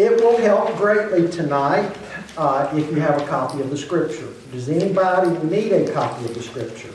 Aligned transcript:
It 0.00 0.16
will 0.16 0.38
help 0.38 0.78
greatly 0.78 1.28
tonight 1.28 1.94
uh, 2.38 2.72
if 2.74 2.90
you 2.90 3.00
have 3.00 3.20
a 3.20 3.26
copy 3.26 3.60
of 3.60 3.68
the 3.68 3.76
Scripture. 3.76 4.28
Does 4.50 4.70
anybody 4.70 5.28
need 5.46 5.72
a 5.72 5.92
copy 5.92 6.24
of 6.24 6.32
the 6.32 6.40
Scripture? 6.40 6.94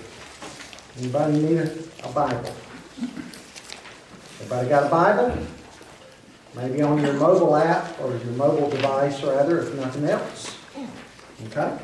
Anybody 0.98 1.38
need 1.38 1.58
a, 1.58 1.72
a 2.04 2.12
Bible? 2.12 2.52
Everybody 4.42 4.70
got 4.70 4.88
a 4.88 4.90
Bible? 4.90 5.38
Maybe 6.56 6.82
on 6.82 7.00
your 7.00 7.14
mobile 7.14 7.56
app 7.56 8.02
or 8.02 8.10
your 8.10 8.32
mobile 8.32 8.72
device, 8.72 9.22
rather, 9.22 9.60
if 9.60 9.76
nothing 9.76 10.06
else. 10.06 10.58
Okay? 11.46 11.78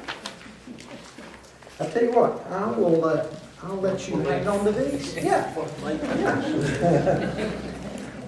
I'll 1.80 1.90
tell 1.92 2.04
you 2.04 2.14
what, 2.14 2.44
I 2.50 2.72
will. 2.72 3.06
Uh, 3.06 3.28
I'll 3.62 3.76
let 3.76 4.08
you 4.08 4.18
hang 4.22 4.48
on 4.48 4.66
to 4.66 4.72
these. 4.72 5.18
Yeah. 5.18 5.54
yeah. 6.18 6.36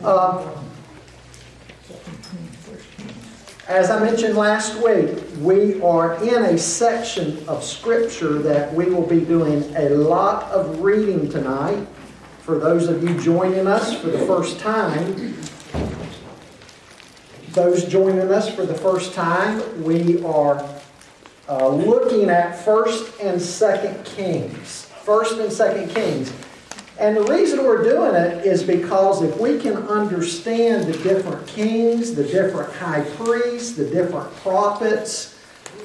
um, 0.08 0.60
as 3.68 3.90
I 3.90 4.00
mentioned 4.00 4.36
last 4.36 4.76
week, 4.84 5.24
we 5.40 5.82
are 5.82 6.22
in 6.22 6.44
a 6.44 6.58
section 6.58 7.48
of 7.48 7.64
Scripture 7.64 8.40
that 8.40 8.74
we 8.74 8.86
will 8.86 9.08
be 9.08 9.22
doing 9.22 9.64
a 9.78 9.90
lot 9.90 10.52
of 10.52 10.82
reading 10.82 11.30
tonight. 11.30 11.88
For 12.42 12.60
those 12.60 12.90
of 12.90 13.02
you 13.02 13.18
joining 13.22 13.68
us 13.68 13.98
for 13.98 14.08
the 14.08 14.20
first 14.28 14.60
time, 14.60 15.38
those 17.52 17.86
joining 17.86 18.32
us 18.34 18.54
for 18.54 18.66
the 18.66 18.74
first 18.74 19.14
time, 19.14 19.84
we 19.84 20.22
are 20.26 20.68
uh, 21.48 21.70
looking 21.70 22.30
at 22.30 22.60
First 22.66 23.18
and 23.22 23.42
Second 23.42 24.04
Kings. 24.04 24.86
First 25.04 25.38
and 25.38 25.52
Second 25.52 25.90
Kings. 25.90 26.34
And 27.00 27.18
the 27.18 27.24
reason 27.24 27.64
we're 27.64 27.84
doing 27.84 28.14
it 28.14 28.46
is 28.46 28.64
because 28.64 29.24
if 29.24 29.40
we 29.40 29.58
can 29.60 29.76
understand 29.76 30.86
the 30.86 30.98
different 31.00 31.46
kings, 31.48 32.14
the 32.14 32.24
different 32.24 32.72
high 32.74 33.02
priests, 33.16 33.76
the 33.76 33.90
different 33.90 34.34
prophets, 34.38 35.40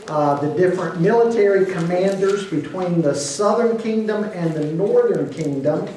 uh, 0.09 0.39
the 0.41 0.55
different 0.55 1.01
military 1.01 1.65
commanders 1.67 2.47
between 2.49 3.01
the 3.01 3.15
southern 3.15 3.79
kingdom 3.79 4.25
and 4.25 4.53
the 4.55 4.65
northern 4.73 5.31
kingdom, 5.33 5.89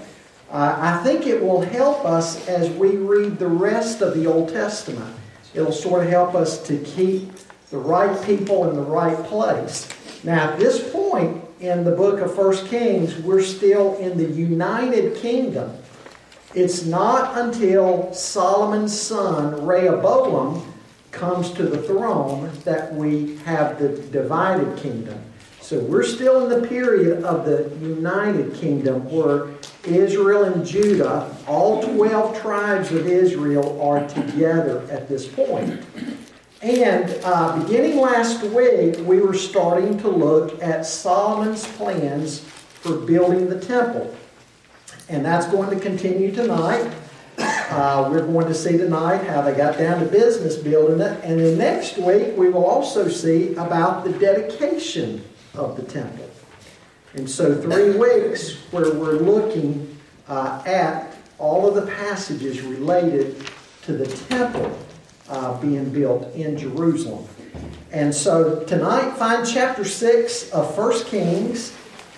uh, 0.50 0.76
I 0.80 1.04
think 1.04 1.28
it 1.28 1.42
will 1.42 1.62
help 1.62 2.06
us 2.06 2.48
as 2.48 2.70
we 2.72 2.98
read 2.98 3.38
the 3.38 3.48
rest 3.48 4.02
of 4.02 4.14
the 4.16 4.28
Old 4.28 4.50
Testament. 4.50 5.16
It'll 5.54 5.72
sort 5.72 6.04
of 6.04 6.10
help 6.10 6.36
us 6.36 6.62
to 6.68 6.78
keep 6.80 7.32
the 7.70 7.78
right 7.78 8.22
people 8.26 8.70
in 8.70 8.76
the 8.76 8.82
right 8.82 9.18
place. 9.26 9.88
Now, 10.24 10.52
at 10.52 10.60
this 10.60 10.92
point, 10.92 11.44
in 11.62 11.84
the 11.84 11.92
book 11.92 12.20
of 12.20 12.36
First 12.36 12.66
Kings, 12.68 13.16
we're 13.18 13.44
still 13.44 13.96
in 13.98 14.18
the 14.18 14.26
United 14.26 15.16
Kingdom. 15.16 15.78
It's 16.56 16.86
not 16.86 17.38
until 17.38 18.12
Solomon's 18.14 19.00
son, 19.00 19.66
Rehoboam, 19.66 20.74
comes 21.12 21.52
to 21.52 21.64
the 21.64 21.78
throne 21.84 22.52
that 22.64 22.94
we 22.96 23.38
have 23.38 23.78
the 23.80 23.90
divided 23.90 24.76
kingdom. 24.78 25.22
So 25.62 25.80
we're 25.80 26.04
still 26.04 26.44
in 26.50 26.62
the 26.62 26.68
period 26.68 27.24
of 27.24 27.46
the 27.46 27.70
United 27.80 28.56
Kingdom 28.56 29.10
where 29.12 29.50
Israel 29.86 30.46
and 30.46 30.66
Judah, 30.66 31.34
all 31.48 31.84
12 31.84 32.42
tribes 32.42 32.92
of 32.92 33.08
Israel, 33.08 33.80
are 33.82 34.08
together 34.08 34.86
at 34.90 35.08
this 35.08 35.28
point. 35.28 35.82
And 36.62 37.20
uh, 37.24 37.60
beginning 37.60 37.98
last 37.98 38.44
week, 38.44 38.98
we 39.00 39.20
were 39.20 39.34
starting 39.34 39.98
to 40.00 40.10
look 40.10 40.62
at 40.62 40.86
Solomon's 40.86 41.66
plans 41.66 42.42
for 42.42 42.98
building 42.98 43.50
the 43.50 43.60
temple. 43.60 44.16
And 45.10 45.26
that's 45.26 45.48
going 45.48 45.76
to 45.76 45.84
continue 45.84 46.32
tonight. 46.32 46.94
Uh, 47.38 48.10
we're 48.12 48.26
going 48.28 48.48
to 48.48 48.54
see 48.54 48.78
tonight 48.78 49.24
how 49.24 49.42
they 49.42 49.56
got 49.56 49.78
down 49.78 50.00
to 50.02 50.06
business 50.06 50.56
building 50.56 51.00
it. 51.00 51.24
And 51.24 51.40
then 51.40 51.58
next 51.58 51.98
week, 51.98 52.38
we 52.38 52.50
will 52.50 52.66
also 52.66 53.08
see 53.08 53.56
about 53.56 54.04
the 54.04 54.12
dedication 54.14 55.24
of 55.56 55.78
the 55.78 55.84
temple. 55.84 56.30
And 57.14 57.30
so, 57.30 57.60
three 57.60 57.98
weeks 57.98 58.58
where 58.72 58.94
we're 58.94 59.20
looking 59.20 59.98
uh, 60.28 60.62
at 60.66 61.16
all 61.40 61.68
of 61.68 61.76
the 61.76 61.92
passages 61.94 62.62
related 62.62 63.50
to 63.84 63.94
the 63.94 64.06
temple 64.28 64.78
uh, 65.30 65.60
being 65.62 65.90
built 65.90 66.34
in 66.36 66.58
Jerusalem. 66.58 67.28
And 67.92 68.14
so 68.14 68.64
tonight, 68.64 69.18
find 69.18 69.48
chapter 69.48 69.84
6 69.84 70.52
of 70.52 70.78
1 70.78 71.06
Kings. 71.06 71.74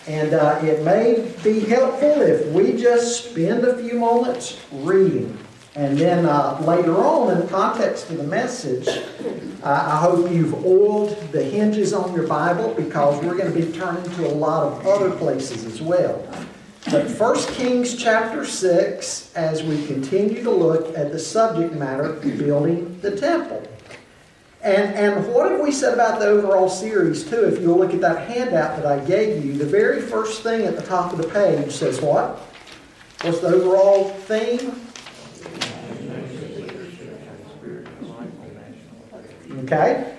And 0.06 0.34
uh, 0.34 0.59
it 0.62 0.84
may 0.84 1.31
be 1.44 1.62
helpful 1.62 2.22
if 2.22 2.46
we 2.47 2.74
just 2.74 3.30
spend 3.30 3.63
a 3.63 3.78
few 3.78 4.00
moments 4.00 4.59
reading. 4.72 5.38
And 5.75 5.97
then 5.97 6.25
uh, 6.25 6.62
later 6.66 6.96
on, 6.97 7.31
in 7.31 7.40
the 7.40 7.47
context 7.47 8.09
of 8.12 8.18
the 8.18 8.24
message, 8.24 8.88
I 9.63 9.97
hope 9.97 10.30
you've 10.30 10.66
oiled 10.66 11.18
the 11.31 11.44
hinges 11.44 11.94
on 11.94 12.13
your 12.13 12.28
Bible 12.28 12.74
because 12.75 13.24
we're 13.24 13.38
going 13.38 13.52
to 13.52 13.59
be 13.59 13.72
turning 13.72 14.03
to 14.03 14.28
a 14.28 14.34
lot 14.36 14.63
of 14.63 14.86
other 14.86 15.09
places 15.16 15.66
as 15.66 15.81
well. 15.81 16.28
But 16.91 17.09
1 17.09 17.38
Kings 17.53 17.95
chapter 17.95 18.45
6, 18.45 19.33
as 19.35 19.63
we 19.63 19.85
continue 19.88 20.44
to 20.44 20.51
look 20.51 20.97
at 20.97 21.11
the 21.13 21.19
subject 21.19 21.73
matter 21.73 22.13
building 22.13 22.99
the 23.01 23.16
temple. 23.16 23.66
And, 24.61 24.94
and 24.94 25.33
what 25.33 25.51
have 25.51 25.61
we 25.61 25.71
said 25.71 25.94
about 25.94 26.19
the 26.19 26.27
overall 26.27 26.67
series, 26.67 27.29
too? 27.29 27.45
If 27.45 27.61
you 27.61 27.73
look 27.73 27.94
at 27.94 28.01
that 28.01 28.29
handout 28.29 28.77
that 28.77 28.85
I 28.85 29.03
gave 29.05 29.45
you, 29.45 29.53
the 29.57 29.66
very 29.66 30.01
first 30.01 30.44
thing 30.44 30.66
at 30.66 30.75
the 30.75 30.81
top 30.81 31.13
of 31.13 31.19
the 31.19 31.27
page 31.27 31.71
says 31.71 32.01
what? 32.01 32.38
What's 33.21 33.39
the 33.39 33.47
overall 33.47 34.09
theme? 34.09 34.81
Okay? 39.63 40.17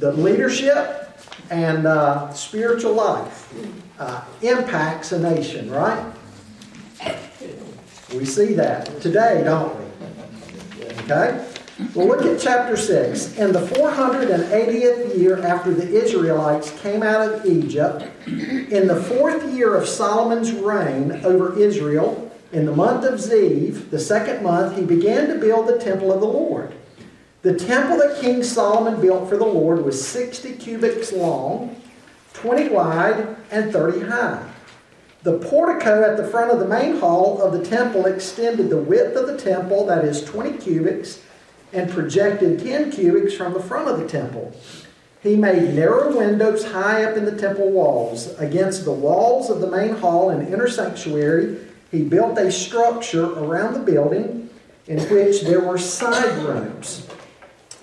The 0.00 0.12
leadership 0.12 1.18
and 1.50 1.86
uh, 1.86 2.32
spiritual 2.32 2.94
life 2.94 3.52
uh, 4.00 4.24
impacts 4.40 5.12
a 5.12 5.20
nation, 5.20 5.70
right? 5.70 6.12
We 8.14 8.24
see 8.24 8.54
that 8.54 9.00
today, 9.00 9.44
don't 9.44 9.78
we? 9.78 10.86
Okay? 11.02 11.46
Well, 11.94 12.08
look 12.08 12.22
at 12.22 12.40
chapter 12.40 12.76
6. 12.76 13.36
In 13.36 13.52
the 13.52 13.60
480th 13.60 15.18
year 15.18 15.42
after 15.42 15.72
the 15.72 15.86
Israelites 15.86 16.70
came 16.80 17.02
out 17.02 17.30
of 17.30 17.46
Egypt, 17.46 18.06
in 18.26 18.86
the 18.86 19.02
fourth 19.02 19.52
year 19.52 19.74
of 19.74 19.86
Solomon's 19.86 20.52
reign 20.52 21.12
over 21.24 21.58
Israel, 21.58 22.32
in 22.52 22.66
the 22.66 22.74
month 22.74 23.04
of 23.04 23.20
Ziv, 23.20 23.90
the 23.90 23.98
second 23.98 24.42
month, 24.42 24.76
he 24.76 24.84
began 24.84 25.28
to 25.28 25.34
build 25.36 25.68
the 25.68 25.78
temple 25.78 26.10
of 26.12 26.20
the 26.20 26.26
Lord. 26.26 26.74
The 27.42 27.54
temple 27.54 27.98
that 27.98 28.20
King 28.20 28.42
Solomon 28.42 29.00
built 29.00 29.28
for 29.28 29.36
the 29.36 29.46
Lord 29.46 29.84
was 29.84 30.06
60 30.06 30.54
cubits 30.54 31.12
long, 31.12 31.80
20 32.34 32.68
wide, 32.68 33.36
and 33.50 33.72
30 33.72 34.06
high. 34.06 34.50
The 35.22 35.38
portico 35.38 36.02
at 36.02 36.16
the 36.16 36.26
front 36.26 36.50
of 36.50 36.58
the 36.58 36.68
main 36.68 36.96
hall 36.96 37.42
of 37.42 37.52
the 37.52 37.64
temple 37.64 38.06
extended 38.06 38.70
the 38.70 38.78
width 38.78 39.16
of 39.16 39.26
the 39.26 39.36
temple, 39.36 39.86
that 39.86 40.04
is 40.04 40.24
20 40.24 40.56
cubits, 40.58 41.22
and 41.72 41.90
projected 41.90 42.58
10 42.58 42.90
cubits 42.92 43.34
from 43.34 43.52
the 43.52 43.60
front 43.60 43.88
of 43.88 43.98
the 43.98 44.08
temple. 44.08 44.52
He 45.22 45.36
made 45.36 45.74
narrow 45.74 46.16
windows 46.16 46.64
high 46.64 47.04
up 47.04 47.16
in 47.16 47.26
the 47.26 47.36
temple 47.36 47.70
walls. 47.70 48.38
Against 48.38 48.84
the 48.84 48.92
walls 48.92 49.50
of 49.50 49.60
the 49.60 49.70
main 49.70 49.94
hall 49.96 50.30
and 50.30 50.48
inner 50.48 50.68
sanctuary, 50.68 51.58
he 51.90 52.02
built 52.02 52.38
a 52.38 52.50
structure 52.50 53.26
around 53.26 53.74
the 53.74 53.80
building 53.80 54.48
in 54.86 54.98
which 55.10 55.42
there 55.42 55.60
were 55.60 55.76
side 55.76 56.38
rooms. 56.42 57.06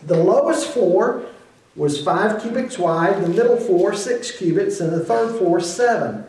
The 0.07 0.17
lowest 0.17 0.69
floor 0.69 1.25
was 1.77 2.03
five 2.03 2.41
cubits 2.41 2.77
wide, 2.77 3.23
the 3.23 3.29
middle 3.29 3.55
floor 3.55 3.93
six 3.93 4.31
cubits, 4.31 4.81
and 4.81 4.91
the 4.91 5.05
third 5.05 5.37
floor 5.37 5.61
seven. 5.61 6.25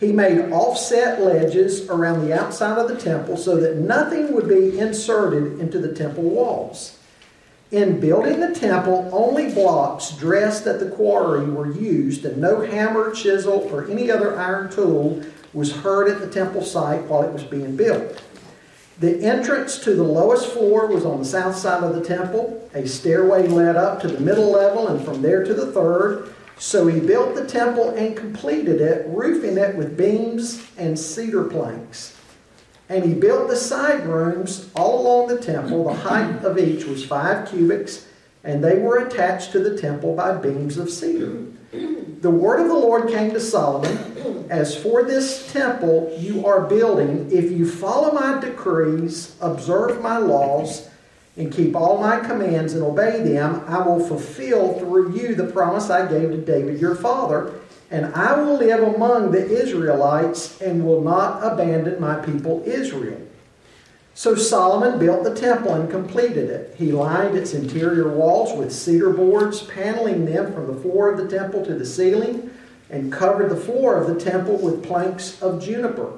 He 0.00 0.12
made 0.12 0.50
offset 0.50 1.20
ledges 1.20 1.88
around 1.88 2.24
the 2.24 2.32
outside 2.32 2.78
of 2.78 2.88
the 2.88 2.96
temple 2.96 3.36
so 3.36 3.56
that 3.56 3.76
nothing 3.76 4.32
would 4.32 4.48
be 4.48 4.78
inserted 4.78 5.60
into 5.60 5.78
the 5.78 5.94
temple 5.94 6.22
walls. 6.22 6.98
In 7.70 8.00
building 8.00 8.40
the 8.40 8.54
temple, 8.54 9.10
only 9.12 9.52
blocks 9.52 10.12
dressed 10.12 10.66
at 10.66 10.80
the 10.80 10.88
quarry 10.88 11.44
were 11.44 11.70
used, 11.70 12.24
and 12.24 12.38
no 12.38 12.60
hammer, 12.60 13.12
chisel, 13.12 13.68
or 13.70 13.86
any 13.90 14.10
other 14.10 14.38
iron 14.38 14.70
tool 14.70 15.22
was 15.52 15.76
heard 15.76 16.08
at 16.08 16.20
the 16.20 16.30
temple 16.30 16.62
site 16.62 17.02
while 17.02 17.22
it 17.24 17.32
was 17.32 17.44
being 17.44 17.76
built. 17.76 18.22
The 19.00 19.22
entrance 19.22 19.78
to 19.80 19.94
the 19.94 20.02
lowest 20.02 20.48
floor 20.48 20.88
was 20.88 21.04
on 21.04 21.20
the 21.20 21.24
south 21.24 21.54
side 21.54 21.84
of 21.84 21.94
the 21.94 22.04
temple. 22.04 22.68
A 22.74 22.86
stairway 22.86 23.46
led 23.46 23.76
up 23.76 24.00
to 24.00 24.08
the 24.08 24.18
middle 24.18 24.50
level 24.50 24.88
and 24.88 25.04
from 25.04 25.22
there 25.22 25.44
to 25.44 25.54
the 25.54 25.70
third. 25.70 26.34
So 26.58 26.88
he 26.88 26.98
built 26.98 27.36
the 27.36 27.46
temple 27.46 27.90
and 27.90 28.16
completed 28.16 28.80
it, 28.80 29.06
roofing 29.08 29.56
it 29.56 29.76
with 29.76 29.96
beams 29.96 30.66
and 30.76 30.98
cedar 30.98 31.44
planks. 31.44 32.16
And 32.88 33.04
he 33.04 33.14
built 33.14 33.48
the 33.48 33.56
side 33.56 34.04
rooms 34.04 34.68
all 34.74 35.00
along 35.00 35.28
the 35.28 35.40
temple. 35.40 35.84
The 35.84 35.94
height 35.94 36.42
of 36.42 36.58
each 36.58 36.84
was 36.84 37.06
five 37.06 37.48
cubits, 37.48 38.08
and 38.42 38.64
they 38.64 38.78
were 38.78 39.06
attached 39.06 39.52
to 39.52 39.60
the 39.60 39.78
temple 39.78 40.16
by 40.16 40.34
beams 40.34 40.76
of 40.76 40.90
cedar. 40.90 41.44
The 41.70 42.30
word 42.30 42.60
of 42.60 42.68
the 42.68 42.74
Lord 42.74 43.08
came 43.08 43.30
to 43.32 43.40
Solomon 43.40 44.46
As 44.48 44.74
for 44.74 45.02
this 45.02 45.52
temple 45.52 46.16
you 46.18 46.46
are 46.46 46.62
building, 46.62 47.28
if 47.30 47.50
you 47.52 47.70
follow 47.70 48.12
my 48.12 48.40
decrees, 48.40 49.36
observe 49.40 50.00
my 50.02 50.16
laws, 50.16 50.88
and 51.36 51.52
keep 51.52 51.76
all 51.76 51.98
my 51.98 52.18
commands 52.20 52.72
and 52.72 52.82
obey 52.82 53.22
them, 53.22 53.62
I 53.66 53.86
will 53.86 54.04
fulfill 54.04 54.78
through 54.78 55.16
you 55.16 55.34
the 55.34 55.46
promise 55.46 55.90
I 55.90 56.08
gave 56.08 56.30
to 56.30 56.38
David 56.38 56.80
your 56.80 56.96
father, 56.96 57.52
and 57.90 58.06
I 58.14 58.40
will 58.40 58.56
live 58.56 58.82
among 58.94 59.30
the 59.30 59.46
Israelites 59.46 60.60
and 60.60 60.84
will 60.84 61.02
not 61.02 61.44
abandon 61.44 62.00
my 62.00 62.16
people 62.16 62.62
Israel. 62.66 63.20
So 64.18 64.34
Solomon 64.34 64.98
built 64.98 65.22
the 65.22 65.32
temple 65.32 65.74
and 65.74 65.88
completed 65.88 66.50
it. 66.50 66.74
He 66.76 66.90
lined 66.90 67.38
its 67.38 67.54
interior 67.54 68.08
walls 68.08 68.52
with 68.52 68.72
cedar 68.72 69.10
boards, 69.10 69.62
paneling 69.62 70.24
them 70.24 70.52
from 70.52 70.66
the 70.66 70.82
floor 70.82 71.08
of 71.08 71.18
the 71.18 71.28
temple 71.28 71.64
to 71.64 71.74
the 71.74 71.86
ceiling, 71.86 72.50
and 72.90 73.12
covered 73.12 73.48
the 73.48 73.56
floor 73.56 73.94
of 73.94 74.08
the 74.08 74.18
temple 74.18 74.58
with 74.58 74.82
planks 74.82 75.40
of 75.40 75.62
juniper. 75.62 76.14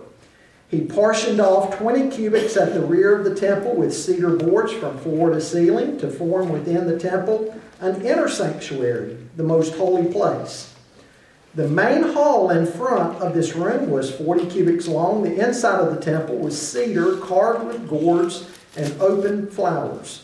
He 0.71 0.81
partitioned 0.81 1.43
off 1.43 1.77
20 1.77 2.09
cubits 2.09 2.57
at 2.57 2.73
the 2.73 2.81
rear 2.81 3.19
of 3.19 3.25
the 3.27 3.35
temple 3.35 3.77
with 3.77 3.93
cedar 3.93 4.35
boards 4.35 4.73
from 4.73 4.97
floor 4.97 5.29
to 5.29 5.41
ceiling 5.43 5.99
to 5.99 6.11
form 6.11 6.49
within 6.49 6.87
the 6.87 6.99
temple 6.99 7.55
an 7.81 8.01
inner 8.01 8.31
sanctuary, 8.31 9.19
the 9.37 9.43
most 9.43 9.75
holy 9.75 10.11
place. 10.11 10.70
The 11.55 11.69
main 11.69 12.03
hall 12.03 12.51
in 12.51 12.65
front 12.65 13.21
of 13.21 13.35
this 13.35 13.57
room 13.57 13.91
was 13.91 14.15
40 14.15 14.47
cubits 14.47 14.87
long. 14.87 15.23
The 15.23 15.45
inside 15.45 15.81
of 15.81 15.93
the 15.93 16.01
temple 16.01 16.37
was 16.37 16.61
cedar 16.61 17.17
carved 17.17 17.67
with 17.67 17.89
gourds 17.89 18.49
and 18.77 19.01
open 19.01 19.49
flowers. 19.49 20.23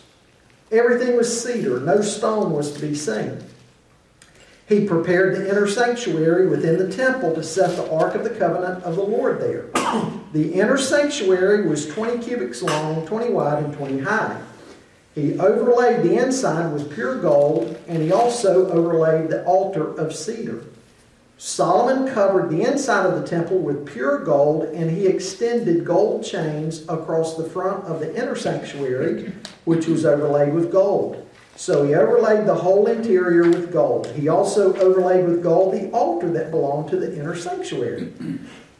Everything 0.70 1.16
was 1.16 1.42
cedar, 1.42 1.80
no 1.80 2.00
stone 2.00 2.52
was 2.52 2.72
to 2.72 2.80
be 2.80 2.94
seen. 2.94 3.42
He 4.68 4.84
prepared 4.84 5.36
the 5.36 5.48
inner 5.48 5.66
sanctuary 5.66 6.48
within 6.48 6.78
the 6.78 6.94
temple 6.94 7.34
to 7.34 7.42
set 7.42 7.76
the 7.76 7.90
Ark 7.92 8.14
of 8.14 8.24
the 8.24 8.30
Covenant 8.30 8.82
of 8.84 8.96
the 8.96 9.02
Lord 9.02 9.40
there. 9.40 9.66
The 10.32 10.52
inner 10.52 10.76
sanctuary 10.76 11.66
was 11.66 11.88
20 11.88 12.22
cubits 12.22 12.60
long, 12.60 13.06
20 13.06 13.30
wide, 13.30 13.64
and 13.64 13.72
20 13.72 14.00
high. 14.00 14.38
He 15.14 15.38
overlaid 15.38 16.02
the 16.02 16.18
inside 16.18 16.74
with 16.74 16.92
pure 16.92 17.14
gold, 17.14 17.78
and 17.88 18.02
he 18.02 18.12
also 18.12 18.70
overlaid 18.70 19.30
the 19.30 19.42
altar 19.46 19.96
of 19.96 20.14
cedar. 20.14 20.62
Solomon 21.38 22.12
covered 22.14 22.48
the 22.48 22.62
inside 22.62 23.04
of 23.04 23.20
the 23.20 23.26
temple 23.26 23.58
with 23.58 23.84
pure 23.84 24.24
gold, 24.24 24.64
and 24.74 24.90
he 24.90 25.06
extended 25.06 25.84
gold 25.84 26.24
chains 26.24 26.82
across 26.88 27.36
the 27.36 27.44
front 27.44 27.84
of 27.84 28.00
the 28.00 28.14
inner 28.16 28.34
sanctuary, 28.34 29.34
which 29.66 29.86
was 29.86 30.06
overlaid 30.06 30.54
with 30.54 30.72
gold. 30.72 31.28
So 31.54 31.84
he 31.84 31.94
overlaid 31.94 32.46
the 32.46 32.54
whole 32.54 32.86
interior 32.86 33.50
with 33.50 33.70
gold. 33.70 34.06
He 34.12 34.28
also 34.28 34.74
overlaid 34.76 35.26
with 35.26 35.42
gold 35.42 35.74
the 35.74 35.90
altar 35.90 36.30
that 36.30 36.50
belonged 36.50 36.88
to 36.90 36.96
the 36.96 37.14
inner 37.14 37.36
sanctuary. 37.36 38.14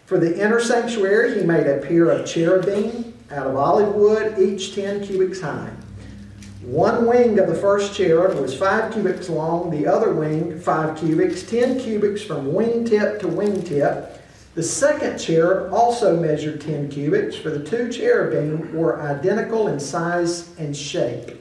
For 0.06 0.19
the 0.19 0.43
inner 0.43 0.61
sanctuary, 0.61 1.38
he 1.38 1.44
made 1.44 1.67
a 1.67 1.79
pair 1.79 2.08
of 2.08 2.26
cherubim 2.26 3.12
out 3.31 3.49
of 3.49 3.56
olive 3.56 3.94
wood, 3.94 4.38
each 4.38 4.75
10 4.75 5.05
cubits 5.05 5.41
high. 5.41 5.70
One 6.66 7.06
wing 7.06 7.38
of 7.38 7.46
the 7.46 7.54
first 7.54 7.94
cherub 7.94 8.40
was 8.40 8.52
five 8.52 8.92
cubits 8.92 9.28
long, 9.28 9.70
the 9.70 9.86
other 9.86 10.12
wing 10.12 10.58
five 10.58 10.98
cubits, 10.98 11.44
10 11.44 11.78
cubits 11.78 12.24
from 12.24 12.46
wingtip 12.46 13.20
to 13.20 13.28
wingtip. 13.28 14.18
The 14.56 14.64
second 14.64 15.18
cherub 15.18 15.72
also 15.72 16.18
measured 16.18 16.60
10 16.60 16.88
cubits, 16.88 17.36
for 17.36 17.50
the 17.50 17.62
two 17.62 17.88
cherubim 17.92 18.74
were 18.74 19.00
identical 19.00 19.68
in 19.68 19.78
size 19.78 20.58
and 20.58 20.76
shape. 20.76 21.40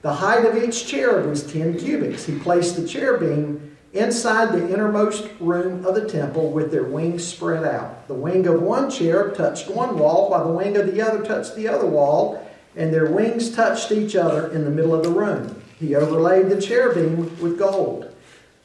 The 0.00 0.14
height 0.14 0.44
of 0.44 0.60
each 0.60 0.88
cherub 0.88 1.26
was 1.26 1.46
10 1.52 1.78
cubits. 1.78 2.26
He 2.26 2.36
placed 2.40 2.74
the 2.74 2.88
cherubim 2.88 3.76
inside 3.92 4.50
the 4.50 4.74
innermost 4.74 5.28
room 5.38 5.86
of 5.86 5.94
the 5.94 6.08
temple 6.08 6.50
with 6.50 6.72
their 6.72 6.82
wings 6.82 7.24
spread 7.24 7.62
out. 7.62 8.08
The 8.08 8.14
wing 8.14 8.48
of 8.48 8.60
one 8.60 8.90
cherub 8.90 9.36
touched 9.36 9.70
one 9.70 9.96
wall, 10.00 10.30
while 10.30 10.48
the 10.48 10.52
wing 10.52 10.76
of 10.76 10.92
the 10.92 11.00
other 11.00 11.24
touched 11.24 11.54
the 11.54 11.68
other 11.68 11.86
wall, 11.86 12.44
and 12.76 12.92
their 12.92 13.10
wings 13.10 13.54
touched 13.54 13.92
each 13.92 14.16
other 14.16 14.52
in 14.52 14.64
the 14.64 14.70
middle 14.70 14.94
of 14.94 15.02
the 15.02 15.10
room. 15.10 15.62
He 15.78 15.94
overlaid 15.94 16.48
the 16.48 16.60
cherubim 16.60 17.40
with 17.40 17.58
gold. 17.58 18.14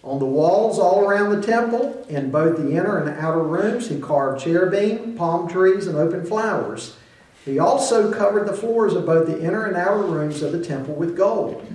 On 0.03 0.19
the 0.19 0.25
walls 0.25 0.79
all 0.79 1.01
around 1.01 1.31
the 1.31 1.45
temple, 1.45 2.05
in 2.07 2.31
both 2.31 2.57
the 2.57 2.71
inner 2.71 2.99
and 2.99 3.19
outer 3.19 3.43
rooms, 3.43 3.89
he 3.89 3.99
carved 3.99 4.41
cherubim, 4.41 5.15
palm 5.15 5.49
trees, 5.49 5.87
and 5.87 5.97
open 5.97 6.25
flowers. 6.25 6.95
He 7.43 7.59
also 7.59 8.13
covered 8.13 8.47
the 8.47 8.53
floors 8.53 8.93
of 8.93 9.05
both 9.05 9.27
the 9.27 9.41
inner 9.41 9.65
and 9.65 9.75
outer 9.75 10.03
rooms 10.03 10.41
of 10.41 10.51
the 10.51 10.63
temple 10.63 10.93
with 10.93 11.17
gold. 11.17 11.65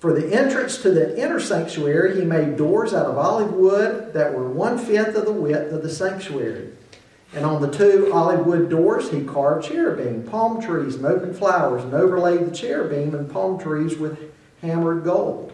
For 0.00 0.12
the 0.12 0.32
entrance 0.32 0.80
to 0.82 0.90
the 0.90 1.20
inner 1.20 1.40
sanctuary, 1.40 2.18
he 2.20 2.24
made 2.24 2.56
doors 2.56 2.94
out 2.94 3.06
of 3.06 3.18
olive 3.18 3.52
wood 3.52 4.12
that 4.14 4.32
were 4.32 4.48
one 4.48 4.78
fifth 4.78 5.16
of 5.16 5.24
the 5.24 5.32
width 5.32 5.72
of 5.72 5.82
the 5.82 5.90
sanctuary. 5.90 6.70
And 7.34 7.44
on 7.44 7.60
the 7.60 7.70
two 7.70 8.10
olive 8.12 8.46
wood 8.46 8.70
doors, 8.70 9.10
he 9.10 9.22
carved 9.22 9.66
cherubim, 9.66 10.24
palm 10.24 10.62
trees, 10.62 10.94
and 10.94 11.04
open 11.04 11.34
flowers, 11.34 11.84
and 11.84 11.92
overlaid 11.92 12.46
the 12.46 12.56
cherubim 12.56 13.14
and 13.14 13.30
palm 13.30 13.58
trees 13.58 13.96
with 13.98 14.18
hammered 14.62 15.04
gold. 15.04 15.52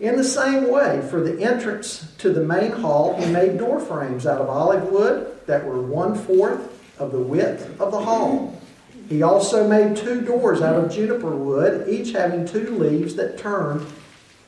In 0.00 0.16
the 0.16 0.24
same 0.24 0.70
way, 0.70 1.06
for 1.08 1.20
the 1.20 1.40
entrance 1.40 2.12
to 2.18 2.30
the 2.30 2.42
main 2.42 2.72
hall, 2.72 3.14
he 3.14 3.30
made 3.30 3.58
door 3.58 3.78
frames 3.78 4.26
out 4.26 4.40
of 4.40 4.48
olive 4.48 4.90
wood 4.90 5.38
that 5.46 5.64
were 5.64 5.80
one 5.80 6.16
fourth 6.16 6.98
of 6.98 7.12
the 7.12 7.20
width 7.20 7.80
of 7.80 7.92
the 7.92 8.00
hall. 8.00 8.60
He 9.08 9.22
also 9.22 9.68
made 9.68 9.96
two 9.96 10.22
doors 10.22 10.62
out 10.62 10.82
of 10.82 10.90
juniper 10.90 11.36
wood, 11.36 11.88
each 11.88 12.12
having 12.12 12.46
two 12.46 12.70
leaves 12.76 13.14
that 13.14 13.38
turned 13.38 13.86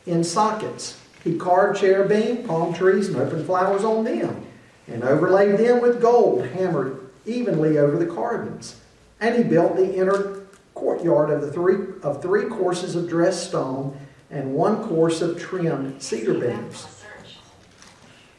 in 0.06 0.24
sockets. 0.24 1.00
He 1.22 1.36
carved 1.36 1.78
cherubim, 1.78 2.44
palm 2.44 2.74
trees, 2.74 3.08
and 3.08 3.16
open 3.16 3.44
flowers 3.44 3.84
on 3.84 4.04
them, 4.04 4.45
and 4.86 5.02
overlaid 5.02 5.58
them 5.58 5.80
with 5.80 6.00
gold 6.00 6.46
hammered 6.46 7.00
evenly 7.24 7.78
over 7.78 7.98
the 7.98 8.06
carvings. 8.12 8.80
And 9.20 9.34
he 9.34 9.42
built 9.42 9.76
the 9.76 9.94
inner 9.94 10.42
courtyard 10.74 11.30
of 11.30 11.40
the 11.40 11.50
three 11.50 11.94
of 12.02 12.22
three 12.22 12.44
courses 12.44 12.94
of 12.94 13.08
dressed 13.08 13.48
stone 13.48 13.98
and 14.30 14.54
one 14.54 14.84
course 14.84 15.22
of 15.22 15.40
trimmed 15.40 16.02
cedar 16.02 16.34
beams. 16.34 16.86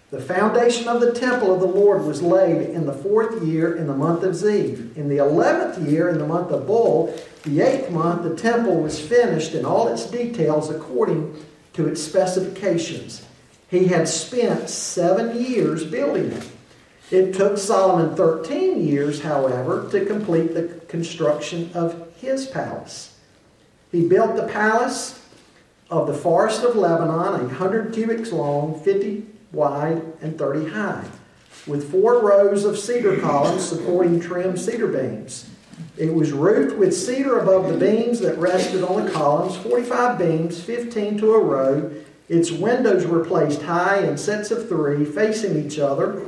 The 0.09 0.21
foundation 0.21 0.87
of 0.87 1.01
the 1.01 1.11
temple 1.11 1.53
of 1.53 1.59
the 1.59 1.67
Lord 1.67 2.05
was 2.05 2.21
laid 2.21 2.69
in 2.69 2.85
the 2.85 2.93
fourth 2.93 3.43
year 3.43 3.75
in 3.75 3.87
the 3.87 3.93
month 3.93 4.23
of 4.23 4.35
Ziv. 4.35 4.95
In 4.95 5.09
the 5.09 5.17
eleventh 5.17 5.85
year 5.85 6.07
in 6.07 6.17
the 6.17 6.25
month 6.25 6.49
of 6.51 6.65
Bul, 6.65 7.13
the 7.43 7.59
eighth 7.59 7.91
month, 7.91 8.23
the 8.23 8.33
temple 8.33 8.81
was 8.81 9.05
finished 9.05 9.53
in 9.53 9.65
all 9.65 9.89
its 9.89 10.05
details 10.05 10.69
according 10.69 11.35
to 11.73 11.87
its 11.87 12.01
specifications. 12.01 13.26
He 13.69 13.85
had 13.85 14.07
spent 14.07 14.69
seven 14.69 15.41
years 15.41 15.83
building 15.85 16.31
it. 16.31 16.49
It 17.09 17.33
took 17.33 17.57
Solomon 17.57 18.15
13 18.15 18.85
years, 18.85 19.21
however, 19.21 19.87
to 19.91 20.05
complete 20.05 20.53
the 20.53 20.81
construction 20.87 21.71
of 21.73 22.13
his 22.17 22.47
palace. 22.47 23.17
He 23.91 24.07
built 24.07 24.35
the 24.35 24.47
palace 24.47 25.23
of 25.89 26.07
the 26.07 26.13
forest 26.13 26.63
of 26.63 26.75
Lebanon, 26.75 27.45
a 27.45 27.53
hundred 27.53 27.93
cubits 27.93 28.31
long, 28.31 28.79
50 28.81 29.25
wide 29.53 30.01
and 30.21 30.37
30 30.37 30.69
high, 30.69 31.05
with 31.65 31.89
four 31.89 32.21
rows 32.21 32.65
of 32.65 32.77
cedar 32.77 33.19
columns 33.19 33.67
supporting 33.67 34.19
trimmed 34.19 34.59
cedar 34.59 34.87
beams. 34.87 35.49
It 35.95 36.13
was 36.13 36.31
roofed 36.31 36.77
with 36.77 36.95
cedar 36.95 37.39
above 37.39 37.71
the 37.71 37.77
beams 37.77 38.19
that 38.19 38.37
rested 38.37 38.83
on 38.83 39.05
the 39.05 39.11
columns, 39.11 39.55
45 39.57 40.19
beams, 40.19 40.61
15 40.61 41.17
to 41.19 41.33
a 41.33 41.39
row. 41.39 41.91
Its 42.29 42.51
windows 42.51 43.05
were 43.05 43.23
placed 43.23 43.61
high 43.61 43.99
in 43.99 44.17
sets 44.17 44.51
of 44.51 44.67
three, 44.67 45.05
facing 45.05 45.63
each 45.63 45.79
other. 45.79 46.21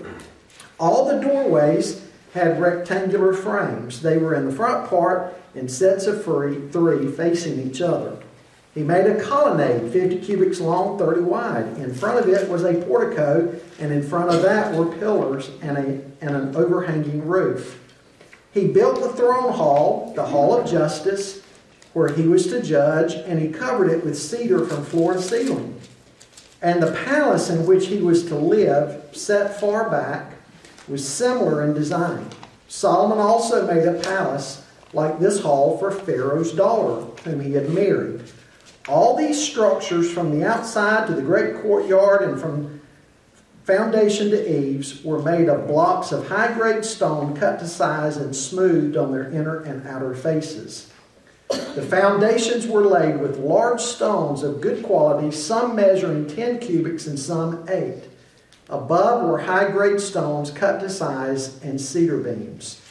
All 0.80 1.06
the 1.06 1.20
doorways 1.20 2.06
had 2.34 2.62
rectangular 2.62 3.34
frames. 3.34 4.02
They 4.02 4.18
were 4.18 4.34
in 4.34 4.46
the 4.46 4.56
front 4.56 4.90
part 4.90 5.36
in 5.56 5.68
sets 5.68 6.08
of 6.08 6.24
three, 6.24 7.12
facing 7.12 7.60
each 7.60 7.82
other. 7.82 8.18
He 8.74 8.84
made 8.84 9.08
a 9.08 9.22
colonnade, 9.22 9.92
50 9.92 10.20
cubits 10.20 10.62
long, 10.62 10.98
30 10.98 11.22
wide. 11.22 11.66
In 11.80 11.94
front 11.94 12.20
of 12.20 12.30
it 12.30 12.48
was 12.48 12.64
a 12.64 12.76
portico, 12.84 13.60
and 13.80 13.92
in 13.92 14.08
front 14.08 14.30
of 14.30 14.42
that 14.44 14.74
were 14.74 14.86
pillars 14.86 15.50
and, 15.62 15.78
a, 15.78 16.02
and 16.22 16.36
an 16.36 16.56
overhanging 16.56 17.28
roof. 17.28 17.84
He 18.54 18.68
built 18.68 19.02
the 19.02 19.10
throne 19.10 19.54
hall, 19.54 20.14
the 20.16 20.28
hall 20.28 20.56
of 20.56 20.70
justice, 20.70 21.42
where 21.94 22.10
he 22.10 22.28
was 22.28 22.48
to 22.48 22.62
judge, 22.62 23.16
and 23.16 23.40
he 23.40 23.50
covered 23.50 23.90
it 23.90 24.06
with 24.06 24.18
cedar 24.18 24.66
from 24.66 24.86
floor 24.86 25.14
to 25.14 25.22
ceiling. 25.22 25.80
And 26.62 26.84
the 26.84 26.92
palace 26.92 27.50
in 27.50 27.66
which 27.66 27.88
he 27.88 28.00
was 28.00 28.26
to 28.26 28.36
live, 28.36 29.04
set 29.14 29.60
far 29.60 29.90
back, 29.90 30.34
was 30.88 31.08
similar 31.08 31.64
in 31.64 31.74
design. 31.74 32.28
Solomon 32.68 33.20
also 33.20 33.66
made 33.66 33.88
a 33.88 34.00
palace 34.02 34.66
like 34.94 35.20
this 35.20 35.42
hall 35.42 35.78
for 35.78 35.92
Pharaoh's 35.92 36.52
daughter, 36.52 37.06
whom 37.24 37.40
he 37.40 37.54
had 37.54 37.70
married. 37.70 38.24
All 38.88 39.16
these 39.16 39.42
structures, 39.42 40.12
from 40.12 40.38
the 40.38 40.46
outside 40.46 41.08
to 41.08 41.14
the 41.14 41.22
great 41.22 41.62
courtyard 41.62 42.24
and 42.24 42.40
from 42.40 42.82
foundation 43.64 44.32
to 44.32 44.60
eaves, 44.60 45.04
were 45.04 45.22
made 45.22 45.48
of 45.48 45.68
blocks 45.68 46.12
of 46.12 46.28
high 46.28 46.52
grade 46.54 46.84
stone 46.84 47.36
cut 47.36 47.60
to 47.60 47.68
size 47.68 48.18
and 48.18 48.36
smoothed 48.36 48.98
on 48.98 49.12
their 49.12 49.32
inner 49.32 49.62
and 49.62 49.88
outer 49.88 50.16
faces. 50.16 50.89
The 51.50 51.82
foundations 51.82 52.68
were 52.68 52.86
laid 52.86 53.20
with 53.20 53.40
large 53.40 53.82
stones 53.82 54.44
of 54.44 54.62
good 54.62 54.84
quality, 54.84 55.32
some 55.32 55.76
measuring 55.76 56.28
10 56.28 56.60
cubits 56.60 57.08
and 57.08 57.18
some 57.18 57.68
8. 57.68 58.04
Above 58.70 59.28
were 59.28 59.40
high 59.40 59.70
grade 59.72 60.00
stones 60.00 60.52
cut 60.52 60.80
to 60.82 60.90
size 60.90 61.60
and 61.64 61.82
cedar 61.82 62.18
beams. 62.18 62.82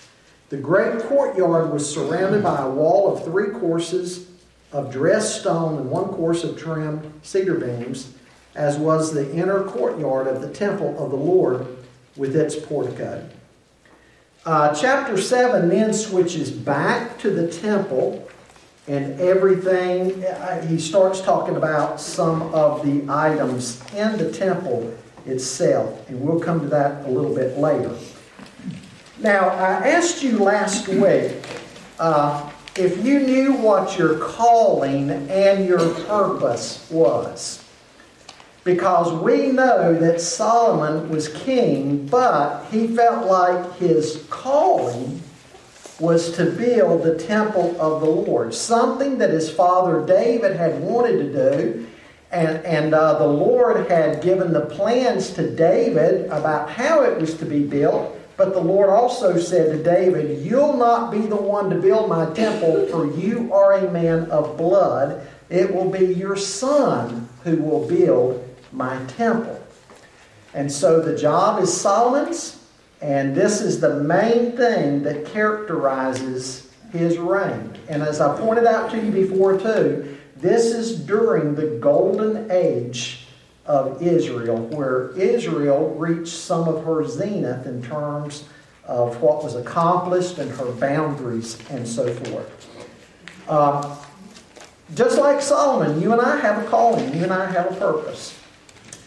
The 0.49 0.57
great 0.57 1.01
courtyard 1.05 1.73
was 1.73 1.89
surrounded 1.89 2.43
by 2.43 2.63
a 2.63 2.71
wall 2.71 3.13
of 3.13 3.25
three 3.25 3.51
courses 3.51 4.27
of 4.73 4.93
dressed 4.93 5.41
stone 5.41 5.79
and 5.79 5.91
one 5.91 6.07
course 6.09 6.43
of 6.43 6.59
trimmed 6.59 7.13
cedar 7.23 7.55
beams, 7.55 8.13
as 8.57 8.77
was 8.77 9.13
the 9.13 9.33
inner 9.33 9.63
courtyard 9.63 10.27
of 10.27 10.41
the 10.41 10.51
temple 10.51 10.99
of 11.03 11.11
the 11.11 11.17
Lord 11.17 11.65
with 12.17 12.35
its 12.35 12.57
portico. 12.57 13.29
Uh, 14.45 14.75
chapter 14.75 15.17
7 15.17 15.69
then 15.69 15.93
switches 15.93 16.51
back 16.51 17.19
to 17.19 17.31
the 17.31 17.47
temple 17.47 18.28
and 18.89 19.21
everything. 19.21 20.25
He 20.67 20.79
starts 20.79 21.21
talking 21.21 21.57
about 21.57 22.01
some 22.01 22.43
of 22.55 22.85
the 22.85 23.05
items 23.13 23.83
in 23.95 24.17
the 24.17 24.33
temple 24.33 24.97
itself, 25.27 26.09
and 26.09 26.21
we'll 26.21 26.41
come 26.41 26.61
to 26.61 26.67
that 26.69 27.05
a 27.07 27.11
little 27.11 27.35
bit 27.35 27.59
later. 27.59 27.95
Now, 29.21 29.49
I 29.49 29.89
asked 29.89 30.23
you 30.23 30.39
last 30.39 30.89
week 30.89 31.37
uh, 31.99 32.51
if 32.77 33.05
you 33.05 33.21
knew 33.21 33.53
what 33.55 33.99
your 33.99 34.19
calling 34.19 35.11
and 35.11 35.67
your 35.67 35.95
purpose 36.05 36.89
was. 36.91 37.65
Because 38.65 39.13
we 39.13 39.49
know 39.49 39.95
that 39.95 40.21
Solomon 40.21 41.09
was 41.09 41.29
king, 41.29 42.07
but 42.07 42.67
he 42.71 42.87
felt 42.87 43.27
like 43.27 43.77
his 43.77 44.27
calling 44.29 45.23
was 46.01 46.33
to 46.37 46.45
build 46.45 47.03
the 47.03 47.19
temple 47.19 47.81
of 47.81 48.01
the 48.01 48.11
Lord, 48.11 48.55
something 48.55 49.19
that 49.19 49.31
his 49.31 49.51
father 49.51 50.07
David 50.07 50.57
had 50.57 50.81
wanted 50.81 51.19
to 51.19 51.33
do. 51.33 51.87
And, 52.31 52.65
and 52.65 52.95
uh, 52.95 53.19
the 53.19 53.27
Lord 53.27 53.91
had 53.91 54.23
given 54.23 54.53
the 54.53 54.67
plans 54.67 55.31
to 55.31 55.55
David 55.55 56.27
about 56.27 56.71
how 56.71 57.03
it 57.03 57.19
was 57.19 57.35
to 57.39 57.47
be 57.47 57.65
built. 57.65 58.15
But 58.37 58.53
the 58.53 58.61
Lord 58.61 58.91
also 58.91 59.39
said 59.39 59.73
to 59.73 59.83
David, 59.83 60.45
You'll 60.45 60.77
not 60.77 61.11
be 61.11 61.21
the 61.21 61.37
one 61.37 61.71
to 61.71 61.77
build 61.77 62.09
my 62.09 62.33
temple, 62.35 62.87
for 62.87 63.13
you 63.19 63.53
are 63.53 63.73
a 63.73 63.91
man 63.91 64.31
of 64.31 64.57
blood. 64.57 65.27
It 65.49 65.75
will 65.75 65.91
be 65.91 66.07
your 66.15 66.37
son 66.37 67.29
who 67.43 67.57
will 67.57 67.89
build 67.89 68.47
my 68.71 69.03
temple. 69.07 69.61
And 70.55 70.71
so 70.71 71.01
the 71.01 71.17
job 71.17 71.63
is 71.63 71.75
Solomon's. 71.75 72.58
And 73.01 73.35
this 73.35 73.61
is 73.61 73.81
the 73.81 74.01
main 74.01 74.57
thing 74.57 75.03
that 75.05 75.27
characterizes 75.27 76.71
his 76.93 77.19
reign. 77.19 77.77
And 77.89 78.03
as 78.03 78.21
I 78.21 78.37
pointed 78.39 78.67
out 78.67 78.91
to 78.91 78.97
you 78.97 79.13
before, 79.13 79.59
too, 79.59 80.19
this 80.37 80.67
is 80.67 80.99
during 80.99 81.55
the 81.55 81.79
golden 81.81 82.51
age 82.51 83.27
of 83.67 84.03
Israel, 84.03 84.59
where 84.69 85.11
Israel 85.11 85.95
reached 85.95 86.33
some 86.33 86.67
of 86.69 86.85
her 86.85 87.07
zenith 87.07 87.67
in 87.67 87.83
terms 87.83 88.45
of 88.85 89.21
what 89.21 89.45
was 89.45 89.55
accomplished 89.55 90.39
and 90.39 90.51
her 90.53 90.73
boundaries 90.73 91.59
and 91.71 91.87
so 91.87 92.13
forth. 92.15 92.69
Uh, 93.47 93.97
just 94.95 95.19
like 95.19 95.43
Solomon, 95.43 96.01
you 96.01 96.13
and 96.13 96.21
I 96.21 96.39
have 96.39 96.65
a 96.65 96.69
calling, 96.69 97.15
you 97.15 97.25
and 97.25 97.33
I 97.33 97.51
have 97.51 97.71
a 97.71 97.75
purpose. 97.77 98.38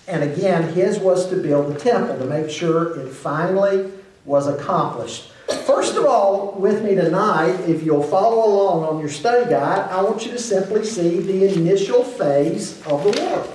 And 0.08 0.24
again, 0.24 0.74
his 0.74 1.00
was 1.00 1.30
to 1.30 1.36
build 1.36 1.74
the 1.74 1.80
temple 1.80 2.18
to 2.18 2.26
make 2.26 2.50
sure 2.50 3.00
it 3.00 3.10
finally 3.12 3.92
was 4.26 4.48
accomplished. 4.48 5.32
First 5.66 5.96
of 5.96 6.06
all, 6.06 6.54
with 6.54 6.84
me 6.84 6.96
tonight, 6.96 7.60
if 7.68 7.84
you'll 7.84 8.04
follow 8.04 8.46
along 8.46 8.84
on 8.86 9.00
your 9.00 9.10
study 9.10 9.50
guide, 9.50 9.90
I 9.90 10.02
want 10.02 10.26
you 10.26 10.32
to 10.32 10.40
simply 10.40 10.86
see 10.86 11.20
the 11.20 11.54
initial 11.54 12.04
phase 12.04 12.82
of 12.88 13.04
the 13.04 13.22
work. 13.22 13.48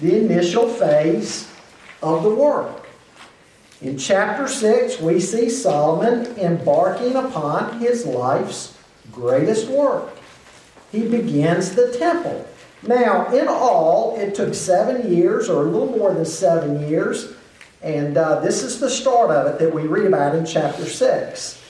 The 0.00 0.18
initial 0.18 0.68
phase 0.68 1.50
of 2.02 2.22
the 2.22 2.34
work. 2.34 2.86
In 3.80 3.98
chapter 3.98 4.46
6, 4.46 5.00
we 5.00 5.18
see 5.18 5.48
Solomon 5.48 6.26
embarking 6.38 7.16
upon 7.16 7.80
his 7.80 8.06
life's 8.06 8.76
greatest 9.10 9.68
work. 9.68 10.16
He 10.92 11.08
begins 11.08 11.74
the 11.74 11.96
temple. 11.98 12.46
Now, 12.84 13.32
in 13.32 13.46
all, 13.48 14.16
it 14.18 14.34
took 14.34 14.54
seven 14.54 15.12
years, 15.12 15.48
or 15.48 15.62
a 15.62 15.70
little 15.70 15.96
more 15.96 16.12
than 16.12 16.24
seven 16.24 16.88
years, 16.88 17.32
and 17.80 18.16
uh, 18.16 18.40
this 18.40 18.62
is 18.62 18.80
the 18.80 18.90
start 18.90 19.30
of 19.30 19.46
it 19.46 19.58
that 19.58 19.72
we 19.72 19.82
read 19.82 20.06
about 20.06 20.34
in 20.34 20.44
chapter 20.44 20.84
6. 20.84 21.60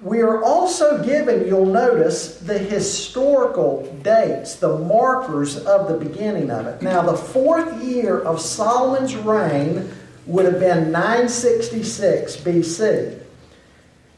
We 0.00 0.20
are 0.20 0.42
also 0.42 1.02
given, 1.02 1.46
you'll 1.46 1.64
notice, 1.64 2.38
the 2.38 2.58
historical 2.58 3.90
dates, 4.02 4.56
the 4.56 4.78
markers 4.78 5.56
of 5.64 5.88
the 5.88 5.96
beginning 5.96 6.50
of 6.50 6.66
it. 6.66 6.82
Now, 6.82 7.00
the 7.00 7.16
fourth 7.16 7.82
year 7.82 8.20
of 8.20 8.40
Solomon's 8.40 9.16
reign 9.16 9.90
would 10.26 10.44
have 10.44 10.60
been 10.60 10.92
966 10.92 12.36
BC. 12.36 13.23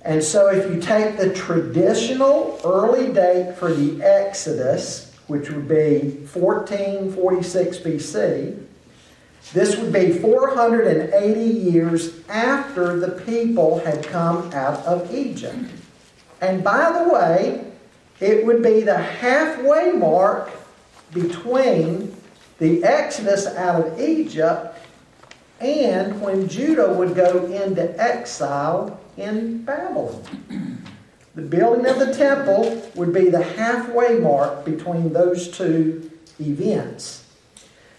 And 0.07 0.23
so, 0.23 0.47
if 0.47 0.73
you 0.73 0.81
take 0.81 1.17
the 1.17 1.35
traditional 1.35 2.61
early 2.65 3.13
date 3.13 3.57
for 3.57 3.75
the 3.75 4.01
Exodus, 4.05 5.13
which 5.27 5.51
would 5.51 5.67
be 5.67 6.21
1446 6.33 7.79
BC, 7.79 8.63
this 9.53 9.77
would 9.77 9.93
be 9.93 10.13
480 10.13 11.41
years 11.41 12.21
after 12.29 13.01
the 13.01 13.21
people 13.23 13.81
had 13.81 14.05
come 14.05 14.53
out 14.53 14.79
of 14.87 15.13
Egypt. 15.13 15.71
And 16.41 16.63
by 16.63 16.93
the 16.93 17.13
way, 17.13 17.65
it 18.21 18.47
would 18.47 18.63
be 18.63 18.83
the 18.83 18.99
halfway 18.99 19.91
mark 19.91 20.53
between 21.13 22.15
the 22.59 22.85
Exodus 22.85 23.49
out 23.49 23.85
of 23.85 24.01
Egypt 24.01 24.79
and 25.59 26.21
when 26.21 26.49
Judah 26.49 26.93
would 26.93 27.17
go 27.17 27.47
into 27.47 28.01
exile 28.01 29.01
in 29.17 29.65
Babylon. 29.65 30.23
The 31.35 31.43
building 31.43 31.87
of 31.87 31.99
the 31.99 32.15
temple 32.15 32.83
would 32.95 33.13
be 33.13 33.29
the 33.29 33.43
halfway 33.43 34.19
mark 34.19 34.65
between 34.65 35.13
those 35.13 35.49
two 35.49 36.11
events. 36.41 37.25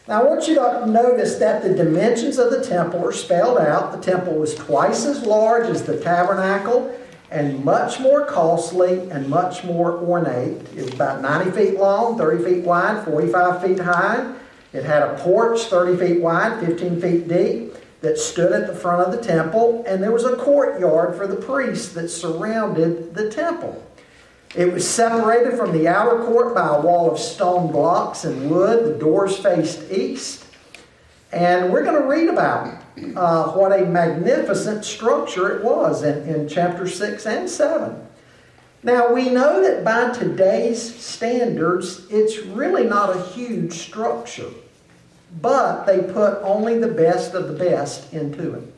Now, 0.07 0.21
I 0.21 0.23
want 0.23 0.47
you 0.47 0.55
to 0.55 0.85
notice 0.87 1.35
that 1.35 1.61
the 1.61 1.73
dimensions 1.73 2.39
of 2.39 2.49
the 2.49 2.63
temple 2.63 3.05
are 3.05 3.11
spelled 3.11 3.59
out. 3.59 3.91
The 3.91 3.99
temple 3.99 4.33
was 4.33 4.55
twice 4.55 5.05
as 5.05 5.23
large 5.23 5.67
as 5.67 5.83
the 5.83 5.99
tabernacle 5.99 6.97
and 7.29 7.63
much 7.63 7.99
more 7.99 8.25
costly 8.25 9.09
and 9.11 9.29
much 9.29 9.63
more 9.63 9.97
ornate. 9.97 10.61
It 10.75 10.85
was 10.85 10.93
about 10.93 11.21
90 11.21 11.51
feet 11.51 11.77
long, 11.77 12.17
30 12.17 12.43
feet 12.43 12.63
wide, 12.63 13.03
45 13.05 13.61
feet 13.61 13.79
high. 13.79 14.33
It 14.73 14.83
had 14.83 15.03
a 15.03 15.17
porch 15.19 15.61
30 15.65 15.97
feet 15.97 16.21
wide, 16.21 16.59
15 16.65 17.01
feet 17.01 17.27
deep 17.27 17.76
that 18.01 18.17
stood 18.17 18.51
at 18.51 18.67
the 18.67 18.75
front 18.75 19.07
of 19.07 19.11
the 19.11 19.25
temple, 19.25 19.83
and 19.87 20.01
there 20.01 20.11
was 20.11 20.23
a 20.23 20.35
courtyard 20.35 21.15
for 21.15 21.27
the 21.27 21.35
priests 21.35 21.93
that 21.93 22.09
surrounded 22.09 23.15
the 23.15 23.29
temple. 23.29 23.83
It 24.55 24.71
was 24.71 24.87
separated 24.87 25.57
from 25.57 25.71
the 25.71 25.87
outer 25.87 26.23
court 26.23 26.55
by 26.55 26.75
a 26.75 26.81
wall 26.81 27.11
of 27.11 27.19
stone 27.19 27.71
blocks 27.71 28.23
and 28.23 28.49
wood. 28.49 28.85
The 28.85 28.99
doors 28.99 29.37
faced 29.37 29.91
east. 29.91 30.45
And 31.31 31.71
we're 31.71 31.83
going 31.83 32.01
to 32.01 32.07
read 32.07 32.29
about 32.29 32.81
uh, 33.15 33.51
what 33.51 33.77
a 33.77 33.85
magnificent 33.85 34.85
structure 34.85 35.57
it 35.57 35.63
was 35.63 36.03
in, 36.03 36.27
in 36.27 36.47
chapter 36.47 36.87
6 36.87 37.25
and 37.25 37.49
7. 37.49 38.07
Now, 38.83 39.11
we 39.11 39.29
know 39.29 39.61
that 39.61 39.83
by 39.83 40.17
today's 40.17 40.95
standards, 40.95 42.07
it's 42.09 42.39
really 42.39 42.85
not 42.85 43.15
a 43.15 43.21
huge 43.21 43.73
structure 43.73 44.49
but 45.41 45.85
they 45.85 46.01
put 46.01 46.39
only 46.41 46.77
the 46.77 46.87
best 46.87 47.33
of 47.33 47.47
the 47.47 47.53
best 47.53 48.13
into 48.13 48.53
it. 48.53 48.73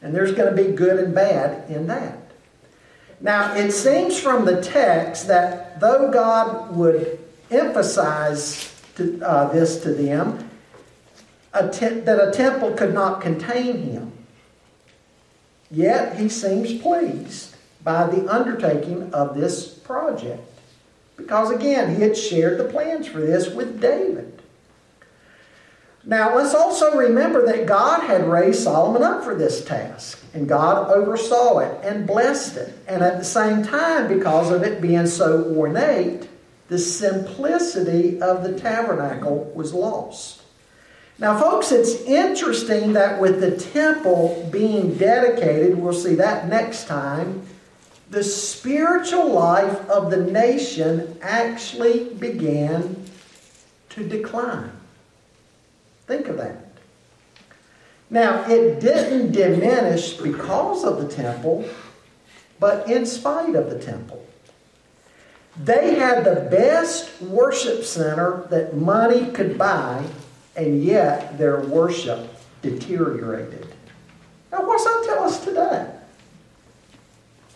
And 0.00 0.14
there's 0.14 0.32
going 0.32 0.54
to 0.54 0.62
be 0.62 0.72
good 0.72 0.98
and 0.98 1.14
bad 1.14 1.70
in 1.70 1.86
that. 1.86 2.18
Now, 3.20 3.54
it 3.54 3.70
seems 3.70 4.18
from 4.18 4.44
the 4.44 4.60
text 4.60 5.28
that 5.28 5.78
though 5.78 6.10
God 6.10 6.74
would 6.74 7.20
emphasize 7.50 8.74
to, 8.96 9.22
uh, 9.22 9.52
this 9.52 9.80
to 9.82 9.92
them, 9.92 10.50
a 11.54 11.68
te- 11.68 12.00
that 12.00 12.28
a 12.28 12.32
temple 12.32 12.72
could 12.72 12.94
not 12.94 13.20
contain 13.20 13.82
him, 13.82 14.12
yet 15.70 16.18
he 16.18 16.28
seems 16.28 16.80
pleased 16.80 17.54
by 17.84 18.06
the 18.06 18.28
undertaking 18.28 19.12
of 19.12 19.36
this 19.36 19.68
project. 19.68 20.42
Because 21.16 21.50
again, 21.50 21.94
he 21.94 22.02
had 22.02 22.16
shared 22.16 22.58
the 22.58 22.64
plans 22.64 23.06
for 23.06 23.20
this 23.20 23.48
with 23.48 23.80
David. 23.80 24.31
Now, 26.04 26.36
let's 26.36 26.54
also 26.54 26.96
remember 26.96 27.46
that 27.46 27.66
God 27.66 28.02
had 28.02 28.28
raised 28.28 28.64
Solomon 28.64 29.04
up 29.04 29.22
for 29.22 29.36
this 29.36 29.64
task, 29.64 30.20
and 30.34 30.48
God 30.48 30.90
oversaw 30.90 31.60
it 31.60 31.78
and 31.84 32.06
blessed 32.06 32.56
it. 32.56 32.76
And 32.88 33.02
at 33.02 33.18
the 33.18 33.24
same 33.24 33.62
time, 33.62 34.08
because 34.08 34.50
of 34.50 34.64
it 34.64 34.80
being 34.80 35.06
so 35.06 35.44
ornate, 35.56 36.28
the 36.68 36.78
simplicity 36.78 38.20
of 38.20 38.42
the 38.42 38.58
tabernacle 38.58 39.52
was 39.54 39.72
lost. 39.72 40.42
Now, 41.18 41.38
folks, 41.38 41.70
it's 41.70 42.00
interesting 42.02 42.94
that 42.94 43.20
with 43.20 43.40
the 43.40 43.56
temple 43.56 44.48
being 44.50 44.94
dedicated, 44.94 45.78
we'll 45.78 45.92
see 45.92 46.16
that 46.16 46.48
next 46.48 46.88
time, 46.88 47.42
the 48.10 48.24
spiritual 48.24 49.30
life 49.30 49.88
of 49.88 50.10
the 50.10 50.16
nation 50.16 51.16
actually 51.22 52.12
began 52.14 53.04
to 53.90 54.08
decline. 54.08 54.72
Think 56.12 56.28
of 56.28 56.36
that. 56.36 56.56
Now, 58.10 58.46
it 58.46 58.80
didn't 58.80 59.32
diminish 59.32 60.12
because 60.12 60.84
of 60.84 61.00
the 61.00 61.08
temple, 61.08 61.64
but 62.60 62.86
in 62.86 63.06
spite 63.06 63.54
of 63.54 63.70
the 63.70 63.78
temple. 63.78 64.22
They 65.56 65.94
had 65.94 66.24
the 66.24 66.46
best 66.50 67.22
worship 67.22 67.82
center 67.84 68.46
that 68.50 68.76
money 68.76 69.30
could 69.30 69.56
buy, 69.56 70.04
and 70.54 70.84
yet 70.84 71.38
their 71.38 71.60
worship 71.60 72.28
deteriorated. 72.60 73.74
Now, 74.50 74.66
what's 74.66 74.84
that 74.84 75.04
tell 75.06 75.24
us 75.24 75.42
today? 75.42 75.94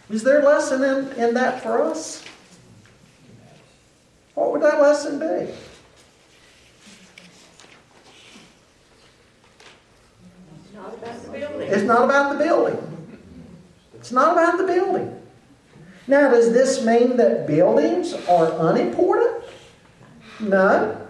Is 0.09 0.23
there 0.23 0.41
a 0.41 0.45
lesson 0.47 0.83
in, 0.83 1.13
in 1.23 1.35
that 1.35 1.63
for 1.63 1.83
us? 1.83 2.25
What 4.33 4.53
would 4.53 4.63
that 4.63 4.81
lesson 4.81 5.19
be? 5.19 5.53
It's 11.69 11.83
not 11.83 12.05
about 12.05 12.33
the 12.33 12.45
building. 12.45 12.79
It's 13.95 14.13
not 14.13 14.33
about 14.33 14.59
the 14.59 14.67
building. 14.67 15.21
Now, 16.07 16.31
does 16.31 16.53
this 16.53 16.85
mean 16.85 17.17
that 17.17 17.47
buildings 17.47 18.13
are 18.29 18.71
unimportant? 18.71 19.45
No. 20.39 21.03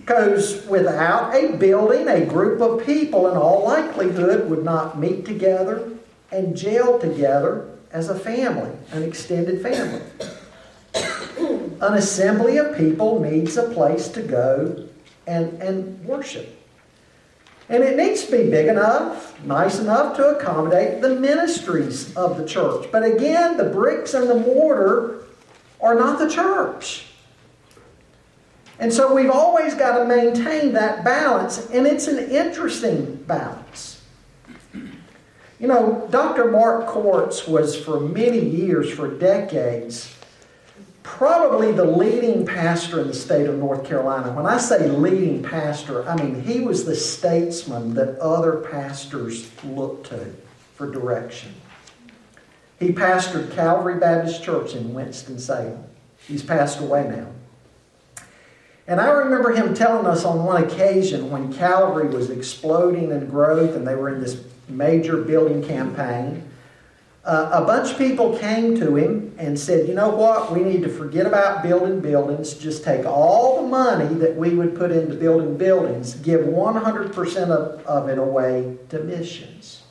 Because 0.00 0.64
without 0.66 1.34
a 1.34 1.56
building, 1.56 2.08
a 2.08 2.24
group 2.24 2.62
of 2.62 2.86
people 2.86 3.28
in 3.30 3.36
all 3.36 3.64
likelihood 3.64 4.48
would 4.48 4.64
not 4.64 4.98
meet 4.98 5.26
together 5.26 5.90
and 6.32 6.56
jail 6.56 6.98
together 6.98 7.68
as 7.92 8.08
a 8.08 8.18
family, 8.18 8.70
an 8.92 9.02
extended 9.02 9.62
family. 9.62 10.02
An 11.80 11.94
assembly 11.94 12.56
of 12.56 12.76
people 12.76 13.20
needs 13.20 13.56
a 13.56 13.68
place 13.70 14.08
to 14.08 14.22
go 14.22 14.88
and, 15.26 15.62
and 15.62 16.04
worship. 16.04 16.57
And 17.68 17.82
it 17.84 17.96
needs 17.96 18.24
to 18.24 18.30
be 18.30 18.50
big 18.50 18.66
enough, 18.66 19.38
nice 19.44 19.78
enough 19.78 20.16
to 20.16 20.36
accommodate 20.36 21.02
the 21.02 21.14
ministries 21.14 22.16
of 22.16 22.38
the 22.38 22.46
church. 22.46 22.90
But 22.90 23.04
again, 23.04 23.58
the 23.58 23.64
bricks 23.64 24.14
and 24.14 24.28
the 24.28 24.36
mortar 24.36 25.24
are 25.80 25.94
not 25.94 26.18
the 26.18 26.30
church. 26.30 27.06
And 28.78 28.92
so 28.92 29.12
we've 29.14 29.30
always 29.30 29.74
got 29.74 29.98
to 29.98 30.04
maintain 30.04 30.72
that 30.74 31.04
balance, 31.04 31.68
and 31.70 31.86
it's 31.86 32.06
an 32.06 32.30
interesting 32.30 33.16
balance. 33.26 34.02
You 34.72 35.66
know, 35.66 36.06
Dr. 36.10 36.50
Mark 36.50 36.86
Corts 36.86 37.48
was 37.48 37.76
for 37.76 37.98
many 37.98 38.38
years, 38.38 38.90
for 38.90 39.08
decades, 39.08 40.14
probably 41.08 41.72
the 41.72 41.84
leading 41.84 42.44
pastor 42.44 43.00
in 43.00 43.08
the 43.08 43.14
state 43.14 43.46
of 43.48 43.56
North 43.56 43.84
Carolina. 43.84 44.30
When 44.32 44.46
I 44.46 44.58
say 44.58 44.88
leading 44.88 45.42
pastor, 45.42 46.06
I 46.06 46.14
mean 46.14 46.42
he 46.42 46.60
was 46.60 46.84
the 46.84 46.94
statesman 46.94 47.94
that 47.94 48.18
other 48.18 48.58
pastors 48.58 49.50
looked 49.64 50.08
to 50.08 50.32
for 50.74 50.90
direction. 50.92 51.54
He 52.78 52.90
pastored 52.90 53.52
Calvary 53.54 53.98
Baptist 53.98 54.44
Church 54.44 54.74
in 54.74 54.92
Winston-Salem. 54.92 55.82
He's 56.26 56.42
passed 56.42 56.78
away 56.78 57.08
now. 57.08 57.32
And 58.86 59.00
I 59.00 59.08
remember 59.08 59.52
him 59.52 59.74
telling 59.74 60.06
us 60.06 60.24
on 60.24 60.44
one 60.44 60.62
occasion 60.62 61.30
when 61.30 61.52
Calvary 61.52 62.08
was 62.08 62.30
exploding 62.30 63.10
in 63.10 63.28
growth 63.28 63.74
and 63.74 63.86
they 63.86 63.94
were 63.94 64.14
in 64.14 64.20
this 64.20 64.40
major 64.68 65.16
building 65.16 65.66
campaign, 65.66 66.48
uh, 67.28 67.62
a 67.62 67.66
bunch 67.66 67.90
of 67.90 67.98
people 67.98 68.38
came 68.38 68.74
to 68.74 68.96
him 68.96 69.34
and 69.36 69.58
said, 69.58 69.86
You 69.86 69.92
know 69.92 70.08
what? 70.08 70.50
We 70.50 70.60
need 70.60 70.82
to 70.82 70.88
forget 70.88 71.26
about 71.26 71.62
building 71.62 72.00
buildings. 72.00 72.54
Just 72.54 72.82
take 72.82 73.04
all 73.04 73.62
the 73.62 73.68
money 73.68 74.14
that 74.14 74.34
we 74.34 74.54
would 74.54 74.74
put 74.74 74.90
into 74.90 75.14
building 75.14 75.58
buildings, 75.58 76.14
give 76.14 76.40
100% 76.40 77.36
of, 77.50 77.84
of 77.84 78.08
it 78.08 78.16
away 78.16 78.78
to 78.88 79.00
missions. 79.00 79.82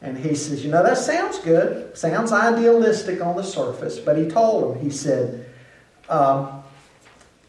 And 0.00 0.16
he 0.16 0.36
says, 0.36 0.64
You 0.64 0.70
know, 0.70 0.84
that 0.84 0.98
sounds 0.98 1.40
good. 1.40 1.98
Sounds 1.98 2.30
idealistic 2.30 3.20
on 3.20 3.34
the 3.34 3.42
surface. 3.42 3.98
But 3.98 4.16
he 4.16 4.28
told 4.28 4.76
him, 4.76 4.84
He 4.84 4.90
said, 4.90 5.50
um, 6.08 6.61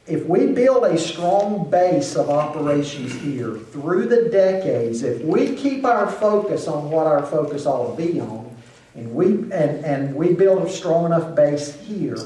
if 0.05 0.25
we 0.25 0.47
build 0.47 0.83
a 0.83 0.97
strong 0.97 1.69
base 1.69 2.15
of 2.15 2.29
operations 2.29 3.13
here 3.21 3.55
through 3.55 4.07
the 4.07 4.29
decades, 4.29 5.01
if 5.01 5.21
we 5.21 5.55
keep 5.55 5.85
our 5.85 6.11
focus 6.11 6.67
on 6.67 6.91
what 6.91 7.07
our 7.07 7.25
focus 7.25 7.65
ought 7.65 7.95
to 7.95 8.05
be 8.05 8.19
on, 8.19 8.53
and 8.95 9.13
we 9.13 9.27
and, 9.27 9.51
and 9.51 10.13
we 10.13 10.33
build 10.33 10.63
a 10.63 10.69
strong 10.69 11.05
enough 11.05 11.35
base 11.35 11.73
here, 11.81 12.17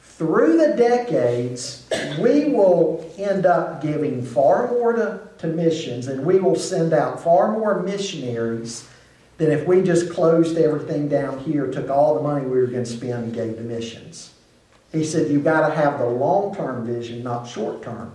through 0.00 0.56
the 0.56 0.74
decades, 0.76 1.88
we 2.18 2.46
will 2.46 3.08
end 3.18 3.46
up 3.46 3.82
giving 3.82 4.24
far 4.24 4.68
more 4.68 4.92
to, 4.94 5.20
to 5.38 5.46
missions 5.46 6.08
and 6.08 6.24
we 6.26 6.40
will 6.40 6.56
send 6.56 6.92
out 6.92 7.22
far 7.22 7.52
more 7.52 7.82
missionaries 7.82 8.88
than 9.36 9.52
if 9.52 9.64
we 9.64 9.80
just 9.80 10.10
closed 10.10 10.58
everything 10.58 11.08
down 11.08 11.38
here, 11.38 11.70
took 11.70 11.88
all 11.88 12.16
the 12.16 12.22
money 12.22 12.44
we 12.44 12.58
were 12.58 12.66
going 12.66 12.82
to 12.82 12.90
spend 12.90 13.24
and 13.24 13.34
gave 13.34 13.54
to 13.56 13.62
missions. 13.62 14.34
He 14.92 15.04
said, 15.04 15.30
You've 15.30 15.44
got 15.44 15.68
to 15.68 15.74
have 15.74 15.98
the 15.98 16.06
long 16.06 16.54
term 16.54 16.86
vision, 16.86 17.22
not 17.22 17.46
short 17.46 17.82
term. 17.82 18.12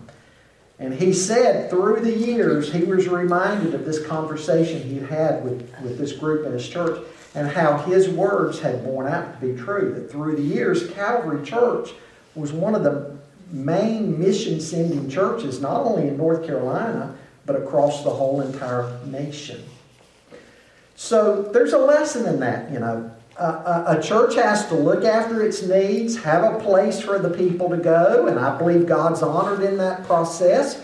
And 0.79 0.93
he 0.93 1.13
said 1.13 1.69
through 1.69 2.01
the 2.01 2.13
years, 2.13 2.73
he 2.73 2.83
was 2.83 3.07
reminded 3.07 3.73
of 3.73 3.85
this 3.85 4.05
conversation 4.05 4.81
he'd 4.81 5.03
had 5.03 5.43
with, 5.43 5.71
with 5.81 5.97
this 5.97 6.13
group 6.13 6.45
in 6.45 6.51
his 6.51 6.67
church 6.67 7.01
and 7.35 7.47
how 7.47 7.77
his 7.77 8.09
words 8.09 8.59
had 8.59 8.83
borne 8.83 9.07
out 9.07 9.39
to 9.39 9.47
be 9.47 9.59
true. 9.59 9.93
That 9.93 10.11
through 10.11 10.35
the 10.35 10.41
years, 10.41 10.89
Calvary 10.91 11.45
Church 11.45 11.91
was 12.35 12.51
one 12.51 12.75
of 12.75 12.83
the 12.83 13.15
main 13.51 14.19
mission 14.19 14.59
sending 14.59 15.09
churches, 15.09 15.61
not 15.61 15.85
only 15.85 16.07
in 16.07 16.17
North 16.17 16.45
Carolina, 16.45 17.15
but 17.45 17.55
across 17.55 18.03
the 18.03 18.09
whole 18.09 18.41
entire 18.41 18.99
nation. 19.05 19.63
So 20.95 21.43
there's 21.43 21.73
a 21.73 21.77
lesson 21.77 22.27
in 22.27 22.39
that, 22.39 22.71
you 22.71 22.79
know 22.79 23.12
a, 23.37 23.97
a, 23.97 24.01
church 24.01 24.35
has 24.35 24.67
to 24.67 24.75
look 24.75 25.03
after 25.03 25.41
its 25.41 25.63
needs, 25.63 26.15
have 26.17 26.43
a 26.43 26.59
place 26.59 27.01
for 27.01 27.17
the 27.17 27.29
people 27.29 27.69
to 27.69 27.77
go, 27.77 28.27
and 28.27 28.39
I 28.39 28.57
believe 28.57 28.85
God's 28.85 29.23
honored 29.23 29.63
in 29.63 29.77
that 29.77 30.05
process. 30.05 30.83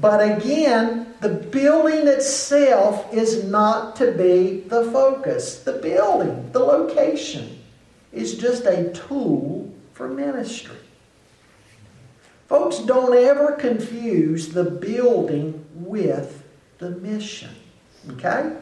But 0.00 0.20
again, 0.20 1.14
the 1.20 1.28
building 1.28 2.06
itself 2.06 3.12
is 3.12 3.44
not 3.44 3.96
to 3.96 4.12
be 4.12 4.60
the 4.60 4.90
focus. 4.90 5.62
The 5.62 5.74
building, 5.74 6.50
the 6.52 6.60
location, 6.60 7.58
is 8.12 8.38
just 8.38 8.64
a 8.64 8.92
tool 8.92 9.72
for 9.92 10.08
ministry. 10.08 10.76
Folks, 12.48 12.78
don't 12.78 13.14
ever 13.14 13.52
confuse 13.52 14.48
the 14.48 14.64
building 14.64 15.64
with 15.74 16.42
the 16.78 16.90
mission. 16.90 17.50
Okay? 18.12 18.56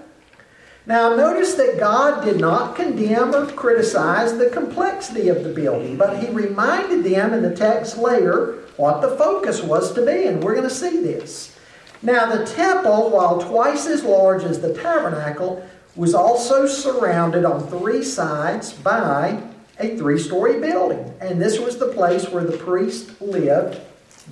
Now, 0.88 1.14
notice 1.14 1.54
that 1.56 1.78
God 1.78 2.24
did 2.24 2.40
not 2.40 2.74
condemn 2.74 3.34
or 3.34 3.44
criticize 3.44 4.38
the 4.38 4.48
complexity 4.48 5.28
of 5.28 5.44
the 5.44 5.52
building, 5.52 5.98
but 5.98 6.18
He 6.18 6.30
reminded 6.30 7.04
them 7.04 7.34
in 7.34 7.42
the 7.42 7.54
text 7.54 7.98
later 7.98 8.64
what 8.78 9.02
the 9.02 9.14
focus 9.18 9.62
was 9.62 9.92
to 9.92 10.06
be, 10.06 10.24
and 10.24 10.42
we're 10.42 10.54
going 10.54 10.66
to 10.66 10.74
see 10.74 11.02
this. 11.02 11.54
Now, 12.00 12.34
the 12.34 12.46
temple, 12.46 13.10
while 13.10 13.38
twice 13.38 13.86
as 13.86 14.02
large 14.02 14.44
as 14.44 14.62
the 14.62 14.72
tabernacle, 14.72 15.62
was 15.94 16.14
also 16.14 16.66
surrounded 16.66 17.44
on 17.44 17.68
three 17.68 18.02
sides 18.02 18.72
by 18.72 19.42
a 19.78 19.94
three 19.98 20.18
story 20.18 20.58
building. 20.58 21.12
And 21.20 21.38
this 21.38 21.58
was 21.58 21.76
the 21.76 21.92
place 21.92 22.30
where 22.30 22.44
the 22.44 22.56
priests 22.56 23.20
lived 23.20 23.78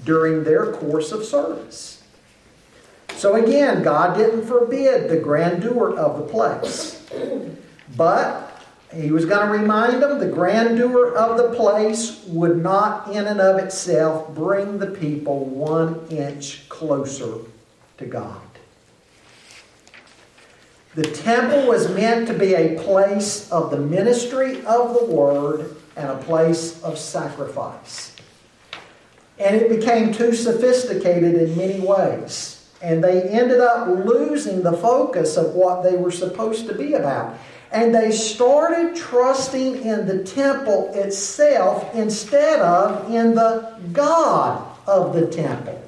during 0.06 0.42
their 0.42 0.72
course 0.72 1.12
of 1.12 1.22
service. 1.22 1.95
So 3.16 3.34
again, 3.36 3.82
God 3.82 4.16
didn't 4.16 4.46
forbid 4.46 5.08
the 5.08 5.16
grandeur 5.16 5.96
of 5.96 6.18
the 6.18 6.24
place. 6.24 7.08
But 7.96 8.62
he 8.94 9.10
was 9.10 9.24
going 9.24 9.46
to 9.46 9.58
remind 9.58 10.02
them 10.02 10.18
the 10.18 10.26
grandeur 10.26 11.16
of 11.16 11.38
the 11.38 11.56
place 11.56 12.22
would 12.26 12.62
not, 12.62 13.12
in 13.12 13.26
and 13.26 13.40
of 13.40 13.58
itself, 13.58 14.34
bring 14.34 14.78
the 14.78 14.86
people 14.86 15.46
one 15.46 16.06
inch 16.10 16.68
closer 16.68 17.38
to 17.98 18.04
God. 18.06 18.40
The 20.94 21.04
temple 21.04 21.66
was 21.66 21.94
meant 21.94 22.26
to 22.28 22.34
be 22.34 22.54
a 22.54 22.78
place 22.82 23.50
of 23.50 23.70
the 23.70 23.78
ministry 23.78 24.64
of 24.64 24.94
the 24.94 25.04
word 25.06 25.76
and 25.96 26.10
a 26.10 26.16
place 26.16 26.82
of 26.82 26.98
sacrifice. 26.98 28.14
And 29.38 29.56
it 29.56 29.68
became 29.68 30.12
too 30.12 30.34
sophisticated 30.34 31.34
in 31.34 31.56
many 31.56 31.80
ways. 31.80 32.55
And 32.82 33.02
they 33.02 33.22
ended 33.22 33.60
up 33.60 33.88
losing 33.88 34.62
the 34.62 34.72
focus 34.72 35.36
of 35.36 35.54
what 35.54 35.82
they 35.82 35.96
were 35.96 36.10
supposed 36.10 36.66
to 36.66 36.74
be 36.74 36.94
about. 36.94 37.38
And 37.72 37.94
they 37.94 38.12
started 38.12 38.94
trusting 38.94 39.82
in 39.82 40.06
the 40.06 40.22
temple 40.22 40.90
itself 40.94 41.94
instead 41.94 42.60
of 42.60 43.10
in 43.10 43.34
the 43.34 43.78
God 43.92 44.64
of 44.86 45.14
the 45.14 45.26
temple. 45.26 45.82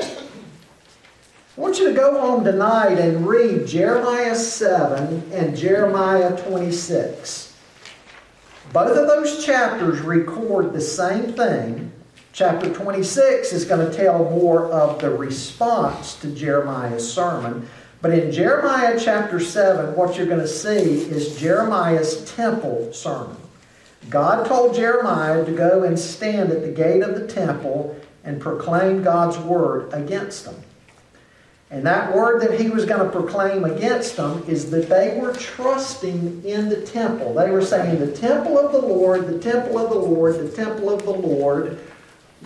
I 0.00 1.60
want 1.60 1.78
you 1.78 1.88
to 1.88 1.94
go 1.94 2.18
home 2.18 2.44
tonight 2.44 2.98
and 2.98 3.26
read 3.26 3.66
Jeremiah 3.66 4.34
7 4.34 5.30
and 5.32 5.56
Jeremiah 5.56 6.34
26. 6.48 7.54
Both 8.72 8.96
of 8.96 9.06
those 9.06 9.44
chapters 9.44 10.00
record 10.00 10.72
the 10.72 10.80
same 10.80 11.34
thing 11.34 11.91
Chapter 12.32 12.72
26 12.72 13.52
is 13.52 13.66
going 13.66 13.86
to 13.86 13.94
tell 13.94 14.30
more 14.30 14.72
of 14.72 14.98
the 15.02 15.10
response 15.10 16.14
to 16.20 16.34
Jeremiah's 16.34 17.12
sermon. 17.12 17.68
But 18.00 18.14
in 18.14 18.32
Jeremiah 18.32 18.98
chapter 18.98 19.38
7, 19.38 19.94
what 19.94 20.16
you're 20.16 20.26
going 20.26 20.40
to 20.40 20.48
see 20.48 21.02
is 21.02 21.38
Jeremiah's 21.38 22.24
temple 22.32 22.90
sermon. 22.94 23.36
God 24.08 24.46
told 24.46 24.74
Jeremiah 24.74 25.44
to 25.44 25.52
go 25.52 25.84
and 25.84 25.98
stand 25.98 26.50
at 26.50 26.62
the 26.62 26.72
gate 26.72 27.02
of 27.02 27.14
the 27.14 27.26
temple 27.26 28.00
and 28.24 28.40
proclaim 28.40 29.02
God's 29.02 29.36
word 29.36 29.92
against 29.92 30.46
them. 30.46 30.56
And 31.70 31.86
that 31.86 32.14
word 32.14 32.40
that 32.42 32.58
he 32.58 32.70
was 32.70 32.86
going 32.86 33.04
to 33.04 33.10
proclaim 33.10 33.64
against 33.64 34.16
them 34.16 34.42
is 34.48 34.70
that 34.70 34.88
they 34.88 35.18
were 35.20 35.34
trusting 35.34 36.44
in 36.44 36.70
the 36.70 36.80
temple. 36.80 37.34
They 37.34 37.50
were 37.50 37.64
saying, 37.64 37.98
The 37.98 38.12
temple 38.12 38.58
of 38.58 38.72
the 38.72 38.86
Lord, 38.86 39.26
the 39.26 39.38
temple 39.38 39.78
of 39.78 39.90
the 39.90 39.98
Lord, 39.98 40.36
the 40.36 40.54
temple 40.54 40.90
of 40.90 41.04
the 41.04 41.12
Lord. 41.12 41.78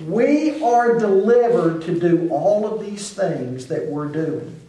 We 0.04 0.62
are 0.62 0.98
delivered 0.98 1.82
to 1.82 1.98
do 1.98 2.28
all 2.30 2.66
of 2.66 2.84
these 2.84 3.12
things 3.12 3.66
that 3.68 3.86
we're 3.86 4.08
doing. 4.08 4.60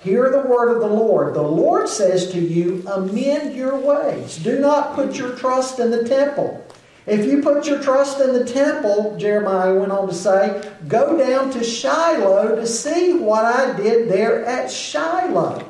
Hear 0.00 0.30
the 0.30 0.48
word 0.48 0.74
of 0.74 0.80
the 0.80 0.88
Lord. 0.88 1.34
The 1.34 1.42
Lord 1.42 1.88
says 1.88 2.32
to 2.32 2.40
you, 2.40 2.82
amend 2.88 3.54
your 3.54 3.76
ways. 3.76 4.38
Do 4.38 4.58
not 4.58 4.94
put 4.94 5.16
your 5.16 5.36
trust 5.36 5.78
in 5.78 5.90
the 5.90 6.04
temple. 6.04 6.66
If 7.06 7.26
you 7.26 7.42
put 7.42 7.66
your 7.66 7.82
trust 7.82 8.20
in 8.20 8.32
the 8.32 8.44
temple, 8.44 9.16
Jeremiah 9.18 9.74
went 9.74 9.92
on 9.92 10.08
to 10.08 10.14
say, 10.14 10.72
go 10.88 11.16
down 11.16 11.50
to 11.50 11.62
Shiloh 11.62 12.56
to 12.56 12.66
see 12.66 13.14
what 13.14 13.44
I 13.44 13.76
did 13.76 14.08
there 14.08 14.44
at 14.44 14.70
Shiloh. 14.70 15.66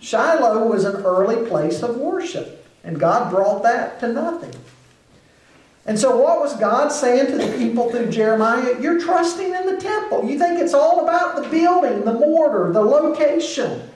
Shiloh 0.00 0.68
was 0.68 0.84
an 0.84 1.04
early 1.04 1.48
place 1.48 1.82
of 1.82 1.96
worship, 1.96 2.66
and 2.84 2.98
God 2.98 3.30
brought 3.30 3.62
that 3.64 4.00
to 4.00 4.08
nothing. 4.08 4.54
And 5.88 5.98
so, 5.98 6.18
what 6.18 6.38
was 6.38 6.54
God 6.56 6.90
saying 6.90 7.28
to 7.28 7.38
the 7.38 7.56
people 7.56 7.90
through 7.90 8.10
Jeremiah? 8.10 8.78
You're 8.78 9.00
trusting 9.00 9.54
in 9.54 9.64
the 9.64 9.80
temple. 9.80 10.28
You 10.28 10.38
think 10.38 10.60
it's 10.60 10.74
all 10.74 11.02
about 11.02 11.42
the 11.42 11.48
building, 11.48 12.04
the 12.04 12.12
mortar, 12.12 12.70
the 12.70 12.82
location. 12.82 13.88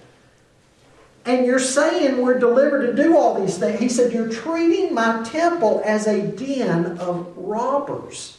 And 1.26 1.44
you're 1.44 1.58
saying 1.58 2.22
we're 2.22 2.38
delivered 2.38 2.86
to 2.86 2.94
do 2.94 3.14
all 3.14 3.38
these 3.38 3.58
things. 3.58 3.78
He 3.78 3.90
said, 3.90 4.10
You're 4.10 4.30
treating 4.30 4.94
my 4.94 5.22
temple 5.22 5.82
as 5.84 6.06
a 6.06 6.22
den 6.28 6.96
of 6.96 7.30
robbers. 7.36 8.38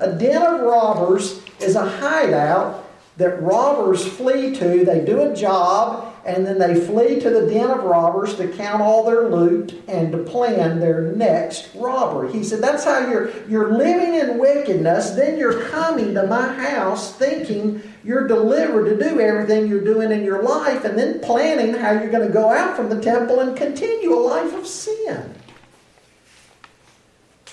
A 0.00 0.10
den 0.10 0.42
of 0.42 0.60
robbers 0.62 1.40
is 1.60 1.76
a 1.76 1.88
hideout 1.88 2.84
that 3.16 3.40
robbers 3.40 4.04
flee 4.04 4.52
to. 4.56 4.84
They 4.84 5.04
do 5.04 5.22
a 5.22 5.36
job 5.36 6.15
and 6.26 6.44
then 6.44 6.58
they 6.58 6.74
flee 6.74 7.20
to 7.20 7.30
the 7.30 7.46
den 7.46 7.70
of 7.70 7.84
robbers 7.84 8.34
to 8.34 8.48
count 8.48 8.82
all 8.82 9.04
their 9.04 9.28
loot 9.28 9.80
and 9.86 10.10
to 10.10 10.18
plan 10.18 10.80
their 10.80 11.12
next 11.12 11.72
robbery. 11.74 12.32
He 12.32 12.42
said, 12.42 12.60
That's 12.60 12.84
how 12.84 12.98
you're, 13.08 13.30
you're 13.46 13.72
living 13.72 14.14
in 14.14 14.38
wickedness. 14.38 15.10
Then 15.10 15.38
you're 15.38 15.68
coming 15.68 16.14
to 16.14 16.26
my 16.26 16.52
house 16.52 17.14
thinking 17.14 17.80
you're 18.02 18.26
delivered 18.26 18.86
to 18.86 18.98
do 18.98 19.20
everything 19.20 19.68
you're 19.68 19.84
doing 19.84 20.10
in 20.10 20.24
your 20.24 20.42
life 20.42 20.84
and 20.84 20.98
then 20.98 21.20
planning 21.20 21.74
how 21.74 21.92
you're 21.92 22.10
going 22.10 22.26
to 22.26 22.32
go 22.32 22.50
out 22.50 22.76
from 22.76 22.88
the 22.88 23.00
temple 23.00 23.38
and 23.38 23.56
continue 23.56 24.12
a 24.12 24.18
life 24.18 24.52
of 24.52 24.66
sin. 24.66 25.32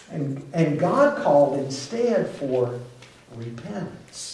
And, 0.09 0.47
and 0.51 0.79
God 0.79 1.21
called 1.23 1.59
instead 1.59 2.27
for 2.27 2.79
repentance. 3.35 4.32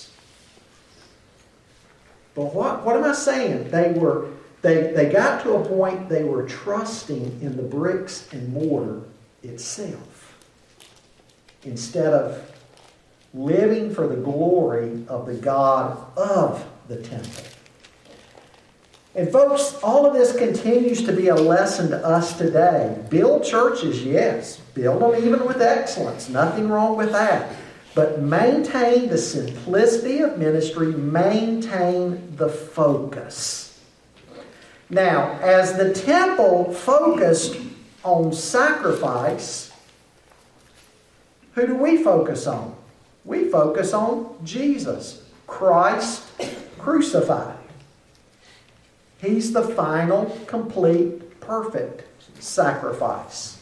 But 2.40 2.56
what, 2.56 2.86
what 2.86 2.96
am 2.96 3.04
I 3.04 3.12
saying? 3.12 3.70
They 3.70 3.92
were 3.92 4.30
they, 4.62 4.94
they 4.94 5.12
got 5.12 5.44
to 5.44 5.56
a 5.56 5.66
point 5.66 6.08
they 6.08 6.24
were 6.24 6.48
trusting 6.48 7.42
in 7.42 7.58
the 7.58 7.64
bricks 7.64 8.30
and 8.32 8.54
mortar 8.54 9.02
itself 9.44 10.38
instead 11.64 12.14
of 12.14 12.50
living 13.34 13.94
for 13.94 14.08
the 14.08 14.16
glory 14.16 15.04
of 15.10 15.26
the 15.26 15.34
God 15.34 15.98
of 16.18 16.66
the 16.88 17.02
temple. 17.02 17.44
And 19.16 19.30
folks, 19.30 19.78
all 19.84 20.06
of 20.06 20.14
this 20.14 20.34
continues 20.34 21.04
to 21.04 21.12
be 21.12 21.28
a 21.28 21.36
lesson 21.36 21.90
to 21.90 22.06
us 22.06 22.38
today. 22.38 23.04
Build 23.10 23.44
churches, 23.44 24.06
yes. 24.06 24.62
Build 24.74 25.02
them 25.02 25.22
even 25.22 25.46
with 25.46 25.62
excellence. 25.62 26.30
Nothing 26.30 26.70
wrong 26.70 26.96
with 26.96 27.12
that. 27.12 27.54
But 27.96 28.22
maintain 28.22 29.10
the 29.10 29.18
simplicity 29.18 30.20
of 30.20 30.38
ministry, 30.38 30.88
maintain 30.88 32.36
the 32.36 32.50
focus. 32.50 33.80
Now, 34.90 35.38
as 35.42 35.78
the 35.78 35.94
temple 35.94 36.74
focused 36.74 37.58
on 38.04 38.34
sacrifice, 38.34 39.72
who 41.54 41.68
do 41.68 41.76
we 41.76 42.02
focus 42.04 42.48
on? 42.48 42.76
We 43.26 43.50
focus 43.50 43.94
on 43.94 44.36
Jesus, 44.44 45.24
Christ 45.46 46.24
crucified. 46.80 47.58
He's 49.22 49.52
the 49.52 49.64
final, 49.64 50.26
complete, 50.48 51.40
perfect 51.42 52.06
sacrifice 52.42 53.62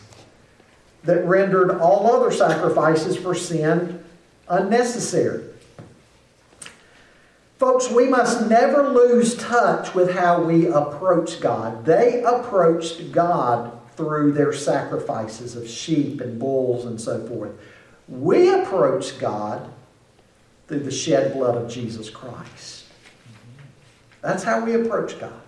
that 1.03 1.25
rendered 1.25 1.79
all 1.79 2.15
other 2.15 2.31
sacrifices 2.31 3.17
for 3.17 3.33
sin 3.33 4.03
unnecessary. 4.49 5.43
Folks, 7.57 7.89
we 7.89 8.07
must 8.07 8.47
never 8.47 8.89
lose 8.89 9.35
touch 9.35 9.95
with 9.95 10.11
how 10.11 10.43
we 10.43 10.67
approach 10.67 11.39
God. 11.39 11.85
They 11.85 12.21
approached 12.21 13.11
God 13.11 13.71
through 13.95 14.33
their 14.33 14.53
sacrifices 14.53 15.55
of 15.55 15.67
sheep 15.67 16.21
and 16.21 16.39
bulls 16.39 16.85
and 16.85 17.01
so 17.01 17.25
forth. 17.27 17.51
We 18.07 18.53
approach 18.53 19.17
God 19.17 19.67
through 20.67 20.81
the 20.81 20.91
shed 20.91 21.33
blood 21.33 21.55
of 21.55 21.69
Jesus 21.69 22.11
Christ. 22.11 22.85
That's 24.21 24.43
how 24.43 24.63
we 24.63 24.75
approach 24.75 25.19
God. 25.19 25.41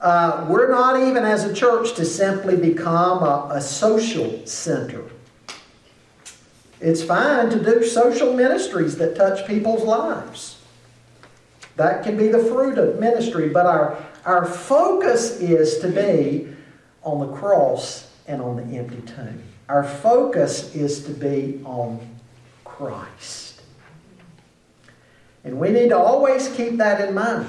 Uh, 0.00 0.46
we're 0.48 0.70
not 0.70 1.02
even 1.02 1.24
as 1.24 1.44
a 1.44 1.54
church 1.54 1.94
to 1.94 2.04
simply 2.04 2.56
become 2.56 3.22
a, 3.22 3.48
a 3.52 3.60
social 3.60 4.46
center. 4.46 5.02
It's 6.80 7.02
fine 7.02 7.50
to 7.50 7.62
do 7.62 7.84
social 7.84 8.34
ministries 8.34 8.96
that 8.98 9.16
touch 9.16 9.46
people's 9.46 9.82
lives. 9.82 10.58
That 11.76 12.04
can 12.04 12.16
be 12.16 12.28
the 12.28 12.38
fruit 12.38 12.78
of 12.78 12.98
ministry, 12.98 13.48
but 13.48 13.66
our, 13.66 14.02
our 14.24 14.44
focus 14.44 15.40
is 15.40 15.78
to 15.80 15.88
be 15.88 16.48
on 17.02 17.26
the 17.26 17.36
cross 17.36 18.10
and 18.26 18.40
on 18.42 18.56
the 18.56 18.76
empty 18.76 19.00
tomb. 19.02 19.42
Our 19.68 19.84
focus 19.84 20.74
is 20.74 21.04
to 21.04 21.12
be 21.12 21.60
on 21.64 22.00
Christ. 22.64 23.62
And 25.44 25.58
we 25.58 25.70
need 25.70 25.90
to 25.90 25.98
always 25.98 26.48
keep 26.48 26.76
that 26.78 27.06
in 27.06 27.14
mind. 27.14 27.48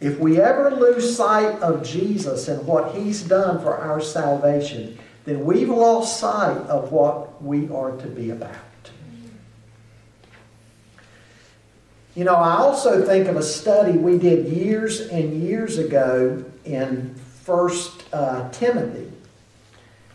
If 0.00 0.18
we 0.18 0.40
ever 0.40 0.70
lose 0.70 1.14
sight 1.16 1.60
of 1.60 1.84
Jesus 1.84 2.48
and 2.48 2.66
what 2.66 2.94
He's 2.94 3.22
done 3.22 3.60
for 3.60 3.76
our 3.76 4.00
salvation, 4.00 4.98
then 5.30 5.44
we've 5.44 5.68
lost 5.68 6.18
sight 6.18 6.56
of 6.66 6.90
what 6.90 7.40
we 7.40 7.68
are 7.70 7.92
to 7.92 8.06
be 8.08 8.30
about. 8.30 8.56
You 12.16 12.24
know, 12.24 12.34
I 12.34 12.56
also 12.56 13.06
think 13.06 13.28
of 13.28 13.36
a 13.36 13.42
study 13.42 13.96
we 13.96 14.18
did 14.18 14.48
years 14.48 15.02
and 15.02 15.40
years 15.40 15.78
ago 15.78 16.44
in 16.64 17.14
First 17.14 18.02
uh, 18.12 18.50
Timothy. 18.50 19.12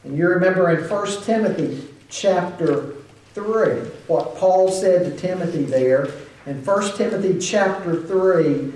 And 0.03 0.17
you 0.17 0.27
remember 0.27 0.69
in 0.69 0.85
First 0.89 1.23
Timothy 1.23 1.87
chapter 2.09 2.95
3, 3.35 3.89
what 4.07 4.35
Paul 4.35 4.69
said 4.69 5.05
to 5.05 5.17
Timothy 5.17 5.63
there. 5.63 6.09
In 6.45 6.61
First 6.61 6.97
Timothy 6.97 7.39
chapter 7.39 8.03
3, 8.03 8.73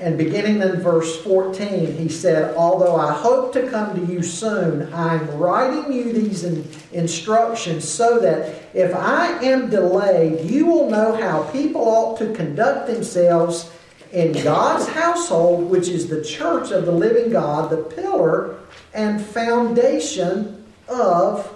and 0.00 0.16
beginning 0.16 0.62
in 0.62 0.80
verse 0.80 1.22
14, 1.22 1.96
he 1.96 2.08
said, 2.08 2.56
Although 2.56 2.96
I 2.96 3.12
hope 3.12 3.52
to 3.52 3.68
come 3.68 3.94
to 3.94 4.12
you 4.12 4.22
soon, 4.22 4.92
I'm 4.94 5.28
writing 5.38 5.92
you 5.92 6.12
these 6.12 6.44
in 6.44 6.66
instructions 6.92 7.86
so 7.86 8.18
that 8.20 8.62
if 8.74 8.94
I 8.94 9.28
am 9.44 9.68
delayed, 9.68 10.50
you 10.50 10.66
will 10.66 10.90
know 10.90 11.14
how 11.16 11.42
people 11.50 11.82
ought 11.82 12.18
to 12.18 12.32
conduct 12.32 12.86
themselves 12.86 13.70
in 14.12 14.32
God's 14.42 14.88
household, 14.88 15.70
which 15.70 15.88
is 15.88 16.08
the 16.08 16.24
church 16.24 16.70
of 16.70 16.86
the 16.86 16.92
living 16.92 17.30
God, 17.30 17.70
the 17.70 17.76
pillar 17.76 18.56
and 18.94 19.20
foundation 19.20 20.64
of 20.88 21.54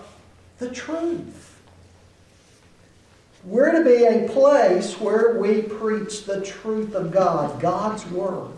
the 0.59 0.71
truth. 0.71 1.44
We're 3.45 3.73
to 3.73 3.85
be 3.85 4.05
a 4.05 4.29
place 4.29 4.99
where 4.99 5.39
we 5.39 5.63
preach 5.63 6.25
the 6.25 6.41
truth 6.41 6.95
of 6.95 7.13
God, 7.13 7.61
God's 7.61 8.07
Word. 8.07 8.53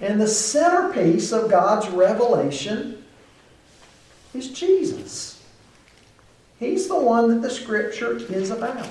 And 0.00 0.20
the 0.20 0.28
centerpiece 0.28 1.32
of 1.32 1.50
God's 1.50 1.88
revelation 1.90 3.04
is 4.32 4.50
Jesus. 4.50 5.42
He's 6.58 6.88
the 6.88 6.98
one 6.98 7.28
that 7.28 7.42
the 7.42 7.50
Scripture 7.50 8.16
is 8.16 8.50
about. 8.50 8.88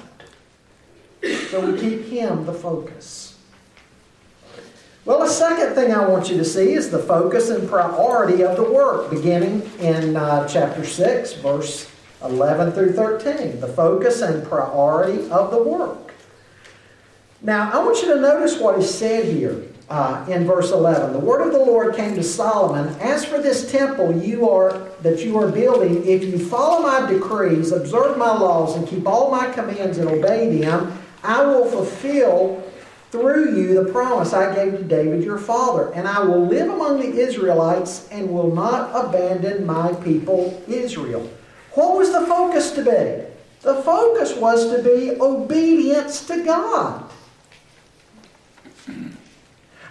So 1.49 1.71
we 1.71 1.79
keep 1.79 2.05
Him 2.05 2.45
the 2.45 2.53
focus. 2.53 3.37
Well, 5.03 5.19
the 5.19 5.29
second 5.29 5.73
thing 5.73 5.93
I 5.93 6.05
want 6.05 6.29
you 6.29 6.37
to 6.37 6.45
see 6.45 6.73
is 6.73 6.91
the 6.91 6.99
focus 6.99 7.49
and 7.49 7.67
priority 7.67 8.43
of 8.43 8.55
the 8.55 8.63
work, 8.63 9.09
beginning 9.09 9.61
in 9.79 10.15
uh, 10.15 10.47
chapter 10.47 10.85
6, 10.85 11.33
verse 11.35 11.89
11 12.23 12.71
through 12.71 12.93
13, 12.93 13.59
the 13.59 13.67
focus 13.67 14.21
and 14.21 14.45
priority 14.47 15.29
of 15.29 15.51
the 15.51 15.61
work. 15.61 16.13
Now, 17.41 17.71
I 17.71 17.83
want 17.83 18.01
you 18.01 18.13
to 18.13 18.19
notice 18.19 18.59
what 18.59 18.79
is 18.79 18.93
said 18.93 19.25
here 19.25 19.63
uh, 19.89 20.25
in 20.27 20.45
verse 20.45 20.71
11. 20.71 21.13
The 21.13 21.19
word 21.19 21.45
of 21.45 21.53
the 21.53 21.59
Lord 21.59 21.95
came 21.95 22.15
to 22.15 22.23
Solomon 22.23 22.87
As 22.99 23.23
for 23.23 23.39
this 23.39 23.71
temple 23.71 24.17
you 24.17 24.49
are, 24.49 24.89
that 25.01 25.23
you 25.23 25.37
are 25.37 25.51
building, 25.51 26.05
if 26.05 26.23
you 26.23 26.39
follow 26.39 26.81
my 26.81 27.09
decrees, 27.09 27.71
observe 27.71 28.17
my 28.17 28.35
laws, 28.35 28.75
and 28.75 28.87
keep 28.87 29.07
all 29.07 29.29
my 29.29 29.51
commands 29.51 29.97
and 29.99 30.09
obey 30.09 30.59
them, 30.59 30.97
I 31.23 31.45
will 31.45 31.65
fulfill 31.65 32.63
through 33.11 33.55
you 33.55 33.83
the 33.83 33.91
promise 33.91 34.33
I 34.33 34.53
gave 34.53 34.73
to 34.73 34.83
David 34.83 35.23
your 35.23 35.37
father, 35.37 35.93
and 35.93 36.07
I 36.07 36.19
will 36.19 36.45
live 36.45 36.69
among 36.69 36.99
the 36.99 37.19
Israelites 37.19 38.07
and 38.11 38.29
will 38.29 38.53
not 38.53 38.91
abandon 38.93 39.65
my 39.65 39.93
people 39.93 40.61
Israel. 40.67 41.29
What 41.77 41.95
was 41.95 42.11
the 42.11 42.25
focus 42.25 42.71
to 42.71 42.83
be? 42.83 43.23
The 43.61 43.83
focus 43.83 44.35
was 44.35 44.71
to 44.71 44.81
be 44.81 45.11
obedience 45.21 46.25
to 46.25 46.43
God. 46.43 47.03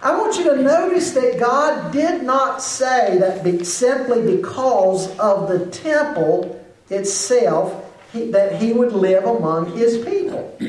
I 0.01 0.17
want 0.17 0.37
you 0.37 0.43
to 0.53 0.61
notice 0.61 1.11
that 1.11 1.39
God 1.39 1.93
did 1.93 2.23
not 2.23 2.61
say 2.61 3.17
that 3.19 3.65
simply 3.65 4.35
because 4.35 5.17
of 5.17 5.47
the 5.47 5.67
temple 5.67 6.61
itself 6.89 7.85
that 8.11 8.61
he 8.61 8.73
would 8.73 8.91
live 8.91 9.23
among 9.23 9.77
his 9.77 10.03
people. 10.03 10.59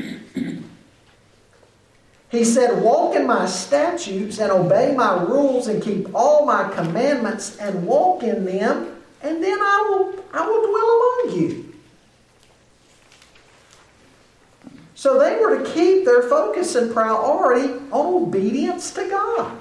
He 2.31 2.44
said, 2.44 2.81
Walk 2.81 3.16
in 3.16 3.26
my 3.26 3.46
statutes 3.46 4.38
and 4.38 4.52
obey 4.52 4.94
my 4.94 5.20
rules 5.24 5.66
and 5.66 5.83
keep 5.83 6.14
all 6.14 6.46
my 6.46 6.68
commandments 6.72 7.57
and 7.57 7.88
walk 7.88 8.22
in 8.22 8.44
them, 8.44 8.97
and 9.22 9.42
then 9.42 9.59
I 9.61 9.87
will, 9.88 10.24
I 10.33 10.46
will 10.46 10.66
dwell 10.70 11.33
among 11.33 11.40
you. 11.40 11.74
So 14.94 15.18
they 15.18 15.37
were 15.37 15.62
to 15.62 15.70
keep 15.72 16.04
their 16.04 16.22
focus 16.22 16.74
and 16.74 16.92
priority 16.92 17.74
on 17.92 18.24
obedience 18.24 18.90
to 18.92 19.09
God. 19.09 19.59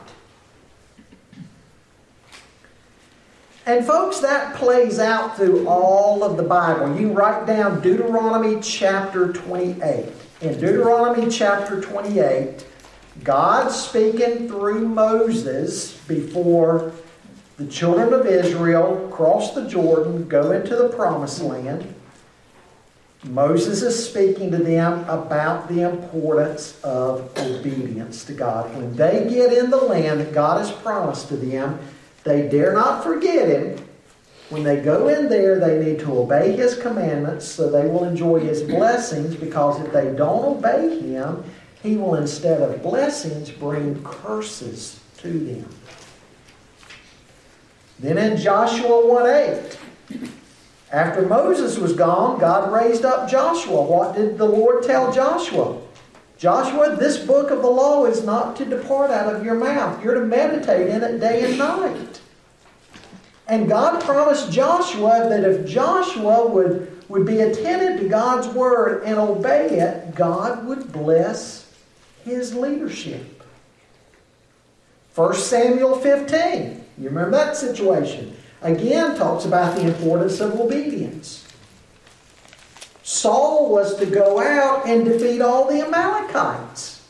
And 3.67 3.85
folks, 3.85 4.19
that 4.21 4.55
plays 4.55 4.97
out 4.97 5.35
through 5.35 5.67
all 5.67 6.23
of 6.23 6.37
the 6.37 6.43
Bible. 6.43 6.97
You 6.97 7.11
write 7.11 7.45
down 7.45 7.81
Deuteronomy 7.81 8.61
chapter 8.61 9.33
28. 9.33 10.05
In 10.39 10.53
Deuteronomy 10.53 11.29
chapter 11.29 11.81
28, 11.81 12.65
God 13.23 13.69
speaking 13.69 14.47
through 14.47 14.87
Moses 14.87 15.97
before 16.07 16.93
the 17.57 17.67
children 17.67 18.13
of 18.13 18.25
Israel 18.27 19.09
cross 19.11 19.55
the 19.55 19.67
Jordan, 19.67 20.27
go 20.27 20.51
into 20.51 20.75
the 20.75 20.89
promised 20.89 21.41
land. 21.41 21.93
Moses 23.23 23.81
is 23.81 24.07
speaking 24.07 24.51
to 24.51 24.57
them 24.57 25.03
about 25.09 25.67
the 25.67 25.81
importance 25.81 26.79
of 26.83 27.35
obedience 27.37 28.23
to 28.25 28.33
God. 28.33 28.73
When 28.75 28.95
they 28.95 29.27
get 29.27 29.51
in 29.51 29.71
the 29.71 29.77
land 29.77 30.19
that 30.19 30.33
God 30.33 30.59
has 30.59 30.71
promised 30.71 31.29
to 31.29 31.35
them, 31.35 31.79
they 32.23 32.47
dare 32.47 32.73
not 32.73 33.03
forget 33.03 33.49
Him. 33.49 33.83
When 34.49 34.63
they 34.63 34.79
go 34.79 35.07
in 35.07 35.27
there, 35.27 35.59
they 35.59 35.83
need 35.83 35.99
to 35.99 36.19
obey 36.19 36.55
His 36.55 36.77
commandments 36.77 37.47
so 37.47 37.71
they 37.71 37.87
will 37.87 38.03
enjoy 38.03 38.39
His 38.39 38.61
blessings 38.61 39.35
because 39.35 39.83
if 39.83 39.91
they 39.91 40.13
don't 40.13 40.57
obey 40.57 40.99
Him, 40.99 41.43
He 41.81 41.97
will, 41.97 42.15
instead 42.15 42.61
of 42.61 42.83
blessings, 42.83 43.49
bring 43.49 44.01
curses 44.03 44.99
to 45.17 45.27
them. 45.27 45.67
Then 47.99 48.17
in 48.17 48.37
Joshua 48.37 49.07
1 49.07 49.29
8, 49.29 49.77
after 50.91 51.23
Moses 51.23 51.77
was 51.77 51.93
gone, 51.93 52.39
God 52.39 52.71
raised 52.71 53.03
up 53.03 53.29
Joshua. 53.29 53.81
What 53.81 54.15
did 54.15 54.37
the 54.37 54.45
Lord 54.45 54.83
tell 54.83 55.11
Joshua? 55.11 55.81
Joshua, 56.37 56.95
this 56.95 57.17
book 57.17 57.49
of 57.49 57.61
the 57.61 57.69
law 57.69 58.05
is 58.05 58.23
not 58.23 58.55
to 58.57 58.65
depart 58.65 59.09
out 59.09 59.33
of 59.33 59.43
your 59.43 59.55
mouth. 59.55 60.03
You're 60.03 60.15
to 60.15 60.25
meditate 60.25 60.87
in 60.87 61.03
it 61.03 61.19
day 61.19 61.43
and 61.43 61.57
night. 61.57 62.21
And 63.47 63.67
God 63.67 64.03
promised 64.03 64.51
Joshua 64.51 65.27
that 65.29 65.43
if 65.43 65.67
Joshua 65.67 66.47
would, 66.47 67.03
would 67.09 67.25
be 67.25 67.39
attentive 67.39 68.01
to 68.01 68.09
God's 68.09 68.47
word 68.47 69.03
and 69.03 69.17
obey 69.17 69.79
it, 69.79 70.13
God 70.15 70.67
would 70.67 70.91
bless 70.91 71.73
his 72.23 72.53
leadership. 72.53 73.41
1 75.15 75.33
Samuel 75.33 75.97
15. 75.99 76.85
You 76.97 77.09
remember 77.09 77.31
that 77.31 77.55
situation 77.55 78.35
again 78.61 79.15
talks 79.15 79.45
about 79.45 79.75
the 79.75 79.87
importance 79.87 80.39
of 80.39 80.59
obedience. 80.59 81.47
Saul 83.03 83.69
was 83.71 83.97
to 83.97 84.05
go 84.05 84.41
out 84.41 84.87
and 84.87 85.05
defeat 85.05 85.41
all 85.41 85.67
the 85.67 85.85
Amalekites 85.85 87.05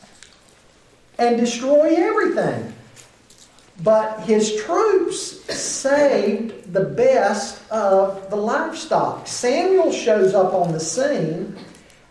and 1.18 1.36
destroy 1.36 1.94
everything. 1.96 2.72
But 3.82 4.20
his 4.20 4.56
troops 4.62 5.44
saved 5.54 6.72
the 6.72 6.84
best 6.84 7.60
of 7.70 8.28
the 8.30 8.36
livestock. 8.36 9.26
Samuel 9.26 9.92
shows 9.92 10.34
up 10.34 10.52
on 10.52 10.72
the 10.72 10.80
scene, 10.80 11.56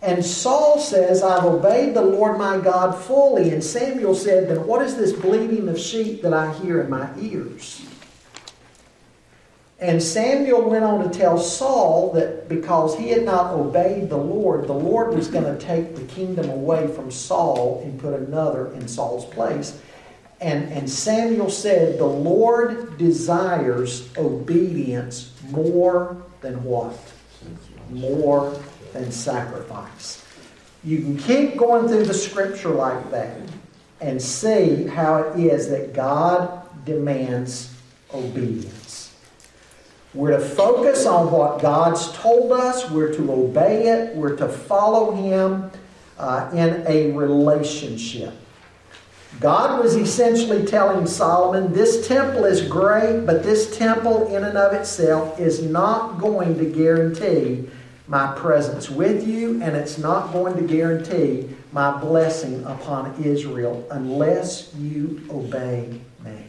and 0.02 0.24
Saul 0.24 0.80
says, 0.80 1.24
I've 1.24 1.46
obeyed 1.46 1.96
the 1.96 2.02
Lord 2.02 2.38
my 2.38 2.60
God 2.60 2.96
fully. 2.96 3.50
And 3.50 3.64
Samuel 3.64 4.14
said, 4.14 4.48
Then 4.48 4.68
what 4.68 4.82
is 4.84 4.96
this 4.96 5.12
bleating 5.12 5.68
of 5.70 5.80
sheep 5.80 6.22
that 6.22 6.34
I 6.34 6.54
hear 6.54 6.82
in 6.82 6.90
my 6.90 7.10
ears? 7.20 7.84
And 9.80 10.02
Samuel 10.02 10.70
went 10.70 10.84
on 10.84 11.04
to 11.04 11.18
tell 11.18 11.38
Saul 11.38 12.12
that 12.14 12.50
because 12.50 12.98
he 12.98 13.10
had 13.10 13.24
not 13.24 13.54
obeyed 13.54 14.10
the 14.10 14.18
Lord, 14.18 14.68
the 14.68 14.74
Lord 14.74 15.16
was 15.16 15.28
going 15.28 15.46
to 15.46 15.64
take 15.64 15.96
the 15.96 16.04
kingdom 16.06 16.50
away 16.50 16.88
from 16.88 17.12
Saul 17.12 17.82
and 17.84 18.00
put 18.00 18.14
another 18.14 18.74
in 18.74 18.88
Saul's 18.88 19.26
place. 19.26 19.80
And, 20.42 20.72
and 20.72 20.90
Samuel 20.90 21.50
said, 21.50 21.98
The 21.98 22.06
Lord 22.06 22.98
desires 22.98 24.10
obedience 24.18 25.34
more 25.50 26.24
than 26.42 26.64
what? 26.64 26.98
More 27.90 28.60
than 29.00 29.12
sacrifice. 29.12 30.24
You 30.84 31.02
can 31.02 31.18
keep 31.18 31.58
going 31.58 31.88
through 31.88 32.06
the 32.06 32.14
scripture 32.14 32.70
like 32.70 33.12
that 33.12 33.40
and 34.00 34.22
see 34.22 34.86
how 34.86 35.24
it 35.24 35.40
is 35.40 35.70
that 35.70 35.94
God 35.94 36.62
demands 36.86 37.74
obedience. 38.14 39.16
We're 40.14 40.38
to 40.38 40.40
focus 40.40 41.06
on 41.06 41.32
what 41.32 41.62
God's 41.62 42.12
told 42.14 42.52
us. 42.52 42.90
We're 42.90 43.14
to 43.16 43.32
obey 43.32 43.88
it. 43.88 44.16
We're 44.16 44.36
to 44.38 44.48
follow 44.48 45.14
Him 45.14 45.70
uh, 46.18 46.50
in 46.54 46.86
a 46.88 47.12
relationship. 47.12 48.34
God 49.40 49.84
was 49.84 49.96
essentially 49.96 50.66
telling 50.66 51.06
Solomon, 51.06 51.74
This 51.74 52.08
temple 52.08 52.46
is 52.46 52.62
great, 52.62 53.26
but 53.26 53.44
this 53.44 53.78
temple 53.78 54.34
in 54.36 54.44
and 54.44 54.58
of 54.58 54.74
itself 54.74 55.40
is 55.40 55.62
not 55.62 56.18
going 56.18 56.58
to 56.58 56.66
guarantee 56.66 57.70
my 58.08 58.34
presence 58.36 58.90
with 58.90 59.28
you, 59.28 59.62
and 59.62 59.76
it's 59.76 59.98
not 59.98 60.32
going 60.32 60.56
to 60.56 60.62
guarantee 60.62 61.50
my 61.72 61.98
blessing 62.00 62.64
upon 62.64 63.22
Israel 63.22 63.86
unless 63.92 64.74
you 64.76 65.22
obey 65.30 66.00
me. 66.24 66.44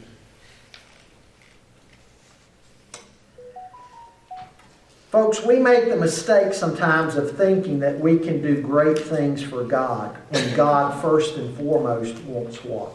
Folks, 5.11 5.43
we 5.43 5.59
make 5.59 5.89
the 5.89 5.97
mistake 5.97 6.53
sometimes 6.53 7.17
of 7.17 7.37
thinking 7.37 7.81
that 7.81 7.99
we 7.99 8.19
can 8.19 8.43
do 8.43 8.61
great 8.61 8.99
things 8.99 9.43
for 9.43 9.65
God 9.65 10.17
when 10.29 10.55
God, 10.55 11.01
first 11.01 11.37
and 11.37 11.57
foremost, 11.57 12.23
wants 12.25 12.63
what? 12.63 12.93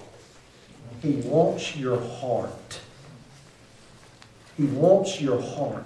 He 1.02 1.16
wants 1.16 1.76
your 1.76 2.00
heart. 2.00 2.80
He 4.56 4.66
wants 4.66 5.20
your 5.20 5.42
heart. 5.42 5.86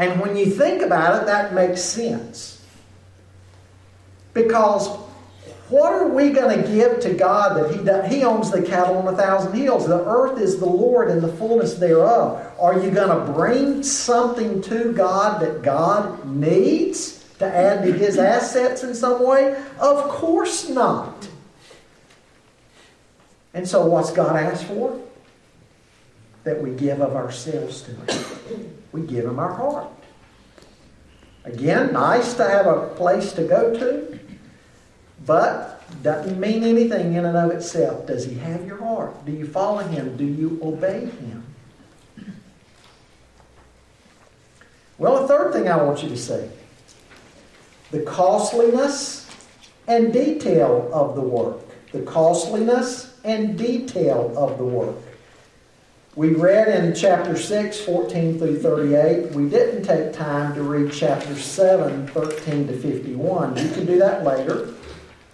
And 0.00 0.18
when 0.18 0.34
you 0.34 0.46
think 0.46 0.80
about 0.80 1.20
it, 1.20 1.26
that 1.26 1.52
makes 1.52 1.82
sense. 1.82 2.64
Because 4.32 4.88
what 5.68 5.92
are 5.92 6.08
we 6.08 6.30
going 6.30 6.58
to 6.58 6.66
give 6.66 7.00
to 7.00 7.12
God 7.12 7.54
that 7.58 8.08
he, 8.08 8.16
he 8.16 8.24
owns 8.24 8.50
the 8.50 8.62
cattle 8.62 8.96
on 8.96 9.12
a 9.12 9.16
thousand 9.16 9.52
hills? 9.52 9.86
The 9.86 10.02
earth 10.06 10.40
is 10.40 10.58
the 10.58 10.64
Lord 10.64 11.10
and 11.10 11.20
the 11.20 11.28
fullness 11.28 11.74
thereof. 11.74 12.50
Are 12.58 12.82
you 12.82 12.90
going 12.90 13.14
to 13.14 13.32
bring 13.34 13.82
something 13.82 14.62
to 14.62 14.94
God 14.94 15.42
that 15.42 15.60
God 15.60 16.24
needs 16.24 17.22
to 17.38 17.44
add 17.44 17.84
to 17.84 17.92
his 17.92 18.16
assets 18.16 18.82
in 18.82 18.94
some 18.94 19.22
way? 19.22 19.54
Of 19.78 20.08
course 20.08 20.70
not. 20.70 21.28
And 23.52 23.68
so, 23.68 23.84
what's 23.84 24.12
God 24.12 24.34
asked 24.34 24.64
for? 24.64 24.98
That 26.44 26.62
we 26.62 26.70
give 26.70 27.02
of 27.02 27.14
ourselves 27.14 27.82
to 27.82 27.90
Him. 27.90 28.79
We 28.92 29.02
give 29.02 29.24
Him 29.24 29.38
our 29.38 29.52
heart. 29.52 29.88
Again, 31.44 31.92
nice 31.92 32.34
to 32.34 32.44
have 32.44 32.66
a 32.66 32.88
place 32.96 33.32
to 33.32 33.44
go 33.44 33.74
to. 33.78 34.18
But 35.26 35.80
doesn't 36.02 36.38
mean 36.38 36.64
anything 36.64 37.14
in 37.14 37.24
and 37.24 37.36
of 37.36 37.50
itself. 37.50 38.06
Does 38.06 38.24
he 38.24 38.36
have 38.36 38.66
your 38.66 38.78
heart? 38.78 39.24
Do 39.26 39.32
you 39.32 39.46
follow 39.46 39.78
him? 39.78 40.16
Do 40.16 40.24
you 40.24 40.58
obey 40.62 41.06
him? 41.06 41.44
Well, 44.98 45.22
the 45.22 45.28
third 45.28 45.52
thing 45.52 45.68
I 45.68 45.82
want 45.82 46.02
you 46.02 46.08
to 46.08 46.16
see 46.16 46.48
the 47.90 48.02
costliness 48.02 49.28
and 49.88 50.12
detail 50.12 50.88
of 50.92 51.14
the 51.16 51.20
work. 51.20 51.58
The 51.92 52.02
costliness 52.02 53.18
and 53.24 53.58
detail 53.58 54.32
of 54.36 54.58
the 54.58 54.64
work. 54.64 54.96
We 56.20 56.34
read 56.34 56.68
in 56.68 56.94
chapter 56.94 57.34
6, 57.34 57.80
14 57.80 58.38
through 58.38 58.58
38. 58.60 59.30
We 59.30 59.48
didn't 59.48 59.84
take 59.84 60.12
time 60.12 60.54
to 60.54 60.62
read 60.62 60.92
chapter 60.92 61.34
7, 61.34 62.08
13 62.08 62.66
to 62.66 62.76
51. 62.78 63.56
You 63.56 63.70
can 63.70 63.86
do 63.86 63.98
that 64.00 64.22
later. 64.22 64.68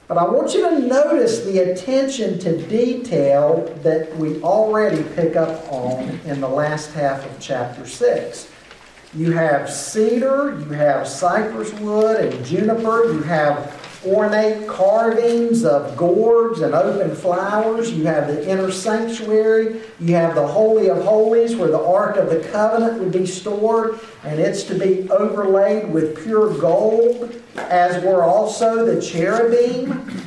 But 0.07 0.18
I 0.18 0.29
want 0.29 0.55
you 0.55 0.61
to 0.70 0.79
notice 0.79 1.40
the 1.40 1.72
attention 1.72 2.38
to 2.38 2.64
detail 2.68 3.77
that 3.83 4.16
we 4.16 4.40
already 4.42 5.03
pick 5.16 5.35
up 5.35 5.72
on 5.72 6.20
in 6.25 6.40
the 6.40 6.49
last 6.49 6.92
half 6.92 7.29
of 7.29 7.40
chapter 7.40 7.85
6. 7.85 8.49
You 9.12 9.33
have 9.33 9.68
cedar, 9.68 10.57
you 10.61 10.70
have 10.70 11.09
cypress 11.09 11.72
wood 11.81 12.33
and 12.33 12.46
juniper, 12.46 13.12
you 13.12 13.25
have 13.25 13.77
ornate 14.04 14.66
carvings 14.68 15.64
of 15.64 15.96
gourds 15.96 16.61
and 16.61 16.74
open 16.74 17.14
flowers. 17.14 17.92
You 17.92 18.04
have 18.06 18.26
the 18.26 18.48
inner 18.48 18.70
sanctuary. 18.70 19.80
You 20.00 20.14
have 20.14 20.35
the 20.35 20.46
Holy 20.46 20.88
of 20.90 21.02
Holies 21.02 21.56
where 21.56 21.70
the 21.70 21.82
Ark 21.82 22.16
of 22.16 22.28
the 22.28 22.40
Covenant 22.50 23.00
would 23.00 23.12
be 23.12 23.26
stored, 23.26 24.00
and 24.24 24.40
it's 24.40 24.64
to 24.64 24.74
be 24.78 25.09
overlaid 25.11 25.90
with 25.90 26.22
pure 26.22 26.52
gold, 26.59 27.40
as 27.56 28.02
were 28.04 28.24
also 28.24 28.85
the 28.85 29.00
cherubim. 29.00 30.22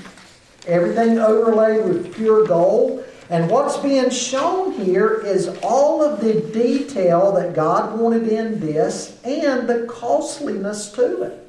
Everything 0.68 1.18
overlaid 1.18 1.86
with 1.86 2.14
pure 2.16 2.46
gold. 2.46 3.06
And 3.30 3.50
what's 3.50 3.78
being 3.78 4.10
shown 4.10 4.72
here 4.72 5.22
is 5.24 5.48
all 5.62 6.04
of 6.04 6.20
the 6.20 6.42
detail 6.52 7.32
that 7.34 7.54
God 7.54 8.00
wanted 8.00 8.28
in 8.28 8.60
this 8.60 9.20
and 9.24 9.70
the 9.70 9.86
costliness 9.88 10.92
to 10.94 11.22
it. 11.24 11.49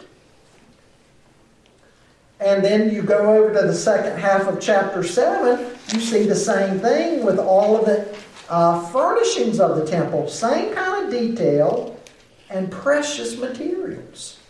And 2.40 2.64
then 2.64 2.90
you 2.90 3.02
go 3.02 3.36
over 3.36 3.60
to 3.60 3.66
the 3.66 3.74
second 3.74 4.18
half 4.18 4.46
of 4.46 4.60
chapter 4.60 5.02
7, 5.02 5.66
you 5.92 6.00
see 6.00 6.24
the 6.24 6.34
same 6.34 6.80
thing 6.80 7.24
with 7.24 7.38
all 7.38 7.76
of 7.76 7.84
the 7.84 8.16
uh, 8.48 8.86
furnishings 8.88 9.60
of 9.60 9.76
the 9.76 9.86
temple. 9.86 10.26
Same 10.26 10.74
kind 10.74 11.04
of 11.04 11.10
detail 11.10 12.00
and 12.48 12.70
precious 12.70 13.36
materials. 13.36 14.40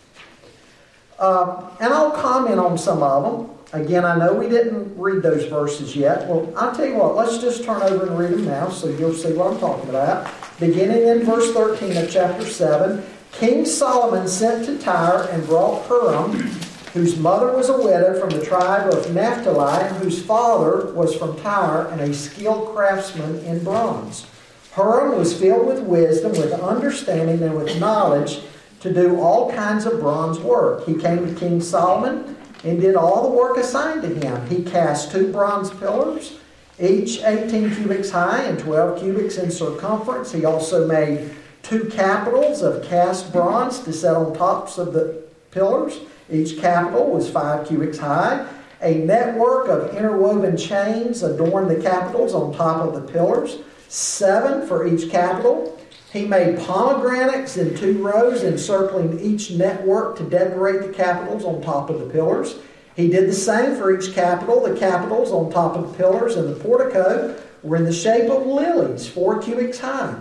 Uh, 1.19 1.69
and 1.81 1.93
I'll 1.93 2.13
comment 2.13 2.61
on 2.61 2.79
some 2.79 3.03
of 3.03 3.23
them. 3.25 3.57
Again, 3.73 4.05
I 4.05 4.17
know 4.17 4.33
we 4.35 4.49
didn't 4.49 4.97
read 4.97 5.23
those 5.23 5.45
verses 5.45 5.95
yet. 5.95 6.27
Well, 6.29 6.53
I'll 6.57 6.75
tell 6.75 6.87
you 6.87 6.95
what, 6.95 7.15
let's 7.15 7.39
just 7.39 7.65
turn 7.65 7.83
over 7.83 8.07
and 8.07 8.19
read 8.19 8.33
them 8.33 8.47
now 8.47 8.69
so 8.69 8.89
you'll 8.89 9.15
see 9.15 9.33
what 9.33 9.53
I'm 9.53 9.61
talking 9.61 9.91
about. 9.91 10.33
Beginning 10.59 11.09
in 11.09 11.25
verse 11.25 11.53
13 11.53 11.97
of 11.97 12.11
chapter 12.11 12.45
7 12.45 13.05
King 13.33 13.65
Solomon 13.65 14.27
sent 14.27 14.67
to 14.67 14.77
Tyre 14.79 15.29
and 15.31 15.47
brought 15.47 15.87
Huram 15.89 16.70
whose 16.93 17.17
mother 17.17 17.57
was 17.57 17.69
a 17.69 17.77
widow 17.77 18.19
from 18.19 18.31
the 18.31 18.45
tribe 18.45 18.93
of 18.93 19.15
Naphtali, 19.15 19.85
and 19.85 19.97
whose 19.99 20.23
father 20.23 20.93
was 20.93 21.15
from 21.15 21.39
Tyre 21.41 21.87
and 21.89 22.01
a 22.01 22.13
skilled 22.13 22.75
craftsman 22.75 23.39
in 23.45 23.63
bronze. 23.63 24.27
Huram 24.75 25.17
was 25.17 25.39
filled 25.39 25.67
with 25.67 25.81
wisdom, 25.83 26.33
with 26.33 26.53
understanding, 26.53 27.43
and 27.43 27.57
with 27.57 27.79
knowledge 27.81 28.41
to 28.81 28.93
do 28.93 29.21
all 29.21 29.53
kinds 29.53 29.87
of 29.87 30.01
bronze 30.01 30.39
work. 30.39 30.87
He 30.87 30.95
came 30.95 31.27
to 31.27 31.39
King 31.39 31.61
Solomon 31.61 32.37
and 32.65 32.81
did 32.81 32.97
all 32.97 33.31
the 33.31 33.37
work 33.37 33.57
assigned 33.57 34.03
to 34.03 34.09
him. 34.09 34.47
He 34.49 34.63
cast 34.63 35.13
two 35.13 35.33
bronze 35.33 35.71
pillars, 35.71 36.39
each 36.81 37.23
18 37.23 37.75
cubits 37.75 38.11
high 38.11 38.43
and 38.43 38.59
12 38.59 39.01
cubits 39.01 39.37
in 39.37 39.51
circumference. 39.51 40.33
He 40.33 40.45
also 40.45 40.87
made 40.87 41.31
two 41.63 41.91
capitals 41.93 42.63
of 42.63 42.85
cast 42.85 43.33
bronze 43.33 43.81
to 43.81 43.93
set 43.93 44.17
on 44.17 44.35
tops 44.35 44.79
of 44.79 44.93
the 44.93 45.23
pillars. 45.51 46.01
Each 46.31 46.59
capital 46.59 47.11
was 47.11 47.29
five 47.29 47.67
cubits 47.67 47.99
high. 47.99 48.47
A 48.83 48.95
network 48.95 49.69
of 49.69 49.95
interwoven 49.95 50.57
chains 50.57 51.23
adorned 51.23 51.71
the 51.71 51.83
capitals 51.83 52.35
on 52.35 52.55
top 52.55 52.87
of 52.87 52.95
the 52.95 53.13
pillars, 53.13 53.59
seven 53.89 54.67
for 54.67 54.87
each 54.87 55.11
capital. 55.11 55.79
He 56.13 56.25
made 56.25 56.59
pomegranates 56.59 57.57
in 57.57 57.77
two 57.77 58.03
rows 58.03 58.43
encircling 58.43 59.21
each 59.21 59.51
network 59.51 60.17
to 60.17 60.25
decorate 60.25 60.83
the 60.83 60.93
capitals 60.93 61.45
on 61.45 61.61
top 61.61 61.91
of 61.91 62.01
the 62.01 62.07
pillars. 62.07 62.57
He 62.97 63.09
did 63.09 63.29
the 63.29 63.35
same 63.35 63.77
for 63.77 63.97
each 63.97 64.15
capital. 64.15 64.63
The 64.63 64.79
capitals 64.79 65.31
on 65.31 65.51
top 65.51 65.77
of 65.77 65.91
the 65.91 65.97
pillars 65.97 66.37
and 66.37 66.49
the 66.49 66.59
portico 66.59 67.41
were 67.63 67.77
in 67.77 67.85
the 67.85 67.93
shape 67.93 68.31
of 68.31 68.47
lilies, 68.47 69.09
four 69.09 69.41
cubits 69.41 69.79
high. 69.79 70.19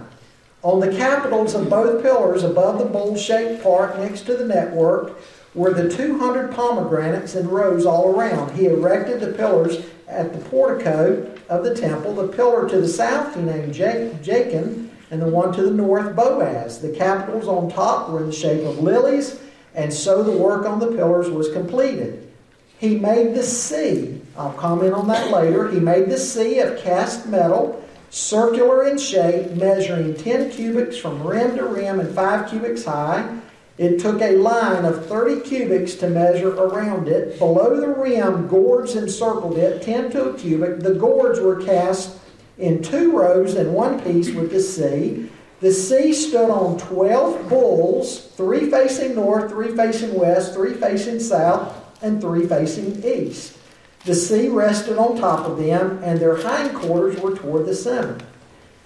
On 0.61 0.79
the 0.79 0.95
capitals 0.95 1.55
of 1.55 1.69
both 1.69 2.03
pillars, 2.03 2.43
above 2.43 2.79
the 2.79 2.85
bowl 2.85 3.15
shaped 3.15 3.63
part 3.63 3.97
next 3.97 4.21
to 4.23 4.35
the 4.35 4.45
network, 4.45 5.17
were 5.55 5.73
the 5.73 5.89
200 5.89 6.51
pomegranates 6.51 7.35
in 7.35 7.47
rows 7.47 7.85
all 7.85 8.15
around. 8.15 8.55
He 8.55 8.65
erected 8.65 9.19
the 9.19 9.33
pillars 9.33 9.77
at 10.07 10.33
the 10.33 10.39
portico 10.49 11.35
of 11.49 11.63
the 11.63 11.75
temple. 11.75 12.13
The 12.13 12.27
pillar 12.27 12.69
to 12.69 12.81
the 12.81 12.87
south 12.87 13.35
he 13.35 13.41
named 13.41 13.73
Jachin, 13.73 14.89
and 15.11 15.21
the 15.21 15.27
one 15.27 15.51
to 15.53 15.63
the 15.63 15.71
north 15.71 16.15
Boaz. 16.15 16.79
The 16.79 16.95
capitals 16.95 17.47
on 17.47 17.71
top 17.71 18.09
were 18.09 18.21
in 18.21 18.27
the 18.27 18.33
shape 18.33 18.63
of 18.65 18.79
lilies, 18.79 19.39
and 19.73 19.91
so 19.91 20.21
the 20.21 20.37
work 20.37 20.65
on 20.65 20.79
the 20.79 20.91
pillars 20.91 21.29
was 21.29 21.51
completed. 21.51 22.31
He 22.77 22.97
made 22.97 23.33
the 23.33 23.43
sea. 23.43 24.21
I'll 24.37 24.53
comment 24.53 24.93
on 24.93 25.07
that 25.07 25.31
later. 25.31 25.69
He 25.69 25.79
made 25.79 26.09
the 26.09 26.17
sea 26.17 26.59
of 26.59 26.79
cast 26.79 27.27
metal, 27.27 27.83
circular 28.09 28.87
in 28.87 28.97
shape, 28.97 29.51
measuring 29.51 30.15
10 30.15 30.51
cubits 30.51 30.97
from 30.97 31.23
rim 31.23 31.57
to 31.57 31.65
rim 31.65 31.99
and 31.99 32.13
5 32.13 32.49
cubits 32.49 32.85
high. 32.85 33.39
It 33.79 33.97
took 33.97 34.21
a 34.21 34.35
line 34.35 34.83
of 34.83 35.05
30 35.05 35.39
cubits 35.39 35.95
to 35.95 36.09
measure 36.09 36.53
around 36.53 37.07
it. 37.07 37.39
Below 37.39 37.79
the 37.79 37.87
rim, 37.87 38.49
gourds 38.49 38.97
encircled 38.97 39.57
it, 39.57 39.81
10 39.81 40.11
to 40.11 40.31
a 40.31 40.37
cubit. 40.37 40.81
The 40.81 40.95
gourds 40.95 41.39
were 41.39 41.63
cast 41.63 42.17
in 42.57 42.83
two 42.83 43.17
rows 43.17 43.53
and 43.53 43.73
one 43.73 44.01
piece 44.01 44.31
with 44.31 44.51
the 44.51 44.59
sea. 44.59 45.31
The 45.61 45.71
sea 45.71 46.11
stood 46.11 46.49
on 46.49 46.77
12 46.77 47.47
bulls, 47.47 48.25
three 48.35 48.69
facing 48.69 49.15
north, 49.15 49.49
three 49.49 49.73
facing 49.73 50.13
west, 50.13 50.53
three 50.53 50.73
facing 50.73 51.21
south, 51.21 51.73
and 52.01 52.19
three 52.19 52.47
facing 52.47 53.01
east. 53.05 53.57
The 54.03 54.15
sea 54.15 54.49
rested 54.49 54.97
on 54.97 55.17
top 55.17 55.45
of 55.45 55.57
them, 55.57 56.01
and 56.03 56.19
their 56.19 56.35
hindquarters 56.35 57.21
were 57.21 57.33
toward 57.33 57.65
the 57.65 57.75
center. 57.75 58.17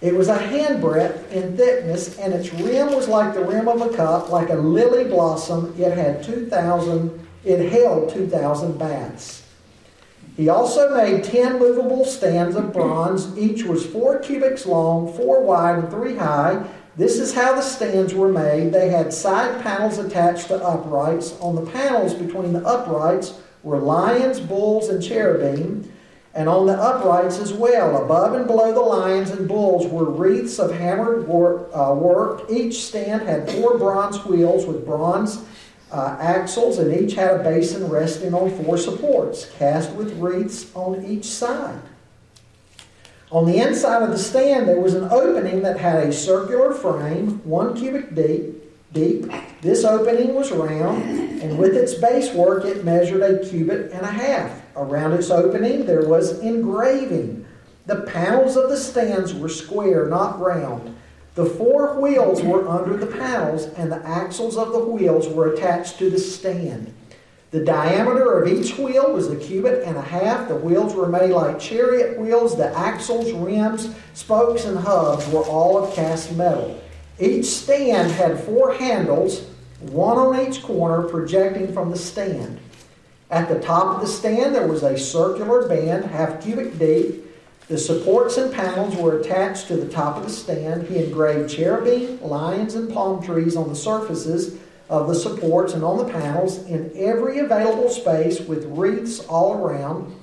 It 0.03 0.13
was 0.13 0.27
a 0.27 0.37
handbreadth 0.37 1.31
in 1.31 1.55
thickness, 1.55 2.19
and 2.19 2.33
its 2.33 2.53
rim 2.53 2.93
was 2.93 3.07
like 3.07 3.33
the 3.33 3.45
rim 3.45 3.69
of 3.69 3.81
a 3.81 3.95
cup, 3.95 4.29
like 4.29 4.49
a 4.49 4.55
lily 4.55 5.05
blossom. 5.05 5.73
It 5.79 5.93
had 5.93 6.21
2,000, 6.21 7.25
it 7.45 7.71
held 7.71 8.13
2,000 8.13 8.77
baths. 8.77 9.43
He 10.35 10.49
also 10.49 10.93
made 10.93 11.23
10 11.23 11.57
movable 11.57 12.03
stands 12.03 12.57
of 12.57 12.73
bronze. 12.73 13.37
Each 13.37 13.63
was 13.63 13.85
four 13.85 14.19
cubits 14.19 14.65
long, 14.65 15.13
four 15.13 15.41
wide, 15.41 15.79
and 15.79 15.89
three 15.89 16.17
high. 16.17 16.67
This 16.97 17.17
is 17.17 17.33
how 17.33 17.55
the 17.55 17.61
stands 17.61 18.13
were 18.13 18.31
made. 18.31 18.73
They 18.73 18.89
had 18.89 19.13
side 19.13 19.63
panels 19.63 19.99
attached 19.99 20.47
to 20.47 20.61
uprights. 20.61 21.39
On 21.39 21.55
the 21.55 21.71
panels 21.71 22.13
between 22.13 22.51
the 22.51 22.65
uprights 22.67 23.39
were 23.63 23.79
lions, 23.79 24.41
bulls, 24.41 24.89
and 24.89 25.01
cherubim 25.01 25.92
and 26.35 26.49
on 26.49 26.65
the 26.65 26.73
uprights 26.73 27.37
as 27.37 27.53
well. 27.53 28.03
Above 28.03 28.33
and 28.33 28.47
below 28.47 28.73
the 28.73 28.79
lions 28.79 29.29
and 29.29 29.47
bulls 29.47 29.85
were 29.87 30.09
wreaths 30.09 30.59
of 30.59 30.71
hammered 30.73 31.27
work. 31.27 31.69
Uh, 31.73 31.93
work. 31.93 32.49
Each 32.49 32.83
stand 32.83 33.23
had 33.23 33.49
four 33.51 33.77
bronze 33.77 34.23
wheels 34.25 34.65
with 34.65 34.85
bronze 34.85 35.43
uh, 35.91 36.17
axles, 36.19 36.79
and 36.79 36.91
each 36.93 37.13
had 37.13 37.39
a 37.39 37.43
basin 37.43 37.87
resting 37.87 38.33
on 38.33 38.49
four 38.63 38.77
supports, 38.77 39.49
cast 39.57 39.91
with 39.91 40.17
wreaths 40.17 40.75
on 40.75 41.05
each 41.05 41.25
side. 41.25 41.79
On 43.31 43.45
the 43.45 43.57
inside 43.57 44.03
of 44.03 44.09
the 44.09 44.17
stand, 44.17 44.67
there 44.67 44.79
was 44.79 44.95
an 44.95 45.05
opening 45.11 45.61
that 45.63 45.79
had 45.79 46.07
a 46.07 46.11
circular 46.11 46.73
frame, 46.73 47.41
one 47.43 47.75
cubic 47.75 48.15
deep. 48.15 48.59
Deep. 48.91 49.31
This 49.61 49.83
opening 49.83 50.35
was 50.35 50.51
round, 50.51 51.03
and 51.41 51.57
with 51.57 51.75
its 51.75 51.95
base 51.95 52.31
work, 52.33 52.63
it 52.63 52.85
measured 52.85 53.23
a 53.23 53.43
cubit 53.43 53.91
and 53.91 54.01
a 54.01 54.11
half. 54.11 54.62
Around 54.75 55.13
its 55.13 55.29
opening 55.29 55.85
there 55.85 56.07
was 56.07 56.39
engraving. 56.39 57.45
The 57.85 58.01
panels 58.01 58.55
of 58.55 58.69
the 58.69 58.77
stands 58.77 59.33
were 59.33 59.49
square, 59.49 60.07
not 60.07 60.39
round. 60.39 60.95
The 61.35 61.45
four 61.45 61.99
wheels 61.99 62.41
were 62.41 62.67
under 62.67 62.95
the 62.95 63.07
panels, 63.07 63.65
and 63.77 63.91
the 63.91 64.05
axles 64.07 64.55
of 64.55 64.71
the 64.71 64.79
wheels 64.79 65.27
were 65.27 65.53
attached 65.53 65.97
to 65.97 66.09
the 66.09 66.19
stand. 66.19 66.93
The 67.51 67.63
diameter 67.63 68.39
of 68.39 68.47
each 68.47 68.77
wheel 68.77 69.13
was 69.13 69.29
a 69.29 69.35
cubit 69.35 69.83
and 69.83 69.95
a 69.95 70.01
half. 70.01 70.47
The 70.47 70.55
wheels 70.55 70.95
were 70.95 71.07
made 71.07 71.29
like 71.29 71.59
chariot 71.59 72.19
wheels. 72.19 72.57
The 72.57 72.75
axles, 72.75 73.31
rims, 73.31 73.93
spokes, 74.13 74.65
and 74.65 74.77
hubs 74.77 75.27
were 75.27 75.43
all 75.43 75.77
of 75.77 75.93
cast 75.93 76.35
metal. 76.35 76.81
Each 77.19 77.45
stand 77.45 78.11
had 78.11 78.39
four 78.39 78.73
handles, 78.73 79.45
one 79.81 80.17
on 80.17 80.47
each 80.47 80.63
corner, 80.63 81.03
projecting 81.03 81.71
from 81.73 81.91
the 81.91 81.97
stand. 81.97 82.59
At 83.33 83.49
the 83.49 83.59
top 83.59 83.95
of 83.95 84.01
the 84.01 84.07
stand, 84.07 84.53
there 84.53 84.67
was 84.67 84.83
a 84.83 84.95
circular 84.95 85.67
band, 85.67 86.05
half 86.05 86.43
cubic 86.43 86.77
deep, 86.77 87.25
The 87.67 87.77
supports 87.77 88.37
and 88.37 88.53
panels 88.53 88.95
were 88.95 89.19
attached 89.19 89.67
to 89.67 89.77
the 89.77 89.87
top 89.87 90.17
of 90.17 90.23
the 90.23 90.29
stand. 90.29 90.87
He 90.87 91.03
engraved 91.03 91.49
cherubim, 91.49 92.21
lions, 92.21 92.75
and 92.75 92.93
palm 92.93 93.23
trees 93.23 93.55
on 93.55 93.69
the 93.69 93.75
surfaces 93.75 94.59
of 94.89 95.07
the 95.07 95.15
supports 95.15 95.73
and 95.73 95.83
on 95.83 95.97
the 95.97 96.11
panels 96.11 96.63
in 96.67 96.91
every 96.95 97.39
available 97.39 97.89
space 97.89 98.41
with 98.41 98.65
wreaths 98.65 99.21
all 99.21 99.53
around. 99.53 100.13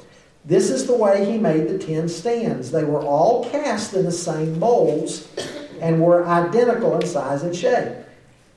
This 0.44 0.70
is 0.70 0.86
the 0.86 0.96
way 0.96 1.24
he 1.24 1.38
made 1.38 1.68
the 1.68 1.78
ten 1.78 2.08
stands. 2.08 2.70
They 2.70 2.84
were 2.84 3.02
all 3.02 3.48
cast 3.50 3.94
in 3.94 4.04
the 4.04 4.12
same 4.12 4.58
molds 4.58 5.26
and 5.80 6.00
were 6.00 6.26
identical 6.26 6.94
in 7.00 7.06
size 7.06 7.42
and 7.42 7.56
shape. 7.56 7.88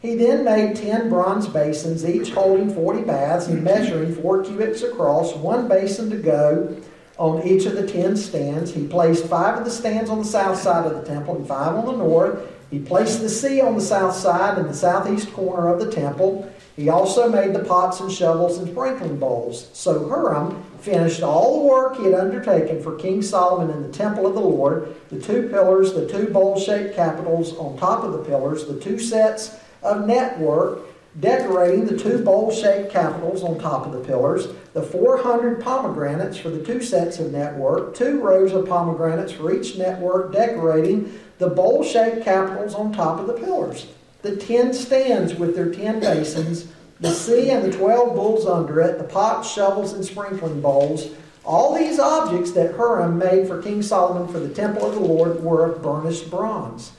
He 0.03 0.15
then 0.15 0.43
made 0.43 0.75
ten 0.75 1.07
bronze 1.07 1.47
basins, 1.47 2.05
each 2.05 2.31
holding 2.31 2.75
forty 2.75 3.03
baths 3.03 3.47
and 3.47 3.63
measuring 3.63 4.13
four 4.13 4.43
cubits 4.43 4.81
across, 4.81 5.33
one 5.33 5.69
basin 5.69 6.09
to 6.09 6.17
go 6.17 6.75
on 7.17 7.47
each 7.47 7.65
of 7.65 7.75
the 7.75 7.87
ten 7.87 8.17
stands. 8.17 8.73
He 8.73 8.85
placed 8.85 9.27
five 9.27 9.59
of 9.59 9.63
the 9.63 9.71
stands 9.71 10.09
on 10.09 10.17
the 10.17 10.25
south 10.25 10.59
side 10.59 10.85
of 10.85 10.99
the 10.99 11.07
temple 11.07 11.37
and 11.37 11.47
five 11.47 11.75
on 11.75 11.85
the 11.85 12.03
north. 12.03 12.51
He 12.69 12.79
placed 12.79 13.21
the 13.21 13.29
sea 13.29 13.61
on 13.61 13.75
the 13.75 13.81
south 13.81 14.13
side 14.13 14.57
and 14.57 14.67
the 14.67 14.73
southeast 14.73 15.31
corner 15.31 15.69
of 15.69 15.79
the 15.79 15.89
temple. 15.89 16.51
He 16.75 16.89
also 16.89 17.29
made 17.29 17.53
the 17.53 17.63
pots 17.63 18.01
and 18.01 18.11
shovels 18.11 18.57
and 18.57 18.67
sprinkling 18.67 19.19
bowls. 19.19 19.69
So 19.71 20.09
Hiram 20.09 20.63
finished 20.79 21.23
all 21.23 21.59
the 21.59 21.65
work 21.65 21.95
he 21.95 22.05
had 22.05 22.15
undertaken 22.15 22.83
for 22.83 22.97
King 22.97 23.21
Solomon 23.21 23.73
in 23.73 23.83
the 23.83 23.97
temple 23.97 24.27
of 24.27 24.33
the 24.33 24.41
Lord 24.41 24.97
the 25.09 25.21
two 25.21 25.47
pillars, 25.47 25.93
the 25.93 26.09
two 26.09 26.27
bowl 26.27 26.59
shaped 26.59 26.93
capitals 26.93 27.55
on 27.55 27.77
top 27.77 28.03
of 28.03 28.11
the 28.11 28.23
pillars, 28.25 28.65
the 28.65 28.77
two 28.81 28.99
sets 28.99 29.59
of 29.83 30.07
network 30.07 30.79
decorating 31.19 31.85
the 31.85 31.97
two 31.97 32.23
bowl 32.23 32.51
shaped 32.51 32.91
capitals 32.91 33.43
on 33.43 33.59
top 33.59 33.85
of 33.85 33.91
the 33.91 33.99
pillars, 33.99 34.47
the 34.73 34.81
400 34.81 35.61
pomegranates 35.61 36.37
for 36.37 36.49
the 36.49 36.63
two 36.63 36.81
sets 36.81 37.19
of 37.19 37.31
network, 37.31 37.93
two 37.93 38.19
rows 38.19 38.51
of 38.53 38.67
pomegranates 38.67 39.31
for 39.31 39.53
each 39.53 39.77
network 39.77 40.33
decorating 40.33 41.19
the 41.37 41.49
bowl 41.49 41.83
shaped 41.83 42.23
capitals 42.23 42.73
on 42.73 42.91
top 42.91 43.19
of 43.19 43.27
the 43.27 43.33
pillars, 43.33 43.87
the 44.23 44.35
10 44.35 44.73
stands 44.73 45.35
with 45.35 45.55
their 45.55 45.71
10 45.71 45.99
basins, 45.99 46.67
the 46.99 47.11
sea 47.11 47.49
and 47.49 47.63
the 47.63 47.77
12 47.77 48.15
bulls 48.15 48.45
under 48.45 48.79
it, 48.79 48.97
the 48.97 49.03
pots, 49.03 49.51
shovels, 49.51 49.93
and 49.93 50.05
sprinkling 50.05 50.61
bowls. 50.61 51.09
All 51.43 51.75
these 51.75 51.99
objects 51.99 52.51
that 52.51 52.75
Hiram 52.75 53.17
made 53.17 53.47
for 53.47 53.61
King 53.61 53.81
Solomon 53.81 54.31
for 54.31 54.39
the 54.39 54.53
temple 54.53 54.85
of 54.85 54.93
the 54.93 55.01
Lord 55.01 55.43
were 55.43 55.65
of 55.65 55.81
burnished 55.81 56.29
bronze. 56.29 56.93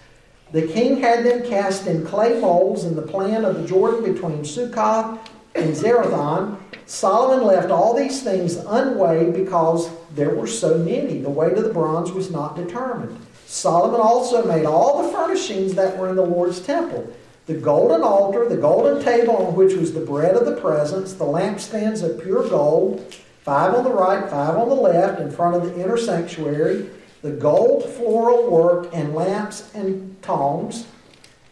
The 0.53 0.67
king 0.69 0.99
had 0.99 1.25
them 1.25 1.47
cast 1.49 1.87
in 1.87 2.07
clay 2.07 2.39
molds 2.41 2.85
in 2.85 2.95
the 2.95 3.03
plan 3.03 3.45
of 3.45 3.57
the 3.57 3.67
Jordan 3.67 4.13
between 4.13 4.45
Succoth 4.45 5.19
and 5.55 5.75
Zarethan. 5.75 6.59
Solomon 6.87 7.47
left 7.47 7.71
all 7.71 7.97
these 7.97 8.23
things 8.23 8.57
unweighed 8.57 9.35
because 9.35 9.91
there 10.15 10.35
were 10.35 10.47
so 10.47 10.79
many. 10.79 11.19
The 11.19 11.31
weight 11.31 11.57
of 11.57 11.65
the 11.65 11.73
bronze 11.73 12.13
was 12.13 12.31
not 12.31 12.57
determined. 12.57 13.19
Solomon 13.47 14.01
also 14.01 14.45
made 14.47 14.67
all 14.67 15.03
the 15.03 15.13
furnishings 15.13 15.75
that 15.75 15.97
were 15.97 16.09
in 16.09 16.17
the 16.17 16.23
Lord's 16.23 16.61
temple 16.61 17.13
the 17.47 17.55
golden 17.55 18.03
altar, 18.03 18.49
the 18.49 18.57
golden 18.57 19.03
table 19.03 19.37
on 19.37 19.55
which 19.55 19.75
was 19.75 19.93
the 19.93 20.01
bread 20.01 20.35
of 20.35 20.47
the 20.47 20.59
presence, 20.61 21.13
the 21.13 21.25
lampstands 21.25 22.03
of 22.03 22.23
pure 22.23 22.49
gold, 22.49 23.15
five 23.43 23.75
on 23.75 23.85
the 23.85 23.93
right, 23.93 24.31
five 24.31 24.57
on 24.57 24.71
the 24.71 24.75
left, 24.75 25.21
in 25.21 25.31
front 25.31 25.55
of 25.55 25.63
the 25.63 25.83
inner 25.83 25.99
sanctuary, 25.99 26.89
the 27.25 27.31
gold 27.31 27.83
floral 27.83 28.51
work 28.51 28.91
and 28.93 29.15
lamps 29.15 29.75
and 29.75 30.15
tongs, 30.21 30.87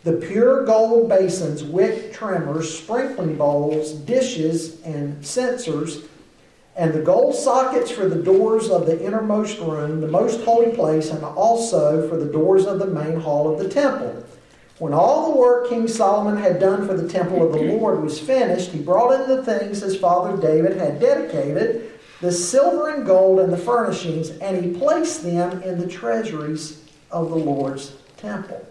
the 0.04 0.12
pure 0.12 0.66
gold 0.66 1.08
basins, 1.08 1.64
wick 1.64 2.12
trimmers, 2.12 2.78
sprinkling 2.78 3.38
bowls, 3.38 3.92
dishes, 3.92 4.82
and 4.82 5.24
censers, 5.24 6.04
and 6.76 6.92
the 6.92 7.00
gold 7.00 7.34
sockets 7.34 7.90
for 7.90 8.06
the 8.06 8.22
doors 8.22 8.68
of 8.68 8.84
the 8.84 9.02
innermost 9.02 9.58
room, 9.60 10.02
the 10.02 10.06
most 10.06 10.42
holy 10.42 10.76
place, 10.76 11.08
and 11.08 11.24
also 11.24 12.06
for 12.06 12.18
the 12.18 12.30
doors 12.30 12.66
of 12.66 12.78
the 12.78 12.86
main 12.86 13.18
hall 13.18 13.50
of 13.50 13.58
the 13.58 13.68
temple. 13.70 14.22
When 14.78 14.92
all 14.92 15.32
the 15.32 15.38
work 15.38 15.70
King 15.70 15.88
Solomon 15.88 16.36
had 16.36 16.60
done 16.60 16.86
for 16.86 16.92
the 16.94 17.08
temple 17.08 17.46
of 17.46 17.54
the 17.54 17.62
Lord 17.62 18.02
was 18.02 18.20
finished, 18.20 18.72
he 18.72 18.78
brought 18.78 19.18
in 19.22 19.26
the 19.26 19.42
things 19.42 19.80
his 19.80 19.96
father 19.96 20.36
David 20.36 20.76
had 20.76 21.00
dedicated 21.00 21.92
the 22.22 22.30
silver 22.30 22.88
and 22.88 23.04
gold 23.04 23.40
and 23.40 23.52
the 23.52 23.58
furnishings, 23.58 24.30
and 24.30 24.64
he 24.64 24.70
placed 24.78 25.24
them 25.24 25.60
in 25.62 25.78
the 25.78 25.88
treasuries 25.88 26.80
of 27.10 27.30
the 27.30 27.36
Lord's 27.36 27.92
temple. 28.16 28.64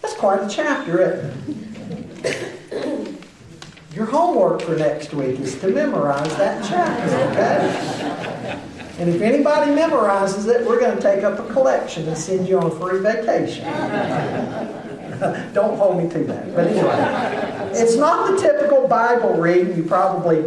That's 0.00 0.14
quite 0.14 0.40
a 0.44 0.48
chapter, 0.48 1.02
isn't 1.02 2.24
it? 2.24 3.18
Your 3.94 4.06
homework 4.06 4.62
for 4.62 4.76
next 4.76 5.12
week 5.12 5.40
is 5.40 5.60
to 5.60 5.68
memorize 5.68 6.34
that 6.36 6.64
chapter, 6.64 7.16
okay? 7.30 8.60
And 8.98 9.10
if 9.10 9.20
anybody 9.20 9.72
memorizes 9.72 10.48
it, 10.48 10.64
we're 10.64 10.78
going 10.78 10.96
to 10.96 11.02
take 11.02 11.24
up 11.24 11.38
a 11.40 11.52
collection 11.52 12.06
and 12.06 12.16
send 12.16 12.48
you 12.48 12.58
on 12.58 12.66
a 12.66 12.70
free 12.70 13.00
vacation. 13.00 13.64
Don't 15.52 15.76
hold 15.76 16.02
me 16.02 16.08
to 16.10 16.24
that. 16.24 16.54
But 16.54 16.68
anyway, 16.68 17.70
it's 17.72 17.96
not 17.96 18.30
the 18.30 18.40
typical 18.40 18.86
Bible 18.86 19.34
reading 19.34 19.76
you 19.76 19.82
probably 19.82 20.42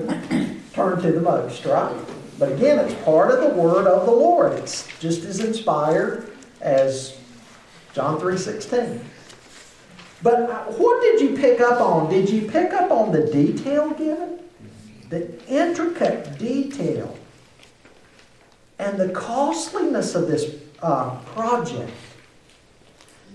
turn 0.76 1.02
to 1.02 1.12
the 1.12 1.22
most, 1.22 1.66
right? 1.66 1.96
But 2.38 2.52
again, 2.52 2.80
it's 2.80 2.94
part 3.06 3.32
of 3.32 3.42
the 3.42 3.60
word 3.60 3.88
of 3.88 4.06
the 4.06 4.12
Lord. 4.12 4.52
It's 4.54 4.88
just 5.00 5.24
as 5.24 5.40
inspired 5.40 6.32
as 6.60 7.18
John 7.94 8.20
3.16. 8.20 9.00
But 10.22 10.78
what 10.78 11.02
did 11.02 11.22
you 11.22 11.38
pick 11.38 11.62
up 11.62 11.80
on? 11.80 12.10
Did 12.10 12.30
you 12.30 12.50
pick 12.50 12.74
up 12.74 12.92
on 12.92 13.14
the 13.14 13.26
detail 13.32 13.92
given? 13.92 14.40
The 15.10 15.46
intricate 15.48 16.38
detail 16.38 17.18
and 18.80 18.98
the 18.98 19.10
costliness 19.10 20.16
of 20.16 20.28
this 20.28 20.56
uh, 20.82 21.16
project. 21.28 21.92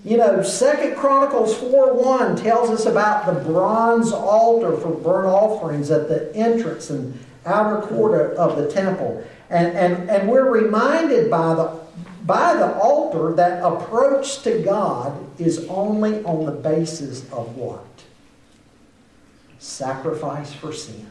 You 0.03 0.17
know, 0.17 0.43
Second 0.43 0.95
Chronicles 0.95 1.55
4.1 1.55 2.41
tells 2.41 2.69
us 2.69 2.85
about 2.85 3.25
the 3.25 3.39
bronze 3.51 4.11
altar 4.11 4.75
for 4.77 4.91
burnt 4.91 5.27
offerings 5.27 5.91
at 5.91 6.07
the 6.07 6.35
entrance 6.35 6.89
and 6.89 7.17
outer 7.45 7.85
court 7.87 8.35
of 8.35 8.57
the 8.57 8.71
temple. 8.71 9.25
And, 9.49 9.75
and, 9.75 10.09
and 10.09 10.29
we're 10.29 10.49
reminded 10.49 11.29
by 11.29 11.53
the, 11.55 11.79
by 12.25 12.53
the 12.53 12.73
altar 12.75 13.33
that 13.35 13.63
approach 13.63 14.43
to 14.43 14.61
God 14.61 15.17
is 15.39 15.65
only 15.67 16.23
on 16.23 16.45
the 16.45 16.51
basis 16.51 17.29
of 17.31 17.55
what? 17.55 17.85
Sacrifice 19.59 20.53
for 20.53 20.71
sin. 20.71 21.09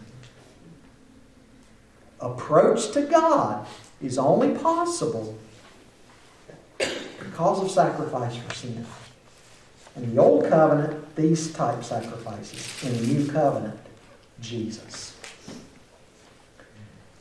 Approach 2.20 2.92
to 2.92 3.02
God 3.02 3.66
is 4.02 4.18
only 4.18 4.56
possible 4.58 5.38
because 6.78 7.62
of 7.62 7.70
sacrifice 7.70 8.36
for 8.36 8.54
sin. 8.54 8.84
In 9.96 10.14
the 10.14 10.22
Old 10.22 10.48
Covenant, 10.48 11.16
these 11.16 11.52
type 11.52 11.82
sacrifices. 11.82 12.84
In 12.84 12.96
the 12.96 13.14
New 13.14 13.32
Covenant, 13.32 13.78
Jesus. 14.40 15.16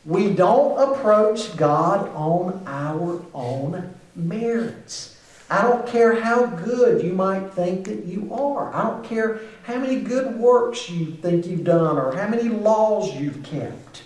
We 0.06 0.34
don't 0.34 0.92
approach 0.92 1.56
God 1.58 2.10
on 2.16 2.64
our 2.66 3.22
own 3.34 3.94
merits. 4.16 5.18
I 5.50 5.64
don't 5.64 5.88
care 5.88 6.22
how 6.22 6.46
good 6.46 7.04
you 7.04 7.14
might 7.14 7.54
think 7.54 7.86
that 7.86 8.06
you 8.06 8.32
are. 8.34 8.74
I 8.74 8.84
don't 8.84 9.04
care 9.04 9.42
how 9.64 9.80
many 9.80 10.00
good 10.00 10.38
works 10.38 10.90
you 10.90 11.14
think 11.14 11.48
you've 11.48 11.64
done 11.64 11.98
or 11.98 12.16
how 12.16 12.28
many 12.28 12.50
laws 12.50 13.14
you've 13.16 13.44
kept. 13.44 14.04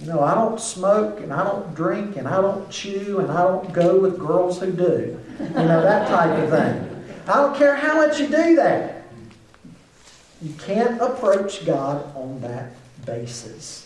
You 0.00 0.06
know, 0.08 0.20
I 0.20 0.34
don't 0.34 0.60
smoke 0.60 1.20
and 1.20 1.32
I 1.32 1.44
don't 1.44 1.72
drink 1.76 2.16
and 2.16 2.26
I 2.26 2.40
don't 2.40 2.68
chew 2.68 3.20
and 3.20 3.30
I 3.30 3.44
don't 3.44 3.72
go 3.72 4.00
with 4.00 4.18
girls 4.18 4.58
who 4.58 4.72
do. 4.72 5.20
You 5.38 5.48
know, 5.48 5.82
that 5.82 6.08
type 6.08 6.36
of 6.36 6.50
thing. 6.50 7.04
I 7.28 7.36
don't 7.36 7.56
care 7.56 7.76
how 7.76 7.94
much 7.94 8.18
you 8.18 8.26
do 8.26 8.56
that. 8.56 9.04
You 10.42 10.52
can't 10.54 11.00
approach 11.00 11.64
God 11.64 12.04
on 12.16 12.40
that 12.40 12.72
basis. 13.06 13.81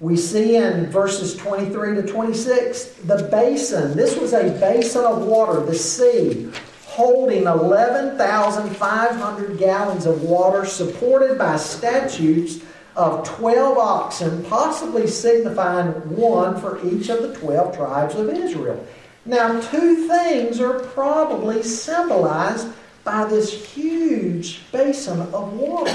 We 0.00 0.16
see 0.16 0.56
in 0.56 0.86
verses 0.86 1.36
23 1.36 1.94
to 1.96 2.02
26 2.02 2.84
the 3.04 3.28
basin. 3.30 3.94
This 3.94 4.16
was 4.16 4.32
a 4.32 4.44
basin 4.58 5.04
of 5.04 5.26
water, 5.26 5.60
the 5.60 5.74
sea, 5.74 6.50
holding 6.86 7.42
11,500 7.42 9.58
gallons 9.58 10.06
of 10.06 10.22
water, 10.22 10.64
supported 10.64 11.36
by 11.36 11.58
statutes 11.58 12.60
of 12.96 13.28
12 13.28 13.76
oxen, 13.76 14.42
possibly 14.44 15.06
signifying 15.06 15.88
one 16.16 16.58
for 16.58 16.82
each 16.86 17.10
of 17.10 17.20
the 17.20 17.34
12 17.34 17.76
tribes 17.76 18.14
of 18.14 18.30
Israel. 18.30 18.82
Now, 19.26 19.60
two 19.60 20.08
things 20.08 20.60
are 20.60 20.80
probably 20.80 21.62
symbolized 21.62 22.68
by 23.04 23.26
this 23.26 23.52
huge 23.74 24.62
basin 24.72 25.20
of 25.20 25.52
water. 25.52 25.92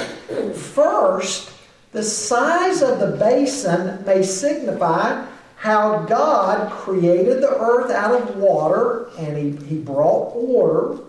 First, 0.53 1.54
the 1.95 2.03
size 2.03 2.81
of 2.81 2.99
the 2.99 3.15
basin 3.15 4.03
may 4.05 4.21
signify 4.21 5.25
how 5.55 5.99
God 5.99 6.69
created 6.69 7.41
the 7.41 7.57
earth 7.57 7.89
out 7.89 8.21
of 8.21 8.35
water 8.35 9.07
and 9.17 9.37
He, 9.37 9.65
he 9.65 9.77
brought 9.77 10.35
order. 10.35 10.99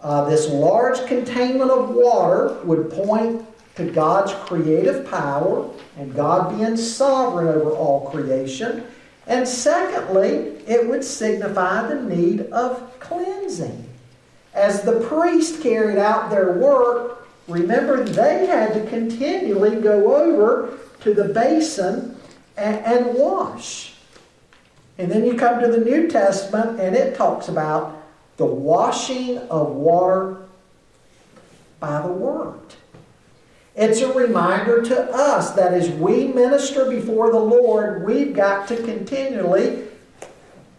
Uh, 0.00 0.28
this 0.28 0.48
large 0.48 1.06
containment 1.06 1.70
of 1.70 1.90
water 1.90 2.58
would 2.64 2.90
point 2.90 3.46
to 3.76 3.84
God's 3.84 4.34
creative 4.44 5.08
power 5.08 5.70
and 5.96 6.16
God 6.16 6.58
being 6.58 6.76
sovereign 6.76 7.46
over 7.46 7.70
all 7.70 8.10
creation. 8.10 8.84
And 9.28 9.46
secondly, 9.46 10.64
it 10.66 10.88
would 10.88 11.04
signify 11.04 11.86
the 11.86 12.02
need 12.02 12.40
of 12.50 12.98
cleansing. 12.98 13.88
As 14.52 14.82
the 14.82 14.98
priest 15.02 15.62
carried 15.62 15.98
out 15.98 16.28
their 16.28 16.54
work, 16.54 17.20
remember 17.50 18.04
they 18.04 18.46
had 18.46 18.74
to 18.74 18.86
continually 18.88 19.80
go 19.80 20.16
over 20.16 20.78
to 21.00 21.14
the 21.14 21.24
basin 21.24 22.16
and, 22.56 22.84
and 22.84 23.14
wash. 23.14 23.94
And 24.98 25.10
then 25.10 25.24
you 25.24 25.34
come 25.34 25.60
to 25.60 25.68
the 25.68 25.84
New 25.84 26.08
Testament 26.08 26.78
and 26.80 26.94
it 26.94 27.16
talks 27.16 27.48
about 27.48 28.02
the 28.36 28.46
washing 28.46 29.38
of 29.38 29.70
water 29.72 30.36
by 31.78 32.02
the 32.02 32.12
Word. 32.12 32.58
It's 33.74 34.02
a 34.02 34.12
reminder 34.12 34.82
to 34.82 35.10
us 35.10 35.52
that 35.52 35.72
as 35.72 35.88
we 35.88 36.26
minister 36.26 36.90
before 36.90 37.30
the 37.30 37.38
Lord, 37.38 38.04
we've 38.04 38.34
got 38.34 38.68
to 38.68 38.76
continually 38.76 39.84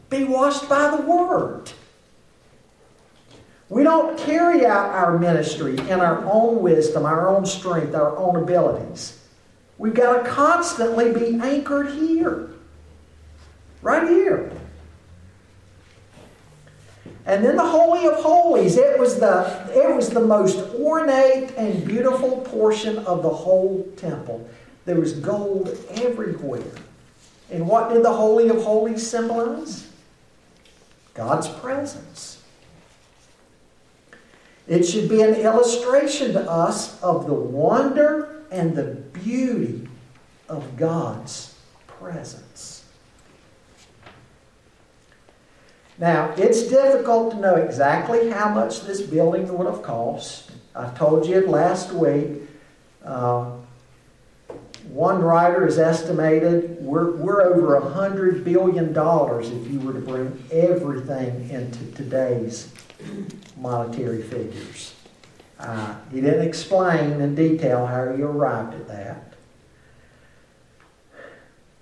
be 0.10 0.24
washed 0.24 0.70
by 0.70 0.96
the 0.96 1.02
Word. 1.02 1.72
We 3.72 3.84
don't 3.84 4.20
carry 4.20 4.66
out 4.66 4.90
our 4.90 5.18
ministry 5.18 5.78
in 5.78 6.02
our 6.02 6.26
own 6.26 6.62
wisdom, 6.62 7.06
our 7.06 7.30
own 7.30 7.46
strength, 7.46 7.96
our 7.96 8.18
own 8.18 8.36
abilities. 8.36 9.18
We've 9.78 9.94
got 9.94 10.26
to 10.26 10.30
constantly 10.30 11.14
be 11.14 11.40
anchored 11.42 11.94
here. 11.94 12.50
Right 13.82 14.10
here. 14.10 14.52
And 17.26 17.46
then 17.46 17.56
the 17.56 17.66
Holy 17.66 18.06
of 18.08 18.16
Holies, 18.16 18.76
it 18.76 19.00
was 19.00 19.22
the, 19.22 19.72
it 19.74 19.96
was 19.96 20.10
the 20.10 20.20
most 20.20 20.76
ornate 20.76 21.52
and 21.52 21.86
beautiful 21.86 22.42
portion 22.42 22.98
of 23.00 23.24
the 23.24 23.30
whole 23.30 23.90
temple. 23.96 24.50
There 24.84 25.00
was 25.00 25.14
gold 25.14 25.78
everywhere. 25.92 26.74
And 27.50 27.66
what 27.70 27.94
did 27.94 28.04
the 28.04 28.12
Holy 28.12 28.50
of 28.50 28.62
Holies 28.64 29.10
symbolize? 29.10 29.88
God's 31.14 31.48
presence. 31.48 32.41
It 34.72 34.84
should 34.84 35.10
be 35.10 35.22
an 35.22 35.36
illustration 35.36 36.32
to 36.32 36.50
us 36.50 36.98
of 37.04 37.28
the 37.28 37.34
wonder 37.34 38.46
and 38.52 38.74
the 38.74 38.86
beauty 38.86 39.90
of 40.48 40.78
God's 40.78 41.60
presence. 41.88 42.86
Now, 45.98 46.34
it's 46.38 46.70
difficult 46.70 47.34
to 47.34 47.40
know 47.42 47.56
exactly 47.56 48.30
how 48.30 48.48
much 48.48 48.84
this 48.84 49.02
building 49.02 49.54
would 49.58 49.68
have 49.68 49.84
cost. 49.84 50.52
I 50.74 50.90
told 50.92 51.26
you 51.26 51.46
last 51.48 51.92
week. 51.92 52.44
Uh, 53.04 53.52
one 54.88 55.22
writer 55.22 55.66
has 55.66 55.80
estimated 55.80 56.78
we're, 56.80 57.12
we're 57.18 57.42
over 57.42 57.76
a 57.76 57.82
$100 57.82 58.46
billion 58.46 58.92
if 58.92 59.72
you 59.72 59.80
were 59.82 59.94
to 59.94 60.00
bring 60.00 60.42
everything 60.50 61.50
into 61.50 61.92
today's 61.92 62.72
monetary 63.58 64.22
figures. 64.22 64.94
Uh, 65.60 65.96
he 66.12 66.22
didn't 66.22 66.48
explain 66.48 67.22
in 67.22 67.36
detail 67.36 67.86
how 67.86 68.12
he 68.16 68.22
arrived 68.24 68.74
at 68.74 68.88
that. 68.88 69.34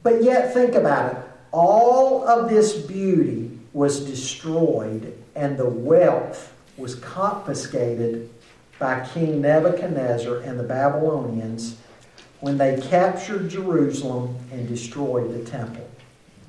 But 0.04 0.24
yet, 0.24 0.54
think 0.54 0.76
about 0.76 1.14
it. 1.14 1.22
All 1.52 2.28
of 2.28 2.50
this 2.50 2.74
beauty 2.74 3.58
was 3.74 4.06
destroyed 4.06 5.16
and 5.36 5.58
the 5.58 5.70
wealth 5.70 6.54
was 6.78 6.96
confiscated 6.96 8.30
by 8.78 9.06
King 9.14 9.42
Nebuchadnezzar 9.42 10.38
and 10.38 10.60
the 10.60 10.64
Babylonians 10.64 11.78
when 12.40 12.58
they 12.58 12.80
captured 12.82 13.50
Jerusalem 13.50 14.36
and 14.52 14.68
destroyed 14.68 15.34
the 15.34 15.50
temple. 15.50 15.90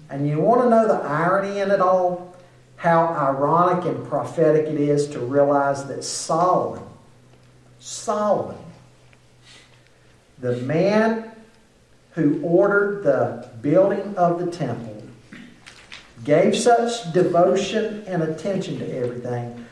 And 0.09 0.29
you 0.29 0.41
want 0.41 0.63
to 0.63 0.71
know 0.71 0.87
the 0.87 1.03
irony 1.03 1.61
in 1.61 1.71
it 1.71 1.81
all? 1.81 2.30
How 2.81 3.09
ironic 3.09 3.85
and 3.85 4.09
prophetic 4.09 4.65
it 4.65 4.81
is 4.81 5.07
to 5.09 5.21
realize 5.21 5.87
that 5.89 6.03
Solomon, 6.03 6.83
Solomon, 7.79 8.57
the 10.39 10.57
man 10.63 11.31
who 12.13 12.41
ordered 12.43 13.05
the 13.05 13.51
building 13.61 14.17
of 14.17 14.39
the 14.39 14.51
temple, 14.51 15.03
gave 16.25 16.57
such 16.57 17.13
devotion 17.13 18.03
and 18.07 18.23
attention 18.23 18.79
to 18.79 18.97
everything, 18.97 19.63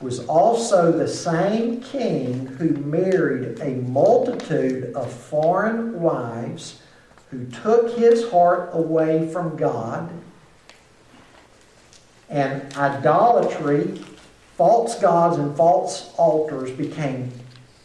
was 0.00 0.26
also 0.26 0.90
the 0.90 1.08
same 1.08 1.82
king 1.82 2.46
who 2.46 2.70
married 2.70 3.60
a 3.60 3.74
multitude 3.82 4.94
of 4.94 5.12
foreign 5.12 6.00
wives 6.00 6.80
who 7.30 7.44
took 7.48 7.98
his 7.98 8.30
heart 8.30 8.70
away 8.72 9.30
from 9.30 9.58
God. 9.58 10.10
And 12.28 12.74
idolatry, 12.76 14.00
false 14.56 14.98
gods, 15.00 15.38
and 15.38 15.56
false 15.56 16.12
altars 16.16 16.70
became 16.72 17.32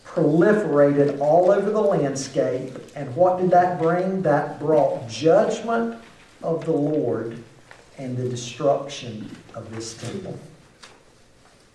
proliferated 0.05 1.19
all 1.19 1.51
over 1.51 1.69
the 1.69 1.81
landscape. 1.81 2.73
And 2.95 3.15
what 3.15 3.39
did 3.39 3.51
that 3.51 3.79
bring? 3.79 4.21
That 4.23 4.59
brought 4.59 5.07
judgment 5.07 6.01
of 6.41 6.65
the 6.65 6.71
Lord 6.71 7.37
and 7.97 8.17
the 8.17 8.27
destruction 8.27 9.29
of 9.55 9.73
this 9.73 9.95
temple. 9.95 10.37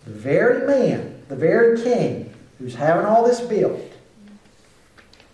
The 0.04 0.12
very 0.12 0.66
man, 0.66 1.22
the 1.28 1.36
very 1.36 1.80
king 1.80 2.32
who's 2.58 2.74
having 2.74 3.06
all 3.06 3.24
this 3.26 3.40
built 3.40 3.80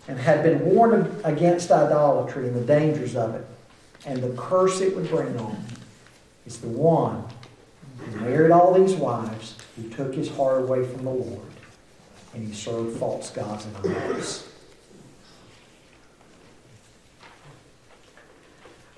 and 0.07 0.19
had 0.19 0.43
been 0.43 0.63
warned 0.65 1.21
against 1.23 1.71
idolatry 1.71 2.47
and 2.47 2.55
the 2.55 2.65
dangers 2.65 3.15
of 3.15 3.35
it 3.35 3.45
and 4.05 4.21
the 4.21 4.33
curse 4.35 4.81
it 4.81 4.95
would 4.95 5.09
bring 5.09 5.37
on 5.37 5.63
is 6.45 6.57
the 6.59 6.67
one 6.67 7.23
who 7.97 8.19
married 8.19 8.51
all 8.51 8.73
these 8.73 8.95
wives 8.95 9.55
who 9.75 9.89
took 9.89 10.13
his 10.13 10.29
heart 10.35 10.61
away 10.61 10.85
from 10.85 11.03
the 11.03 11.11
Lord 11.11 11.41
and 12.33 12.47
he 12.47 12.53
served 12.53 12.97
false 12.97 13.29
gods 13.29 13.65
and 13.65 13.77
idols. 13.77 14.47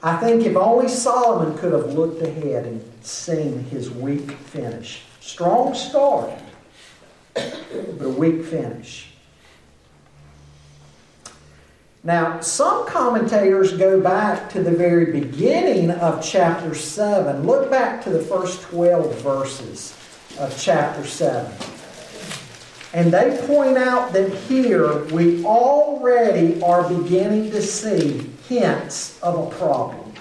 I 0.01 0.17
think 0.17 0.45
if 0.45 0.55
only 0.55 0.87
Solomon 0.87 1.57
could 1.57 1.73
have 1.73 1.93
looked 1.93 2.21
ahead 2.21 2.65
and 2.65 2.83
seen 3.01 3.63
his 3.65 3.89
weak 3.89 4.31
finish. 4.31 5.01
Strong 5.19 5.73
start, 5.73 6.31
but 7.33 8.05
a 8.05 8.09
weak 8.09 8.45
finish. 8.45 9.14
Now, 12.05 12.39
some 12.39 12.87
commentators 12.87 13.73
go 13.73 13.99
back 13.99 14.51
to 14.51 14.61
the 14.61 14.69
very 14.69 15.11
beginning 15.11 15.89
of 15.89 16.23
chapter 16.23 16.75
7. 16.75 17.47
Look 17.47 17.71
back 17.71 18.03
to 18.03 18.11
the 18.11 18.19
first 18.19 18.61
12 18.61 19.21
verses 19.21 19.97
of 20.37 20.55
chapter 20.55 21.03
7. 21.03 21.51
And 22.93 23.11
they 23.11 23.43
point 23.47 23.77
out 23.77 24.13
that 24.13 24.31
here 24.31 25.03
we 25.05 25.43
already 25.43 26.61
are 26.61 26.87
beginning 26.87 27.49
to 27.49 27.61
see 27.61 28.29
hints 28.47 29.19
of 29.23 29.47
a 29.47 29.55
problem. 29.55 30.13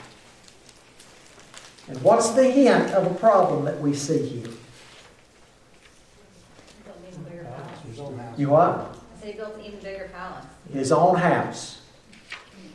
And 1.89 2.01
what's 2.01 2.31
the 2.31 2.51
hint 2.51 2.93
of 2.93 3.13
a 3.13 3.15
problem 3.15 3.67
that 3.67 3.79
we 3.79 3.93
see 3.93 4.27
here? 4.27 4.51
You 8.39 8.49
what? 8.49 9.04
I 9.25 9.29
he 9.29 9.33
built 9.33 9.55
an 9.55 9.65
even 9.65 9.79
bigger 9.81 10.11
palace. 10.13 10.45
His 10.71 10.93
own 10.93 11.17
house. 11.17 11.81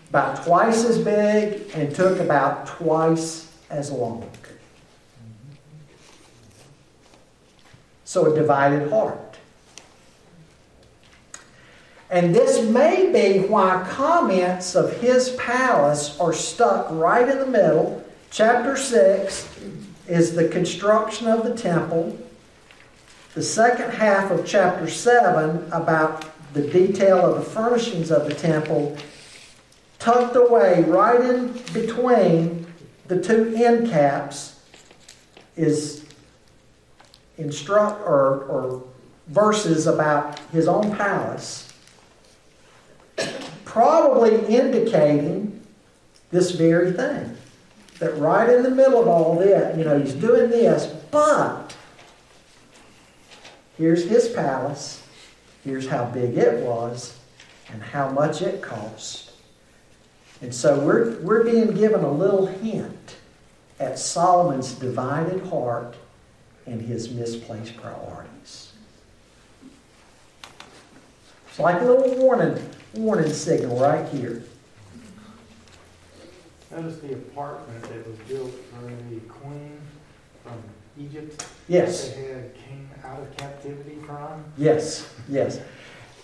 About 0.09 0.43
twice 0.43 0.83
as 0.83 0.97
big 0.97 1.69
and 1.75 1.93
took 1.93 2.19
about 2.19 2.65
twice 2.65 3.55
as 3.69 3.91
long. 3.91 4.27
So 8.03 8.33
a 8.33 8.35
divided 8.35 8.89
heart. 8.89 9.37
And 12.09 12.33
this 12.33 12.67
may 12.67 13.11
be 13.13 13.47
why 13.47 13.87
comments 13.87 14.73
of 14.73 14.99
his 14.99 15.29
palace 15.35 16.19
are 16.19 16.33
stuck 16.33 16.87
right 16.89 17.29
in 17.29 17.37
the 17.37 17.45
middle. 17.45 18.03
Chapter 18.31 18.75
6 18.75 19.59
is 20.07 20.33
the 20.33 20.47
construction 20.47 21.27
of 21.27 21.43
the 21.43 21.53
temple. 21.53 22.17
The 23.35 23.43
second 23.43 23.91
half 23.91 24.31
of 24.31 24.47
chapter 24.47 24.89
7 24.89 25.71
about 25.71 26.25
the 26.53 26.61
detail 26.61 27.19
of 27.25 27.35
the 27.35 27.49
furnishings 27.49 28.11
of 28.11 28.27
the 28.27 28.33
temple 28.33 28.97
tucked 29.99 30.35
away 30.35 30.83
right 30.83 31.21
in 31.21 31.51
between 31.73 32.65
the 33.07 33.21
two 33.21 33.53
end 33.55 33.89
caps 33.89 34.61
is 35.55 36.05
instruct 37.37 38.01
or, 38.01 38.43
or 38.45 38.83
verses 39.27 39.87
about 39.87 40.39
his 40.51 40.67
own 40.67 40.95
palace 40.95 41.69
probably 43.69 44.47
indicating 44.47 45.61
this 46.31 46.51
very 46.51 46.91
thing. 46.91 47.37
That 47.99 48.17
right 48.17 48.49
in 48.49 48.63
the 48.63 48.71
middle 48.71 48.99
of 48.99 49.07
all 49.07 49.37
that, 49.39 49.77
you 49.77 49.83
know, 49.83 49.99
he's 49.99 50.13
doing 50.15 50.49
this, 50.49 50.87
but 51.11 51.75
here's 53.77 54.05
his 54.05 54.29
palace, 54.29 54.98
here's 55.63 55.87
how 55.87 56.05
big 56.05 56.37
it 56.37 56.65
was, 56.65 57.17
and 57.71 57.81
how 57.81 58.09
much 58.09 58.41
it 58.41 58.61
cost. 58.61 59.31
And 60.41 60.53
so 60.53 60.79
we're, 60.79 61.19
we're 61.19 61.43
being 61.43 61.73
given 61.73 62.03
a 62.03 62.11
little 62.11 62.45
hint 62.45 63.17
at 63.79 63.99
Solomon's 63.99 64.73
divided 64.73 65.45
heart 65.47 65.95
and 66.65 66.81
his 66.81 67.09
misplaced 67.11 67.75
priorities. 67.77 68.73
It's 71.49 71.59
like 71.59 71.81
a 71.81 71.85
little 71.85 72.15
warning, 72.15 72.57
warning 72.93 73.31
signal 73.31 73.77
right 73.79 74.07
here. 74.09 74.43
Notice 76.71 76.99
the 76.99 77.13
apartment 77.13 77.81
that 77.83 78.07
was 78.07 78.17
built 78.27 78.51
for 78.51 78.85
the 78.85 79.19
queen 79.21 79.77
from 80.43 80.61
Egypt. 80.99 81.45
Yes, 81.67 82.09
They 82.13 82.27
had 82.27 82.51
out 83.09 83.19
of 83.19 83.37
captivity 83.37 83.97
from. 84.05 84.43
yes, 84.57 85.13
yes. 85.27 85.59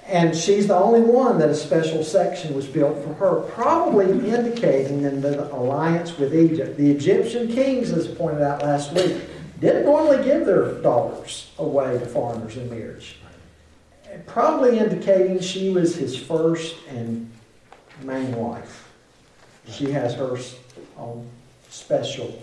And 0.08 0.36
she's 0.36 0.68
the 0.68 0.76
only 0.76 1.02
one 1.02 1.40
that 1.40 1.50
a 1.50 1.56
special 1.56 2.04
section 2.04 2.54
was 2.54 2.68
built 2.68 3.04
for 3.04 3.14
her, 3.16 3.42
probably 3.54 4.06
indicating 4.30 5.02
in 5.02 5.20
the 5.20 5.52
alliance 5.52 6.16
with 6.18 6.36
Egypt. 6.36 6.78
The 6.78 6.92
Egyptian 6.92 7.52
kings, 7.52 7.92
as 7.92 8.08
pointed 8.08 8.44
out 8.44 8.62
last 8.62 8.94
week, 8.94 9.20
didn't 9.60 9.86
normally 9.86 10.24
give 10.24 10.46
their 10.46 10.74
daughters 10.82 11.52
away 11.58 11.98
to 11.98 12.06
foreigners 12.06 12.56
in 12.56 12.70
marriage. 12.70 13.18
Probably 14.28 14.78
indicating 14.78 15.40
she 15.40 15.72
was 15.72 15.96
his 15.96 16.16
first 16.16 16.76
and 16.88 17.30
main 18.04 18.34
wife. 18.36 18.88
She 19.68 19.92
has 19.92 20.14
her 20.14 20.38
own 20.98 21.28
special 21.70 22.42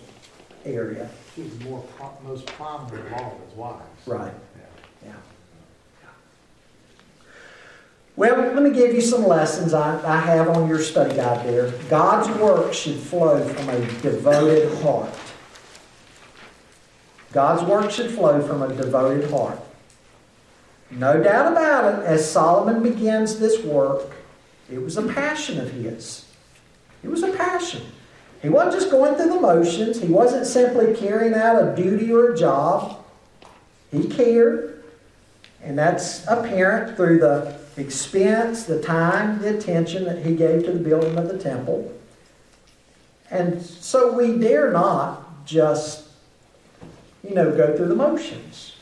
area. 0.65 1.09
She 1.35 1.43
was 1.43 1.59
the 1.59 1.65
more 1.65 1.83
pro- 1.97 2.17
most 2.25 2.47
prominent 2.47 3.07
of 3.07 3.13
all 3.15 3.33
of 3.33 3.49
his 3.49 3.57
wives. 3.57 4.07
Right. 4.07 4.35
Yeah. 5.05 5.09
Yeah. 5.09 6.09
Well, 8.17 8.37
let 8.53 8.63
me 8.63 8.71
give 8.71 8.95
you 8.95 9.01
some 9.01 9.27
lessons 9.27 9.73
I, 9.73 10.01
I 10.07 10.21
have 10.21 10.49
on 10.51 10.69
your 10.69 10.81
study 10.81 11.17
guide 11.17 11.47
there. 11.47 11.71
God's 11.89 12.29
work 12.39 12.75
should 12.75 12.99
flow 12.99 13.43
from 13.49 13.69
a 13.71 13.79
devoted 14.03 14.79
heart. 14.83 15.15
God's 17.33 17.63
work 17.63 17.91
should 17.91 18.11
flow 18.11 18.43
from 18.47 18.63
a 18.63 18.69
devoted 18.75 19.31
heart. 19.31 19.59
No 20.91 21.23
doubt 21.23 21.51
about 21.51 21.95
it, 21.95 22.05
as 22.05 22.31
Solomon 22.31 22.83
begins 22.83 23.39
this 23.39 23.65
work, 23.65 24.13
it 24.71 24.83
was 24.83 24.99
a 24.99 25.03
passion 25.03 25.59
of 25.59 25.71
his. 25.71 26.27
It 27.03 27.09
was 27.09 27.23
a 27.23 27.33
passion. 27.33 27.83
He 28.43 28.49
wasn't 28.49 28.75
just 28.75 28.91
going 28.91 29.15
through 29.15 29.29
the 29.29 29.41
motions, 29.41 30.01
he 30.01 30.09
wasn't 30.09 30.47
simply 30.47 30.95
carrying 30.95 31.35
out 31.35 31.63
a 31.63 31.77
duty 31.77 32.13
or 32.13 32.33
a 32.33 32.37
job. 32.37 33.05
He 33.93 34.09
cared, 34.09 34.83
and 35.63 35.79
that's 35.79 36.27
apparent 36.27 36.97
through 36.97 37.21
the 37.21 37.57
expense, 37.77 38.65
the 38.65 38.83
time, 38.83 39.41
the 39.41 39.57
attention 39.57 40.05
that 40.05 40.27
he 40.27 40.35
gave 40.35 40.65
to 40.65 40.73
the 40.73 40.81
building 40.81 41.17
of 41.17 41.29
the 41.29 41.39
temple. 41.39 41.93
And 43.31 43.63
so 43.63 44.13
we 44.13 44.39
dare 44.39 44.73
not 44.73 45.47
just, 45.47 46.09
you 47.27 47.35
know, 47.35 47.51
go 47.57 47.77
through 47.77 47.89
the 47.89 47.95
motions. 47.95 48.77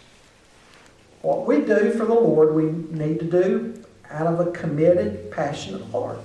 What 1.22 1.46
we 1.46 1.61
do 1.61 1.92
for 1.92 2.06
the 2.06 2.14
Lord, 2.14 2.54
we 2.54 2.64
need 2.96 3.20
to 3.20 3.26
do 3.26 3.84
out 4.11 4.26
of 4.26 4.40
a 4.40 4.50
committed, 4.52 5.30
passionate 5.30 5.84
heart. 5.90 6.18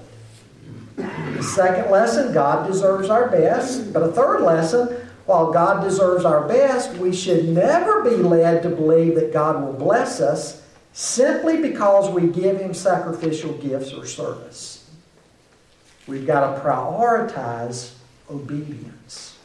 The 0.96 1.44
second 1.44 1.92
lesson, 1.92 2.34
God 2.34 2.68
deserves 2.68 3.10
our 3.10 3.30
best. 3.30 3.92
But 3.94 4.04
a 4.04 4.12
third 4.12 4.42
lesson, 4.42 4.96
while 5.26 5.52
God 5.52 5.84
deserves 5.84 6.24
our 6.24 6.48
best, 6.48 6.94
we 6.98 7.14
should 7.14 7.50
never 7.50 8.04
be 8.04 8.16
led 8.18 8.64
to 8.64 8.70
believe 8.70 9.16
that 9.16 9.34
God 9.34 9.64
will 9.64 9.74
bless 9.74 10.22
us 10.22 10.64
simply 10.94 11.58
because 11.58 12.10
we 12.10 12.28
give 12.28 12.60
Him 12.60 12.74
sacrificial 12.74 13.54
gifts 13.54 13.92
or 13.92 14.06
service. 14.06 14.90
We've 16.08 16.26
got 16.26 16.56
to 16.56 16.62
prioritize 16.62 17.94
obedience. 18.30 19.38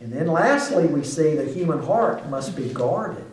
And 0.00 0.12
then 0.12 0.26
lastly, 0.26 0.86
we 0.86 1.04
see 1.04 1.36
the 1.36 1.44
human 1.44 1.84
heart 1.84 2.28
must 2.28 2.56
be 2.56 2.68
guarded. 2.68 3.24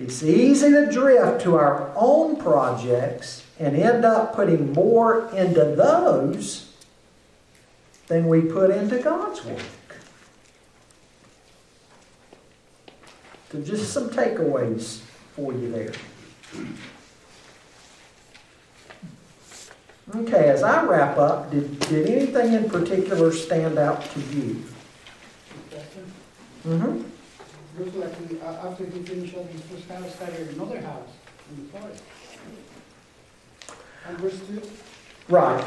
It's 0.00 0.22
easy 0.22 0.70
to 0.70 0.90
drift 0.90 1.42
to 1.42 1.56
our 1.56 1.92
own 1.96 2.36
projects 2.36 3.44
and 3.58 3.76
end 3.76 4.04
up 4.04 4.34
putting 4.34 4.72
more 4.72 5.28
into 5.34 5.64
those 5.64 6.72
than 8.06 8.28
we 8.28 8.42
put 8.42 8.70
into 8.70 8.98
God's 8.98 9.44
work. 9.44 9.60
So, 13.50 13.60
just 13.62 13.92
some 13.92 14.10
takeaways 14.10 15.00
for 15.34 15.52
you 15.52 15.70
there. 15.70 15.92
Okay, 20.16 20.48
as 20.48 20.62
I 20.62 20.84
wrap 20.84 21.18
up, 21.18 21.50
did, 21.50 21.78
did 21.80 22.08
anything 22.08 22.54
in 22.54 22.70
particular 22.70 23.32
stand 23.32 23.78
out 23.78 24.02
to 24.10 24.20
you? 24.20 24.64
Mm-hmm. 26.66 27.02
Looks 27.78 27.96
like 27.96 28.28
he, 28.28 28.40
uh, 28.40 28.68
after 28.68 28.84
he 28.86 29.00
finished 29.02 29.36
up 29.36 29.48
his 29.50 29.60
first 29.62 29.88
house, 29.88 30.14
started 30.14 30.48
another 30.50 30.80
house 30.80 31.08
in 31.50 31.64
the 31.64 31.78
forest. 31.78 32.02
And 34.08 34.18
verse 34.18 34.38
two, 34.46 34.62
Right. 35.28 35.64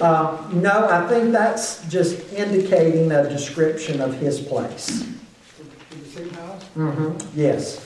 Uh, 0.00 0.48
no, 0.52 0.88
I 0.88 1.06
think 1.08 1.32
that's 1.32 1.88
just 1.88 2.32
indicating 2.32 3.10
a 3.12 3.28
description 3.28 4.00
of 4.00 4.14
his 4.14 4.40
place. 4.40 5.00
to 5.56 5.64
to 5.64 6.02
the 6.02 6.10
same 6.10 6.30
house, 6.30 6.64
Mm-hmm. 6.76 7.38
Yes, 7.38 7.84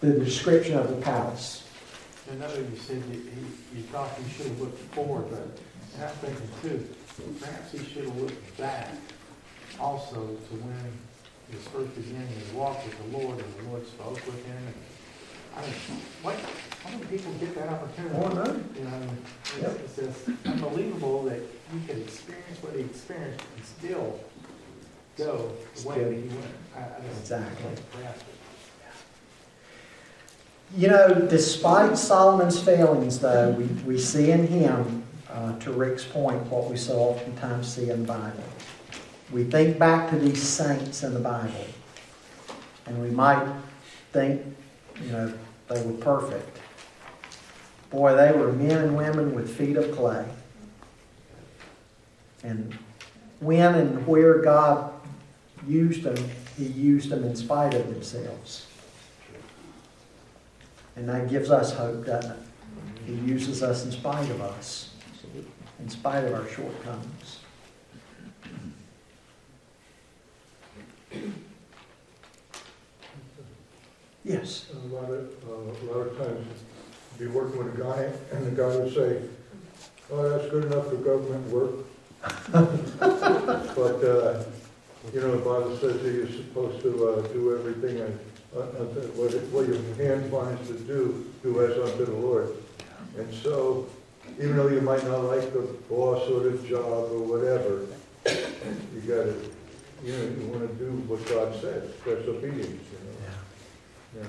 the 0.00 0.12
description 0.12 0.78
of 0.78 0.88
the 0.88 0.96
palace. 0.96 1.64
I 2.30 2.36
know 2.36 2.54
you 2.54 2.70
said 2.76 3.02
you, 3.10 3.20
he, 3.20 3.78
you 3.78 3.82
thought 3.84 4.08
he 4.24 4.30
should 4.32 4.46
have 4.46 4.60
looked 4.60 4.78
forward, 4.94 5.26
but 5.30 5.48
I'm 6.02 6.14
thinking 6.16 6.48
too, 6.62 6.88
perhaps 7.40 7.72
he 7.72 7.78
should 7.78 8.04
have 8.04 8.16
looked 8.16 8.56
back 8.58 8.88
also 9.78 10.14
to 10.16 10.54
when 10.62 10.92
his 11.50 11.66
first 11.68 11.94
beginning 11.96 12.26
his 12.28 12.52
walk 12.52 12.84
with 12.84 12.96
the 12.98 13.18
Lord 13.18 13.38
and 13.38 13.54
the 13.58 13.70
Lord 13.70 13.86
spoke 13.86 14.14
with 14.26 14.44
him. 14.46 14.56
And, 14.56 14.74
I 15.56 15.60
mean, 15.62 15.74
what, 16.22 16.36
how 16.84 16.90
many 16.90 17.04
people 17.06 17.32
get 17.40 17.54
that 17.56 17.68
opportunity? 17.68 18.14
Oh, 18.16 18.28
no. 18.28 18.44
You 18.78 18.84
know, 18.84 19.00
it's, 19.18 19.62
Yep. 19.62 19.80
it's 19.84 19.96
just 19.96 20.46
unbelievable 20.46 21.24
that 21.24 21.40
you 21.40 21.80
could 21.86 21.98
experience 21.98 22.62
what 22.62 22.74
he 22.74 22.80
experienced 22.82 23.44
and 23.56 23.64
still 23.64 24.20
go 25.18 25.52
the 25.82 25.88
way 25.88 26.04
that 26.04 26.12
he 26.12 26.28
went. 26.28 26.54
I, 26.76 26.80
I 26.80 27.18
Exactly. 27.20 27.62
can't 27.64 27.92
grasp 27.92 28.20
it. 28.20 28.34
You 30.76 30.86
know, 30.88 31.26
despite 31.28 31.98
Solomon's 31.98 32.62
failings, 32.62 33.18
though, 33.18 33.50
we, 33.50 33.64
we 33.84 33.98
see 33.98 34.30
in 34.30 34.46
him, 34.46 35.02
uh, 35.32 35.58
to 35.60 35.72
Rick's 35.72 36.04
point, 36.04 36.42
what 36.46 36.70
we 36.70 36.76
so 36.76 36.98
oftentimes 36.98 37.72
see 37.72 37.90
in 37.90 38.02
the 38.02 38.08
Bible. 38.08 38.44
We 39.32 39.44
think 39.44 39.78
back 39.78 40.10
to 40.10 40.18
these 40.18 40.42
saints 40.42 41.02
in 41.02 41.14
the 41.14 41.20
Bible, 41.20 41.66
and 42.86 43.00
we 43.00 43.10
might 43.10 43.46
think, 44.12 44.42
you 45.02 45.12
know, 45.12 45.32
they 45.68 45.82
were 45.82 45.92
perfect. 45.92 46.58
Boy, 47.90 48.14
they 48.14 48.32
were 48.32 48.52
men 48.52 48.78
and 48.78 48.96
women 48.96 49.34
with 49.34 49.56
feet 49.56 49.76
of 49.76 49.92
clay. 49.92 50.24
And 52.42 52.76
when 53.40 53.74
and 53.74 54.06
where 54.06 54.38
God 54.38 54.92
used 55.66 56.02
them, 56.02 56.16
He 56.56 56.66
used 56.66 57.10
them 57.10 57.24
in 57.24 57.36
spite 57.36 57.74
of 57.74 57.88
themselves. 57.88 58.66
And 60.96 61.08
that 61.08 61.30
gives 61.30 61.50
us 61.50 61.72
hope, 61.72 62.06
doesn't 62.06 62.32
it? 62.32 62.38
He 63.06 63.14
uses 63.14 63.62
us 63.62 63.84
in 63.84 63.92
spite 63.92 64.28
of 64.30 64.40
us, 64.40 64.89
in 65.80 65.88
spite 65.88 66.24
of 66.24 66.34
our 66.34 66.46
shortcomings. 66.48 67.38
Yes. 74.24 74.66
A 74.72 74.94
lot 74.94 75.10
of, 75.10 75.30
uh, 75.48 75.52
a 75.52 75.84
lot 75.92 76.06
of 76.06 76.18
times, 76.18 76.46
be 77.18 77.26
working 77.26 77.58
with 77.64 77.74
a 77.78 77.82
guy, 77.82 78.10
and 78.32 78.46
the 78.46 78.50
guy 78.50 78.76
would 78.76 78.94
say, 78.94 79.22
oh, 80.10 80.28
that's 80.28 80.50
good 80.50 80.64
enough 80.66 80.88
for 80.88 80.96
government 80.96 81.48
work. 81.48 81.86
But, 82.52 84.04
uh, 84.04 84.44
you 85.12 85.20
know, 85.20 85.36
the 85.36 85.44
Bible 85.44 85.76
says 85.78 86.02
that 86.02 86.12
you're 86.12 86.28
supposed 86.28 86.82
to, 86.82 87.08
uh, 87.08 87.28
do 87.28 87.54
everything 87.58 88.00
and, 88.00 88.18
uh, 88.54 88.60
uh, 88.60 88.84
what, 89.16 89.32
what 89.52 89.66
your 89.66 89.82
hand 89.96 90.30
finds 90.30 90.68
to 90.68 90.74
do, 90.74 91.32
do 91.42 91.64
as 91.64 91.78
unto 91.78 92.04
the 92.04 92.12
Lord. 92.12 92.54
And 93.16 93.32
so, 93.34 93.86
even 94.40 94.56
though 94.56 94.68
you 94.68 94.80
might 94.80 95.04
not 95.04 95.24
like 95.24 95.52
the 95.52 95.60
boss 95.88 96.26
or 96.30 96.40
the 96.40 96.56
job 96.66 97.12
or 97.12 97.20
whatever, 97.20 97.86
you 98.94 99.00
gotta, 99.06 99.34
you 100.02 100.12
know, 100.12 100.22
you 100.22 100.48
wanna 100.50 100.66
do 100.68 100.90
what 101.06 101.24
God 101.28 101.52
says, 101.60 101.90
that's 102.06 102.26
obedience, 102.26 102.86
you 102.90 102.98
know? 103.04 103.18
Yeah. 104.16 104.28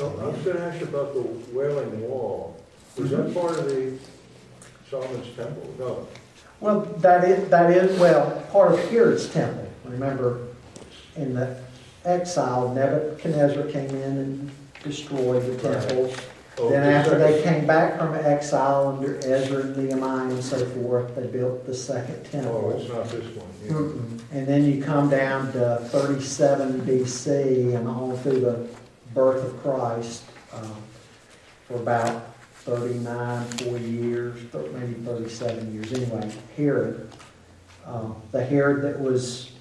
Oh, 0.00 0.18
I 0.20 0.26
was 0.26 0.44
gonna 0.44 0.60
ask 0.60 0.80
you 0.80 0.86
about 0.86 1.14
the 1.14 1.22
Wailing 1.56 2.02
Wall. 2.02 2.62
Was 2.98 3.10
that 3.10 3.32
part 3.34 3.58
of 3.58 3.64
the 3.64 3.98
Solomon's 4.90 5.34
Temple? 5.34 5.74
No. 5.78 6.06
Well, 6.60 6.82
that 6.98 7.24
is, 7.24 7.48
that 7.48 7.70
is, 7.70 7.98
well, 7.98 8.40
part 8.52 8.72
of 8.72 8.90
Herod's 8.90 9.28
temple. 9.32 9.66
Remember, 9.84 10.46
in 11.16 11.34
the 11.34 11.58
exile, 12.04 12.72
Nebuchadnezzar 12.72 13.64
came 13.64 13.90
in 13.90 14.18
and 14.18 14.50
destroyed 14.84 15.44
the 15.44 15.56
temples. 15.56 16.14
Oh, 16.16 16.31
Then 16.56 16.92
after 16.92 17.18
they 17.18 17.42
came 17.42 17.66
back 17.66 17.98
from 17.98 18.14
exile 18.14 18.88
under 18.88 19.16
Ezra 19.24 19.62
and 19.62 19.76
Nehemiah 19.76 20.28
and 20.28 20.44
so 20.44 20.64
forth, 20.66 21.14
they 21.16 21.26
built 21.26 21.64
the 21.64 21.74
second 21.74 22.24
temple. 22.24 22.72
Oh, 22.74 22.78
it's 22.78 22.88
not 22.88 23.08
this 23.08 23.36
one. 23.36 23.48
yeah. 23.64 23.72
Mm-mm. 23.72 24.20
And 24.32 24.46
then 24.46 24.64
you 24.64 24.82
come 24.82 25.08
down 25.08 25.50
to 25.52 25.76
37 25.84 26.82
BC 26.82 27.74
and 27.74 27.88
on 27.88 28.16
through 28.18 28.40
the 28.40 28.68
birth 29.14 29.44
of 29.44 29.62
Christ 29.62 30.24
um, 30.52 30.76
for 31.66 31.76
about 31.76 32.34
39, 32.64 33.44
40 33.46 33.84
years, 33.84 34.40
maybe 34.52 34.94
37 34.94 35.74
years. 35.74 35.92
Anyway, 35.92 36.30
Herod, 36.56 37.10
um, 37.86 38.14
the 38.30 38.44
Herod 38.44 38.82
that 38.82 39.00
was 39.00 39.52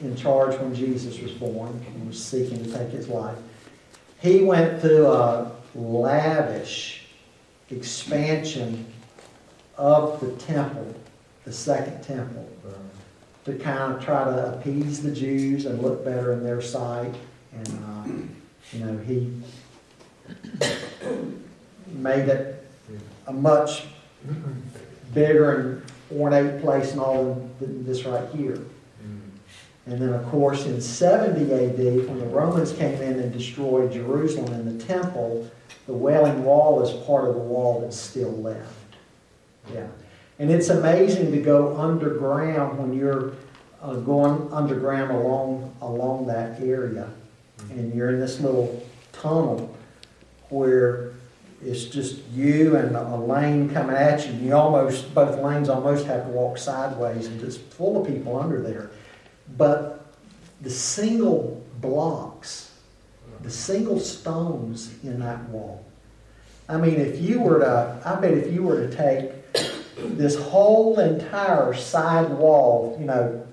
in 0.00 0.16
charge 0.16 0.58
when 0.58 0.74
Jesus 0.74 1.20
was 1.20 1.32
born 1.32 1.68
and 1.86 2.06
was 2.06 2.22
seeking 2.22 2.64
to 2.64 2.72
take 2.72 2.88
his 2.88 3.08
life, 3.08 3.36
he 4.20 4.42
went 4.42 4.80
through 4.80 5.06
a 5.06 5.52
lavish 5.74 7.06
expansion 7.70 8.86
of 9.76 10.20
the 10.20 10.32
temple, 10.32 10.94
the 11.44 11.52
second 11.52 12.02
temple 12.02 12.50
to 13.44 13.54
kind 13.54 13.94
of 13.94 14.04
try 14.04 14.24
to 14.24 14.54
appease 14.54 15.02
the 15.02 15.10
Jews 15.10 15.66
and 15.66 15.80
look 15.82 16.04
better 16.04 16.32
in 16.32 16.44
their 16.44 16.60
sight. 16.60 17.14
And, 17.52 17.84
uh, 17.84 18.76
you 18.76 18.84
know, 18.84 18.98
he 18.98 19.32
made 21.86 22.28
it 22.28 22.68
a 23.26 23.32
much 23.32 23.84
bigger 25.14 25.52
and 25.52 25.82
ornate 26.20 26.60
place 26.60 26.92
and 26.92 27.00
all 27.00 27.50
than 27.58 27.84
this 27.84 28.04
right 28.04 28.28
here. 28.30 28.60
And 29.86 30.00
then, 30.00 30.12
of 30.12 30.24
course, 30.26 30.66
in 30.66 30.80
70 30.80 31.52
AD, 31.52 32.08
when 32.08 32.18
the 32.18 32.26
Romans 32.26 32.72
came 32.72 33.00
in 33.00 33.18
and 33.18 33.32
destroyed 33.32 33.92
Jerusalem 33.92 34.52
and 34.52 34.80
the 34.80 34.84
temple, 34.84 35.50
the 35.86 35.92
Wailing 35.92 36.44
Wall 36.44 36.82
is 36.82 36.90
part 37.06 37.28
of 37.28 37.34
the 37.34 37.40
wall 37.40 37.80
that's 37.80 37.96
still 37.96 38.30
left. 38.30 38.72
Yeah. 39.72 39.88
And 40.38 40.50
it's 40.50 40.68
amazing 40.68 41.32
to 41.32 41.38
go 41.38 41.76
underground 41.76 42.78
when 42.78 42.94
you're 42.94 43.32
uh, 43.82 43.94
going 43.94 44.52
underground 44.52 45.10
along, 45.10 45.74
along 45.80 46.26
that 46.26 46.60
area. 46.60 47.08
And 47.70 47.94
you're 47.94 48.10
in 48.10 48.20
this 48.20 48.40
little 48.40 48.86
tunnel 49.12 49.74
where 50.48 51.12
it's 51.62 51.84
just 51.84 52.20
you 52.32 52.76
and 52.76 52.96
a 52.96 53.16
lane 53.16 53.70
coming 53.70 53.96
at 53.96 54.26
you. 54.26 54.32
And 54.32 54.46
You 54.46 54.54
almost, 54.54 55.14
both 55.14 55.38
lanes 55.40 55.68
almost 55.68 56.06
have 56.06 56.24
to 56.24 56.30
walk 56.30 56.58
sideways 56.58 57.26
and 57.26 57.38
just 57.40 57.60
full 57.60 58.00
of 58.00 58.06
people 58.06 58.38
under 58.38 58.62
there. 58.62 58.90
But 59.56 60.14
the 60.60 60.70
single 60.70 61.64
blocks, 61.80 62.72
the 63.42 63.50
single 63.50 64.00
stones 64.00 64.94
in 65.02 65.20
that 65.20 65.48
wall. 65.48 65.84
I 66.68 66.76
mean, 66.76 66.96
if 66.96 67.20
you 67.20 67.40
were 67.40 67.58
to, 67.60 68.00
I 68.04 68.14
bet 68.20 68.32
if 68.32 68.52
you 68.52 68.62
were 68.62 68.86
to 68.86 68.94
take 68.94 69.32
this 69.96 70.36
whole 70.36 70.98
entire 71.00 71.74
side 71.74 72.30
wall, 72.30 72.96
you 72.98 73.06
know, 73.06 73.46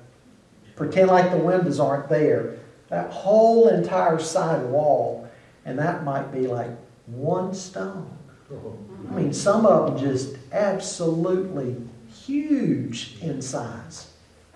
pretend 0.76 1.10
like 1.10 1.32
the 1.32 1.38
windows 1.38 1.80
aren't 1.80 2.10
there, 2.10 2.58
that 2.90 3.12
whole 3.12 3.70
entire 3.70 4.20
side 4.20 4.64
wall, 4.66 5.28
and 5.66 5.80
that 5.80 6.04
might 6.04 6.32
be 6.32 6.48
like 6.48 6.70
one 7.08 7.54
stone. 7.54 8.10
I 8.52 9.14
mean, 9.14 9.34
some 9.34 9.66
of 9.66 10.00
them 10.00 10.00
just 10.00 10.38
absolutely 10.52 11.76
huge 12.10 13.18
in 13.22 13.42
size. 13.42 14.12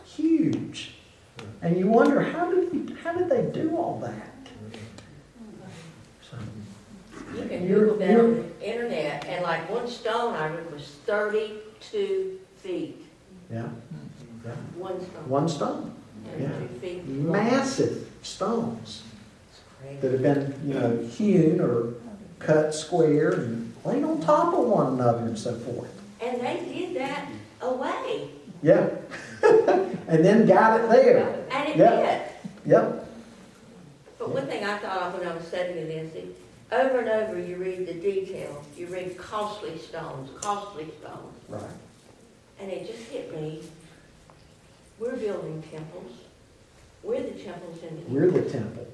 Huge. 0.06 0.96
And 1.62 1.78
you 1.78 1.88
wonder, 1.88 2.22
how 2.22 2.50
did, 2.52 2.98
how 3.04 3.14
did 3.14 3.30
they 3.30 3.44
do 3.52 3.76
all 3.78 4.00
that? 4.00 4.28
So, 6.30 6.38
You 7.36 7.48
can 7.48 7.68
Google 7.68 7.98
that 7.98 8.20
on 8.20 8.36
the 8.60 8.68
internet, 8.68 9.26
and 9.26 9.44
like 9.44 9.70
one 9.70 9.88
stone 9.88 10.36
I 10.36 10.48
read 10.48 10.72
was 10.72 10.88
thirty-two 11.06 12.40
feet. 12.58 13.06
yeah, 13.52 13.68
One 14.78 15.00
stone. 15.02 15.30
one 15.30 15.50
stone. 15.50 15.96
Thirty-two 16.26 16.80
feet. 16.80 17.06
Massive 17.08 18.10
stones 18.24 19.04
that 20.00 20.12
have 20.12 20.22
been, 20.22 20.60
you 20.66 20.74
know, 20.74 20.98
hewn 21.08 21.60
or 21.62 21.94
cut 22.40 22.74
square 22.74 23.32
and 23.34 23.74
laid 23.86 24.04
on 24.04 24.20
top 24.22 24.54
of 24.54 24.66
one 24.66 24.94
another 24.94 25.20
and 25.20 25.38
so 25.38 25.56
forth. 25.60 25.92
And 26.22 26.40
they 26.42 26.64
did 26.66 26.96
that 26.98 27.28
away, 27.62 28.30
Yeah. 28.64 28.90
and 30.08 30.24
then 30.26 30.46
got 30.46 30.80
it 30.82 30.90
there. 30.90 31.46
and 31.52 31.70
it 31.70 31.78
Yeah. 31.78 31.96
did. 32.66 32.72
Yep. 32.72 33.08
But 34.20 34.30
one 34.30 34.46
thing 34.48 34.64
I 34.64 34.78
thought 34.78 35.02
of 35.02 35.20
when 35.20 35.28
I 35.28 35.36
was 35.36 35.48
studying 35.48 35.88
this, 35.88 36.14
is 36.14 36.36
over 36.72 37.00
and 37.00 37.10
over 37.10 37.40
you 37.40 37.56
read 37.58 37.88
the 37.88 37.94
detail, 37.96 38.64
you 38.78 38.88
read 38.88 39.18
costly 39.18 39.78
stones, 39.78 40.30
costly 40.40 40.88
stones. 41.00 41.38
Right. 41.50 41.62
And 42.60 42.72
it 42.72 42.86
just 42.88 43.10
hit 43.10 43.34
me, 43.36 43.64
we're 45.00 45.16
building 45.16 45.64
temples. 45.72 46.12
We're 47.04 47.24
the 47.24 47.32
temples 47.32 47.80
in 47.82 47.96
the 47.96 48.10
We're 48.12 48.30
the 48.30 48.48
temple. 48.48 48.88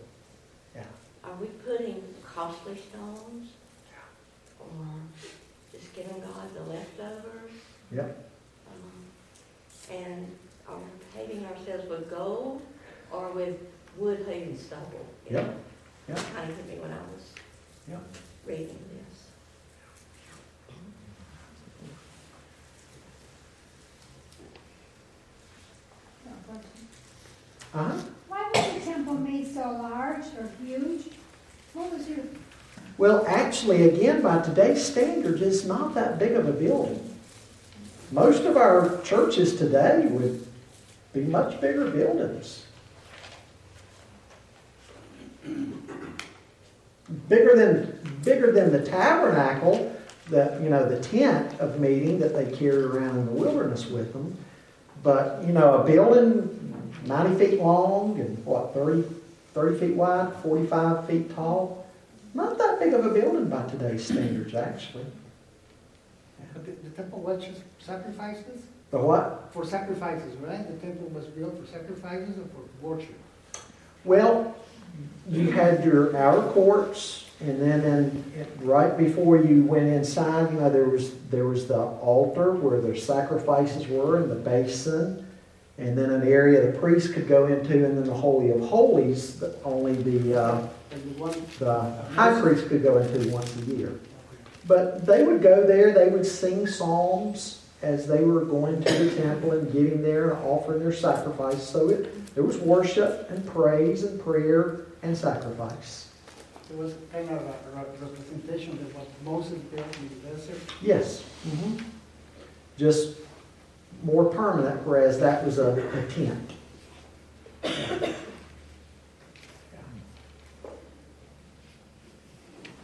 Yeah. 0.73 0.83
Are 1.25 1.35
we 1.41 1.47
putting 1.47 2.01
costly 2.25 2.77
stones? 2.89 3.49
Yeah. 3.91 4.65
Or 4.65 4.85
just 5.73 5.93
giving 5.93 6.21
God 6.21 6.53
the 6.55 6.61
leftovers? 6.61 7.51
Yep. 7.91 8.29
And 9.89 10.35
are 10.67 10.75
we 10.77 10.85
paving 11.15 11.45
ourselves 11.45 11.89
with 11.89 12.09
gold 12.09 12.61
or 13.11 13.31
with 13.31 13.57
wood, 13.97 14.25
hay, 14.27 14.43
and 14.43 14.59
stubble? 14.59 15.05
You 15.29 15.37
Yep. 15.37 15.45
know? 15.45 15.53
Yep. 16.09 16.17
Kind 16.35 16.49
of 16.49 16.55
hit 16.57 16.67
me 16.67 16.75
when 16.79 16.91
I 16.91 17.01
was 17.13 17.23
Yep. 17.87 18.01
reading 18.45 18.79
this. 18.89 19.31
Uh-huh. 27.73 27.93
Why 28.27 28.51
was 28.55 28.73
the 28.73 28.91
temple 28.91 29.13
made 29.15 29.53
so 29.53 29.61
large 29.61 30.25
or 30.39 30.49
huge? 30.63 31.05
What 31.73 31.93
was 31.93 32.07
your, 32.09 32.19
Well, 32.97 33.25
actually, 33.27 33.87
again, 33.89 34.21
by 34.21 34.41
today's 34.41 34.83
standards, 34.83 35.41
it's 35.41 35.65
not 35.65 35.93
that 35.93 36.17
big 36.17 36.31
of 36.31 36.47
a 36.47 36.51
building. 36.51 37.16
Most 38.11 38.43
of 38.43 38.55
our 38.55 39.01
churches 39.01 39.57
today 39.57 40.05
would 40.09 40.47
be 41.13 41.21
much 41.21 41.59
bigger 41.59 41.89
buildings. 41.91 42.65
Bigger 47.27 47.55
than, 47.55 47.99
bigger 48.23 48.51
than 48.51 48.71
the 48.71 48.85
tabernacle, 48.85 49.93
the, 50.29 50.57
you 50.61 50.69
know, 50.69 50.87
the 50.87 50.99
tent 51.01 51.59
of 51.59 51.79
meeting 51.79 52.19
that 52.19 52.33
they 52.33 52.45
carried 52.55 52.85
around 52.85 53.17
in 53.17 53.25
the 53.25 53.31
wilderness 53.31 53.87
with 53.87 54.13
them. 54.13 54.37
But, 55.03 55.43
you 55.45 55.53
know, 55.53 55.81
a 55.81 55.85
building 55.85 56.53
90 57.05 57.45
feet 57.45 57.59
long 57.59 58.19
and 58.19 58.43
what, 58.45 58.73
30, 58.73 59.03
30 59.53 59.79
feet 59.79 59.95
wide, 59.95 60.33
45 60.43 61.07
feet 61.07 61.35
tall, 61.35 61.85
not 62.33 62.57
that 62.57 62.79
big 62.79 62.93
of 62.93 63.05
a 63.05 63.09
building 63.09 63.49
by 63.49 63.67
today's 63.67 64.05
standards, 64.05 64.53
actually. 64.53 65.05
But 66.53 66.65
the, 66.65 66.71
the 66.89 66.95
temple 66.95 67.19
was 67.19 67.43
just 67.43 67.61
sacrifices? 67.79 68.63
The 68.91 68.97
what? 68.97 69.49
For 69.51 69.65
sacrifices, 69.65 70.35
right? 70.37 70.65
The 70.67 70.85
temple 70.85 71.07
was 71.09 71.25
built 71.25 71.59
for 71.59 71.71
sacrifices 71.71 72.37
and 72.37 72.49
for 72.51 72.63
worship? 72.81 73.15
Well, 74.05 74.55
you 75.29 75.51
had 75.51 75.83
your 75.83 76.15
outer 76.15 76.47
courts, 76.51 77.25
and 77.41 77.61
then 77.61 77.83
in, 77.83 78.47
right 78.65 78.97
before 78.97 79.37
you 79.37 79.63
went 79.63 79.87
inside, 79.87 80.51
you 80.53 80.59
know, 80.59 80.69
there 80.69 80.87
was, 80.87 81.13
there 81.29 81.45
was 81.45 81.67
the 81.67 81.77
altar 81.77 82.53
where 82.53 82.79
the 82.79 82.97
sacrifices 82.97 83.87
were 83.87 84.17
and 84.17 84.31
the 84.31 84.35
basin, 84.35 85.27
and 85.77 85.97
then 85.97 86.09
an 86.09 86.25
area 86.25 86.71
the 86.71 86.77
priest 86.79 87.13
could 87.13 87.27
go 87.27 87.47
into, 87.47 87.85
and 87.85 87.97
then 87.97 88.05
the 88.05 88.13
Holy 88.13 88.49
of 88.51 88.61
Holies 88.61 89.39
that 89.39 89.57
only 89.63 89.93
the, 89.93 90.41
uh, 90.41 90.67
the 90.89 91.41
the 91.59 91.81
high 92.13 92.39
priest 92.41 92.67
could 92.67 92.81
go 92.81 92.97
into 92.97 93.29
once 93.29 93.55
a 93.57 93.61
year. 93.65 93.99
But 94.67 95.05
they 95.05 95.23
would 95.23 95.41
go 95.41 95.65
there, 95.65 95.93
they 95.93 96.09
would 96.09 96.25
sing 96.25 96.67
psalms 96.67 97.63
as 97.81 98.07
they 98.07 98.23
were 98.23 98.43
going 98.43 98.81
to 98.83 98.93
the 98.93 99.15
temple 99.15 99.51
and 99.51 99.71
getting 99.71 100.01
there 100.01 100.31
and 100.31 100.43
offering 100.45 100.79
their 100.79 100.91
sacrifice. 100.93 101.61
So 101.67 101.89
it, 101.89 102.35
there 102.35 102.43
was 102.43 102.57
worship 102.57 103.29
and 103.29 103.45
praise 103.47 104.03
and 104.03 104.19
prayer 104.19 104.81
and 105.03 105.15
sacrifice. 105.17 106.09
it 106.69 106.75
was 106.75 106.95
kind 107.13 107.29
of 107.29 107.41
a 107.41 107.85
representation 108.01 108.73
of 108.73 108.95
what 108.95 109.07
Moses 109.23 109.59
built 109.59 109.85
in 109.99 110.09
the 110.09 110.29
desert. 110.35 110.59
Yes. 110.81 111.23
Just 112.77 113.17
more 114.03 114.25
permanent, 114.25 114.85
whereas 114.85 115.19
that 115.19 115.45
was 115.45 115.59
a, 115.59 115.71
a 115.97 116.05
tent. 116.11 116.51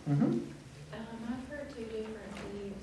Mhm. 0.09 0.13
Um, 0.13 0.41
I've 0.93 1.49
heard 1.49 1.69
two 1.75 1.83
different 1.83 2.35
views. 2.51 2.73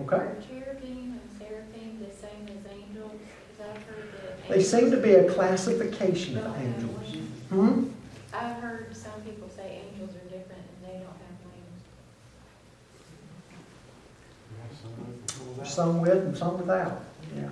Okay. 0.00 0.16
Are 0.16 0.36
cherubim 0.48 1.20
and 1.20 1.20
seraphim 1.38 1.98
the 2.00 2.14
same 2.14 2.48
as 2.48 2.72
angels? 2.72 3.20
Because 3.58 3.70
I've 3.70 3.82
heard 3.84 4.12
that 4.22 4.48
They 4.48 4.62
seem 4.62 4.90
to 4.90 4.96
be 4.96 5.14
a 5.14 5.30
classification 5.32 6.38
of 6.38 6.56
angels. 6.56 7.16
Hmm? 7.50 7.88
I've 8.34 8.56
heard 8.62 8.96
some 8.96 9.20
people 9.20 9.48
say 9.54 9.82
angels 9.92 10.16
are 10.16 10.24
different 10.24 10.62
and 10.62 10.88
they 10.88 10.94
don't 10.94 11.06
have 11.06 11.36
wings. 11.44 11.82
You 14.50 14.56
some 14.80 14.96
with 14.96 15.08
and 15.08 15.26
some 15.28 15.48
without. 15.48 15.66
Some 15.68 16.00
with 16.00 16.24
and 16.24 16.36
some 16.36 16.58
without, 16.58 17.04
yeah. 17.36 17.42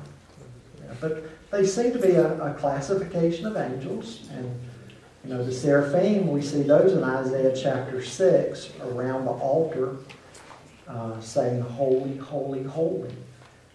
Yeah, 0.82 0.94
But 1.00 1.24
they 1.50 1.66
seem 1.66 1.92
to 1.92 1.98
be 1.98 2.12
a, 2.12 2.42
a 2.42 2.54
classification 2.54 3.46
of 3.46 3.56
angels, 3.56 4.28
and, 4.32 4.58
you 5.24 5.34
know, 5.34 5.44
the 5.44 5.52
seraphim, 5.52 6.28
we 6.28 6.40
see 6.40 6.62
those 6.62 6.94
in 6.94 7.04
Isaiah 7.04 7.54
chapter 7.54 8.02
six, 8.02 8.70
around 8.82 9.26
the 9.26 9.32
altar, 9.32 9.96
uh, 10.90 11.20
saying, 11.20 11.60
holy, 11.60 12.16
holy, 12.16 12.62
holy. 12.64 13.14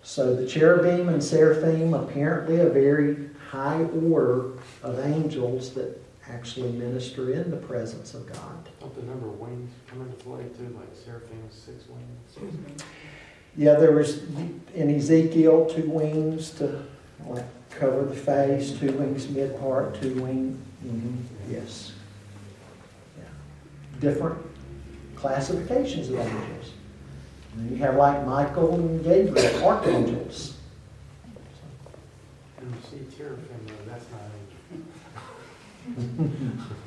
So 0.03 0.36
the 0.36 0.45
cherubim 0.45 1.09
and 1.09 1.24
seraphim, 1.24 1.93
apparently 1.93 2.59
a 2.59 2.70
very 2.70 3.30
high 3.49 3.84
order 3.84 4.51
of 4.84 4.99
angels 4.99 5.74
that 5.76 6.01
actually 6.30 6.72
minister 6.74 7.32
in 7.32 7.49
the 7.49 7.57
presence 7.57 8.13
of 8.13 8.28
God. 8.28 8.70
Don't 8.80 8.93
the 8.95 9.03
number 9.03 9.28
of 9.28 9.39
wings 9.39 9.72
come 9.88 10.01
into 10.01 10.16
play 10.16 10.43
too, 10.57 10.76
like 10.78 10.89
seraphim, 10.93 11.41
six 11.49 11.86
wings? 11.88 12.84
Yeah, 13.55 13.76
there 13.76 13.93
was 13.93 14.24
in 14.74 14.93
Ezekiel 14.93 15.68
two 15.68 15.89
wings 15.89 16.51
to 16.51 16.84
like 17.26 17.45
cover 17.70 18.03
the 18.03 18.16
face, 18.16 18.78
two 18.78 18.91
wings 18.93 19.30
mid 19.30 19.57
part, 19.59 19.99
two 20.01 20.13
wing. 20.22 20.59
mhm, 20.86 21.18
Yes. 21.49 21.93
Yeah. 23.18 23.24
Different 23.99 24.38
classifications 25.16 26.09
of 26.09 26.20
angels. 26.20 26.72
And 27.56 27.72
you 27.72 27.78
have 27.78 27.95
like 27.95 28.26
Michael 28.26 28.76
and 28.76 29.03
Gabriel, 29.03 29.66
archangels. 29.66 30.56
And 32.58 32.70
you 32.70 32.78
see 32.89 33.18
teraphim, 33.18 33.68
that's 33.88 34.06
not 34.12 34.22
angel. 35.97 36.58